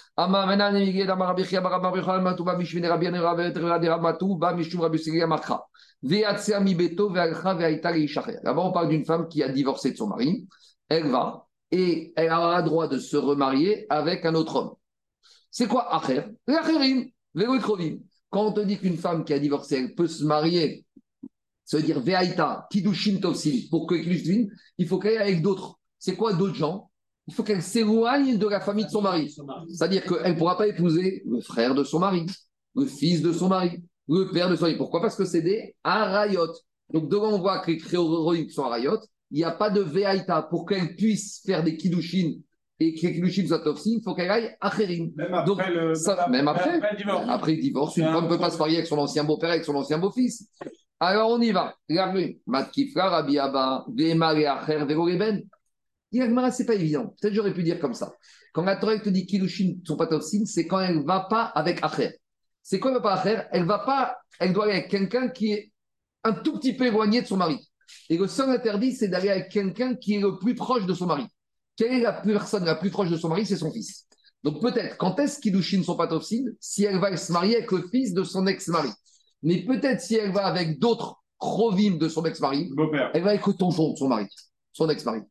[8.43, 10.45] D'abord, on parle d'une femme qui a divorcé de son mari.
[10.89, 14.73] Elle va et elle aura le droit de se remarier avec un autre homme.
[15.59, 16.21] C'est quoi acher?
[16.47, 17.97] L'acherim, veoikrovim.
[18.29, 20.85] Quand on te dit qu'une femme qui a divorcé, elle peut se marier,
[21.73, 24.45] veut dire veaita, kidushin tovsin, pour que kidushin,
[24.77, 25.77] il faut qu'elle aille avec d'autres.
[25.97, 26.89] C'est quoi d'autres gens?
[27.27, 29.35] Il faut qu'elle s'éloigne de la famille de son mari.
[29.67, 32.25] C'est-à-dire qu'elle ne pourra pas épouser le frère de son mari,
[32.77, 34.77] le fils de son mari, le père de son mari.
[34.77, 35.01] Pourquoi?
[35.01, 36.53] Parce que c'est des arayot.
[36.93, 38.99] Donc devant, on voit que les créoroïques sont arayot.
[39.31, 42.35] Il n'y a pas de veaïta pour qu'elle puisse faire des kidushin
[42.79, 45.11] et que les kidushin soient tofsin, il faut qu'elle aille acherim.
[45.15, 45.95] Même après Donc, le.
[45.95, 46.79] ça- même après.
[46.79, 47.25] le divorce.
[47.27, 49.65] Après le divorce, une femme ne peut pas se marier avec son ancien beau-père, avec
[49.65, 50.47] son ancien beau-fils.
[50.99, 51.75] Alors on y va.
[51.89, 53.85] Regardez, Matkifra, Rabbi Abba,
[54.21, 54.85] Acher,
[56.51, 57.13] c'est pas évident.
[57.21, 58.13] Peut-être j'aurais pu dire comme ça.
[58.53, 61.43] Quand la Torah te dit Kilushin sont pas tofsin, c'est quand elle ne va pas
[61.43, 62.19] avec Acher.
[62.63, 65.53] C'est quoi elle va pas Acher Elle va pas, elle doit aller avec quelqu'un qui
[65.53, 65.71] est
[66.23, 67.59] un tout petit peu éloigné de son mari.
[68.09, 71.05] Et le seul interdit, c'est d'aller avec quelqu'un qui est le plus proche de son
[71.05, 71.25] mari.
[71.79, 73.45] Quelle est la personne la plus proche de son mari?
[73.45, 74.05] C'est son fils.
[74.43, 77.87] Donc peut-être, quand est-ce qu'Ilushin sont pas tofsin Si elle va se marier avec le
[77.89, 78.89] fils de son ex-mari.
[79.43, 82.69] Mais peut-être si elle va avec d'autres krovim de son ex-mari,
[83.13, 84.27] elle va avec le tonton de son mari,
[84.73, 85.21] son ex-mari.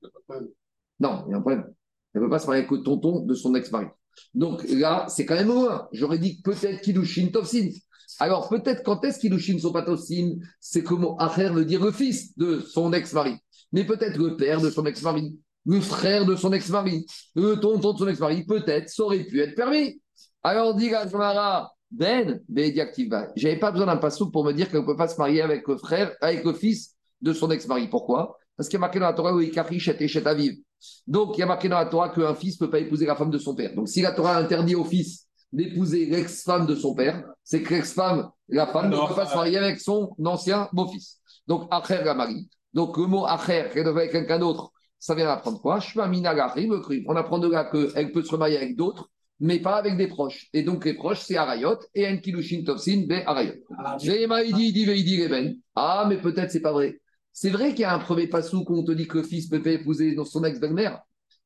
[0.99, 1.67] Non, il y a un problème.
[2.15, 3.89] Elle ne peut pas se marier avec le tonton de son ex-mari.
[4.33, 5.87] Donc là, c'est quand même loin.
[5.93, 7.69] J'aurais dit que peut-être Kilushin Tofsin.
[8.21, 12.35] Alors peut-être quand est-ce qu'Ilushin sont pas Tofsin C'est mon Acher veut dire le fils
[12.39, 13.37] de son ex-mari.
[13.71, 15.39] Mais peut-être le père de son ex-mari,
[15.69, 17.05] le frère de son ex-mari,
[17.35, 20.01] le tonton de son ex-mari, peut-être, ça aurait pu être permis.
[20.43, 24.81] Alors dit la Gemara, Ben, Bédiactiva, j'avais pas besoin d'un passou pour me dire qu'elle
[24.81, 27.89] ne peut pas se marier avec le frère, avec le fils de son ex-mari.
[27.89, 28.39] Pourquoi?
[28.57, 29.33] Parce qu'il y a marqué dans la Torah
[29.79, 30.55] Chet et Aviv.
[31.07, 33.15] Donc il y a marqué dans la Torah qu'un fils ne peut pas épouser la
[33.15, 33.75] femme de son père.
[33.75, 38.31] Donc si la Torah interdit au fils d'épouser l'ex-femme de son père, c'est que l'ex-femme,
[38.49, 41.21] la femme, ne peut pas se marier avec son ancien beau-fils.
[41.47, 42.49] Donc Acher la marie.
[42.73, 45.81] Donc le mot Acher, qu'elle devait avec quelqu'un d'autre, ça vient d'apprendre quoi?
[45.81, 47.05] Shmamina Gari, me cru.
[47.09, 50.49] On apprend de là qu'elle peut se remarier avec d'autres, mais pas avec des proches.
[50.53, 53.55] Et donc les proches, c'est Arayot et Enkilushin Tovsin, be Arayot.
[55.77, 57.01] Ah, mais peut-être c'est pas vrai.
[57.33, 59.49] C'est vrai qu'il y a un premier passouk où on te dit que le fils
[59.49, 61.01] peut épouser son ex-belle-mère,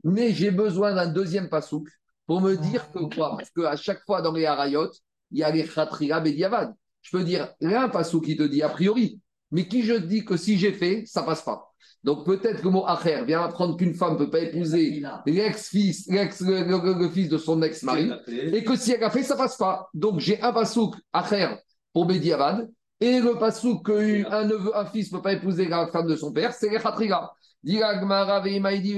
[0.04, 1.86] mais j'ai besoin d'un deuxième passouk
[2.26, 3.36] pour me dire que quoi?
[3.36, 4.90] Parce qu'à chaque fois dans les Arayot,
[5.30, 6.74] il y a les Khatriya Bediavad.
[7.02, 9.82] Je peux dire, il y a un passouk qui te dit a priori, mais qui
[9.82, 11.71] je dis que si j'ai fait, ça passe pas.
[12.04, 16.40] Donc peut-être que mot Acher vient apprendre qu'une femme ne peut pas épouser l'ex-fils, l'ex,
[16.40, 19.56] le, le- le fils de son ex-mari, et que si elle a fait, ça passe
[19.56, 19.88] pas.
[19.94, 21.48] Donc j'ai un pasouk Acher
[21.92, 22.68] pour Bediavad,
[23.00, 26.32] et le pasouk qu'un neveu, un fils ne peut pas épouser la femme de son
[26.32, 27.30] père, c'est les Khatriga.
[27.62, 27.78] Dit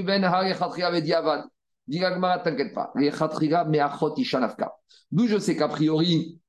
[0.02, 1.44] ben.
[1.86, 4.72] Dit t'inquiète pas, les Khatriga me'achot ishanafka.
[5.12, 6.40] D'où je sais qu'a priori,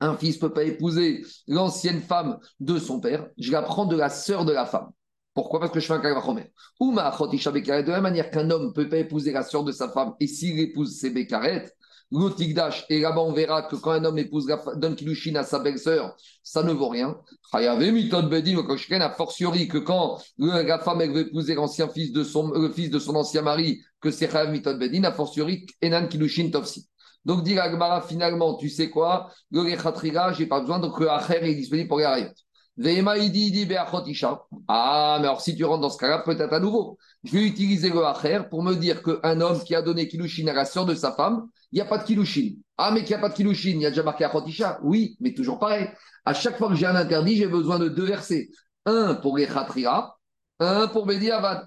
[0.00, 3.96] un fils ne peut pas épouser l'ancienne femme de son père, je la prends de
[3.96, 4.90] la sœur de la femme.
[5.36, 5.60] Pourquoi?
[5.60, 6.50] Parce que je fais un kalvachomer.
[6.80, 9.42] Ou ma achotisha bekaret, de la même manière qu'un homme ne peut pas épouser la
[9.42, 11.70] sœur de sa femme, et s'il épouse ses bekaret,
[12.10, 14.96] l'otigdash, et là-bas on verra que quand un homme épouse la, donne
[15.34, 17.18] à sa belle-sœur, ça ne vaut rien.
[17.52, 22.70] Bedin, a fortiori que quand la femme elle veut épouser l'ancien fils de son, le
[22.70, 26.88] fils de son ancien mari, que c'est chayav mitod bedin, a fortiori enan kilushin tofsi.
[27.26, 29.30] Donc, dit la Gemara, finalement, tu sais quoi?
[29.50, 29.68] Le
[30.32, 32.28] j'ai pas besoin, donc le Acher est disponible pour les.
[32.78, 32.82] Ah,
[35.20, 36.98] mais alors si tu rentres dans ce cas-là, peut-être à nouveau.
[37.24, 40.52] Je vais utiliser le Acher pour me dire qu'un homme qui a donné Kilushin à
[40.52, 42.56] la sœur de sa femme, il n'y a pas de Kilushin.
[42.76, 44.78] Ah, mais qu'il n'y a pas de Kilushin, il y a déjà marqué Achot isha.
[44.82, 45.88] Oui, mais toujours pareil.
[46.24, 48.50] À chaque fois que j'ai un interdit, j'ai besoin de deux versets.
[48.84, 50.14] Un pour Rechatriga,
[50.60, 51.66] un pour Bediavad.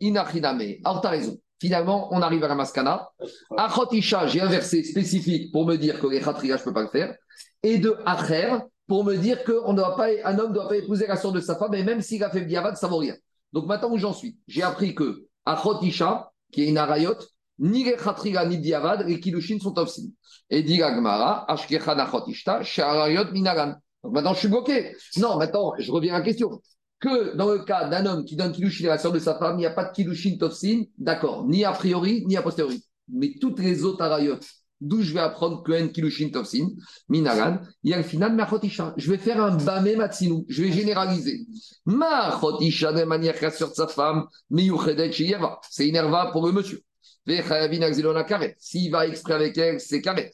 [0.00, 0.62] Inachiname.
[0.84, 1.36] Alors, tu as raison.
[1.60, 3.08] Finalement, on arrive à la maskana.
[3.56, 6.72] Achot Isha, j'ai un verset spécifique pour me dire que les khatriya, je ne peux
[6.72, 7.14] pas le faire.
[7.62, 8.56] Et de Acher,
[8.90, 11.84] pour me dire qu'un homme ne doit pas épouser la sœur de sa femme, et
[11.84, 13.14] même s'il a fait Biavad, ça ne vaut rien.
[13.52, 17.14] Donc maintenant où j'en suis, j'ai appris que Achot Isha, qui est une arayot,
[17.60, 20.08] ni les khatriya ni Biavad, les kilushin sont tofsin.
[20.50, 23.76] Et dit la Gemara, Ashkechan Achot Ishta, Sharayot Minagan.
[24.02, 24.96] Donc maintenant je suis bloqué.
[25.18, 26.60] Non, maintenant je reviens à la question
[26.98, 29.54] que dans le cas d'un homme qui donne Kilushin à la sœur de sa femme,
[29.54, 32.84] il n'y a pas de Kilushin Tofsin, d'accord, ni a priori, ni a posteriori.
[33.08, 34.40] Mais toutes les autres arayot
[34.80, 36.68] d'où je vais apprendre que En Kilushin Tovsin,
[37.08, 38.94] Minagan, il y a le final Machotisha.
[38.96, 41.46] Je vais faire un Bame Matsinu, je vais généraliser.
[41.86, 45.60] Machotisha de manière qu'elle sur sa femme, Miyuchedet Shiyeva.
[45.68, 46.82] C'est herva pour le monsieur.
[47.26, 48.56] Vechayavin Axilona Karet.
[48.58, 50.32] S'il va exprès avec elle, c'est Karet.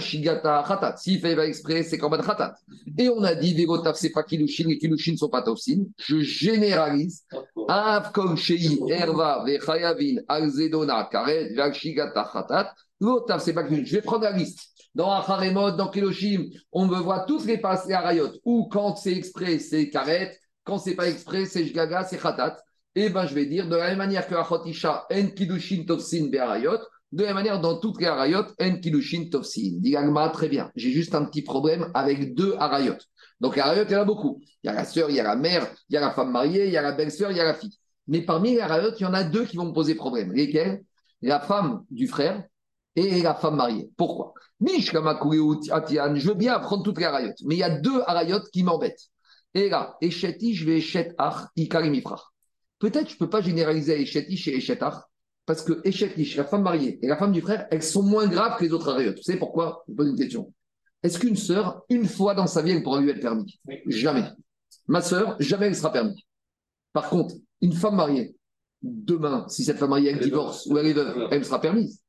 [0.00, 0.96] Shigata Khatat.
[0.96, 2.54] S'il fait va exprès, c'est Korban Khatat.
[2.96, 5.84] Et on a dit, Vegotav, c'est pas Kilushin, les Kilushin ne sont pas Tovsin.
[5.98, 7.24] Je généralise.
[7.68, 11.54] Av Kol Shei Herva Vechayavin Axedona Karet.
[11.74, 12.74] Shigata Khatat.
[13.00, 14.60] L'autre, c'est pas je vais prendre la liste.
[14.94, 18.30] Dans Acharemot, dans Keloshim, on veut voir toutes les passes à Rayot.
[18.44, 20.36] Ou quand c'est exprès, c'est Karet.
[20.64, 22.56] Quand c'est pas exprès, c'est Shgaga, c'est Khatat.
[22.94, 26.78] Et ben, je vais dire, de la même manière que Achotisha, En Kidushin Tovsin Be'arayot,
[27.12, 29.26] de la même manière, dans toutes les Arayot, En Kidushin
[29.84, 30.70] l'Agma, très bien.
[30.74, 32.96] J'ai juste un petit problème avec deux Arayot.
[33.40, 34.40] Donc, Arayot, il y en a beaucoup.
[34.62, 36.32] Il y a la sœur, il y a la mère, il y a la femme
[36.32, 37.78] mariée, il y a la belle-sœur, il y a la fille.
[38.08, 40.32] Mais parmi les Arayot, il y en a deux qui vont me poser problème.
[40.32, 40.82] Lesquels?
[41.22, 42.42] La femme du frère
[42.98, 43.90] et la femme mariée.
[43.96, 44.34] Pourquoi?
[44.60, 49.08] Je veux bien apprendre toutes les Arayot, mais il y a deux Arayot qui m'embêtent.
[49.54, 52.20] Et là, Esheti, je vais Eshet Ach, Ikarimifrach.
[52.78, 55.04] Peut-être je ne peux pas généraliser Eshetish et Eshet Ach,
[55.46, 58.58] parce que Eshetish, la femme mariée et la femme du frère, elles sont moins graves
[58.58, 59.12] que les autres Arayot.
[59.12, 59.84] Vous savez pourquoi?
[59.88, 60.52] Je pose une question.
[61.02, 63.60] Est-ce qu'une sœur, une fois dans sa vie, elle pourra lui être permis?
[63.86, 64.24] Jamais.
[64.88, 66.26] Ma sœur, jamais elle sera permis.
[66.92, 68.36] Par contre, une femme mariée,
[68.82, 72.00] demain, si cette femme mariée elle divorce ou elle est veuve, elle sera permise.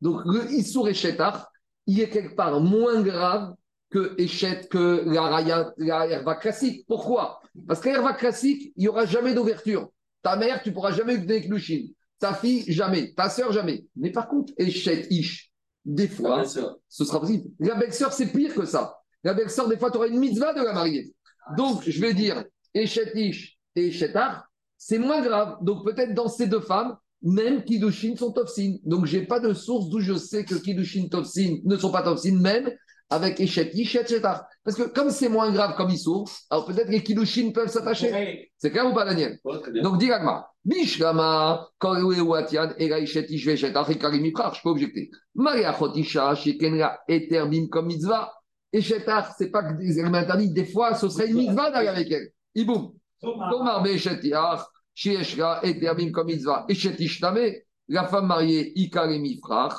[0.00, 1.50] Donc le Issour Eshetar,
[1.86, 3.54] il est quelque part moins grave
[3.90, 6.84] que Eshet, que la, raya, la herva classique.
[6.88, 7.40] Pourquoi?
[7.66, 9.90] Parce que l'herva classique, il n'y aura jamais d'ouverture.
[10.22, 11.86] Ta mère, tu ne pourras jamais donner Klushin.
[12.18, 13.14] Ta fille, jamais.
[13.14, 13.86] Ta sœur, jamais.
[13.94, 15.52] Mais par contre, Eshet, Ish,
[15.84, 17.48] des fois, ce sera possible.
[17.60, 18.98] La belle-sœur, c'est pire que ça.
[19.22, 21.14] La belle-sœur, des fois, tu auras une mitzvah de la marier.
[21.56, 22.44] Donc, je vais dire,
[22.74, 25.58] Eshet, Ish et Eshetar, c'est moins grave.
[25.60, 28.76] Donc, peut-être dans ces deux femmes, même Kiddushin sont Tofsin.
[28.84, 32.02] Donc, je n'ai pas de source d'où je sais que Kiddushin Tofsin ne sont pas
[32.02, 32.70] Tofsin, même
[33.08, 34.46] avec Echet, Ichet, Shetar.
[34.64, 38.50] Parce que comme c'est moins grave comme Issour, alors peut-être les Kiddushin peuvent s'attacher.
[38.58, 39.38] C'est clair ou pas, Daniel
[39.82, 45.10] Donc, dis Gagma, Bishlama, Korewe Watian, Ega Ichet, Ishve, Shetar, Miprach, je peux objecter.
[45.34, 48.32] Maria Chotisha, Shekenra, Eterbim comme mitzvah.
[48.72, 52.10] Et Shetar, c'est pas que des interdits, des fois, ce serait une mitzvah d'aller avec
[52.10, 52.28] elle.
[52.54, 52.92] Iboum.
[53.20, 54.60] Tomar Beshetiach.
[54.96, 56.64] Shieshra et Derbim comme mitzvah.
[56.68, 57.52] Et Shetishtame,
[57.88, 59.74] la femme mariée, Ikaremi frach,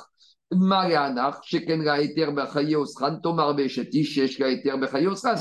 [0.51, 5.35] Marianach, Shekenra et Terbechaye Osran, Tomar Beshetish, Shieshra et Terbechaye Osran.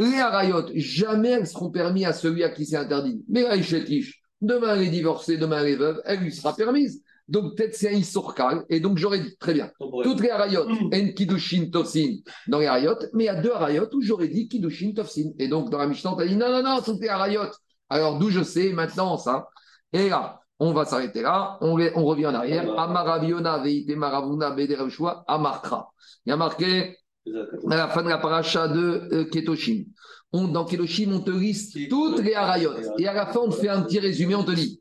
[0.00, 3.22] Les arayot, jamais elles seront permis à celui à qui c'est interdit.
[3.28, 7.02] Mais la Shetish, demain elle est divorcée, demain elle est veuve, elle lui sera permise.
[7.28, 9.70] Donc peut-être c'est un Issourkal, et donc j'aurais dit, très bien,
[10.02, 12.16] toutes les arayot, en Kiddushin Tofsin
[12.48, 15.30] dans les arayot, mais il y a deux arayot où j'aurais dit Kiddushin Tofsin.
[15.38, 17.42] Et donc dans la Mishnah, on dit, non, non, non, toutes les arayot.
[17.90, 19.48] Alors d'où je sais maintenant ça
[19.92, 22.78] Et là, on va s'arrêter là, on, on, revient en arrière.
[22.78, 24.54] Amaraviona veite maravuna
[25.26, 25.90] amarkra.
[26.24, 26.96] Il y a marqué
[27.70, 29.84] à la fin de la paracha de euh, Ketoshim.
[30.32, 32.72] On, dans Ketoshim, on te liste toutes les arayot.
[32.98, 34.80] Et à la fin, on te fait un petit résumé, on te dit.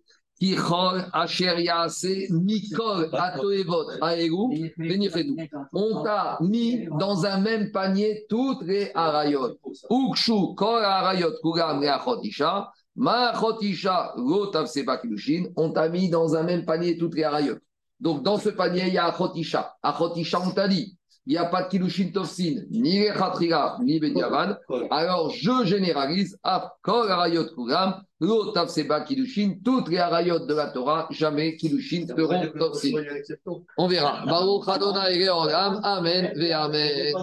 [5.73, 9.57] On t'a mis dans un même panier toutes les arayot.
[9.89, 10.81] Ukshu Kol
[12.99, 14.13] arayot Kuram Reachotisha.
[14.17, 17.55] Machotisha, on t'a mis dans un même panier toutes les arayot.
[17.99, 19.75] Donc dans ce panier, il y a Achotisha.
[19.83, 24.55] Achotisha, on t'a dit, il n'y a pas de Kilushin Tofsin, ni Rechatriga, ni Bediavan.
[24.89, 26.37] Alors je généralise,
[26.81, 32.47] Kol arayot Kuram, Lotav Seba Kilushin, toutes les arayot de la Torah, jamais Kilushin seront
[32.57, 32.93] Tofsin.
[33.77, 34.25] On verra.
[34.25, 37.13] Baruch Adonai Amen, ve Amen.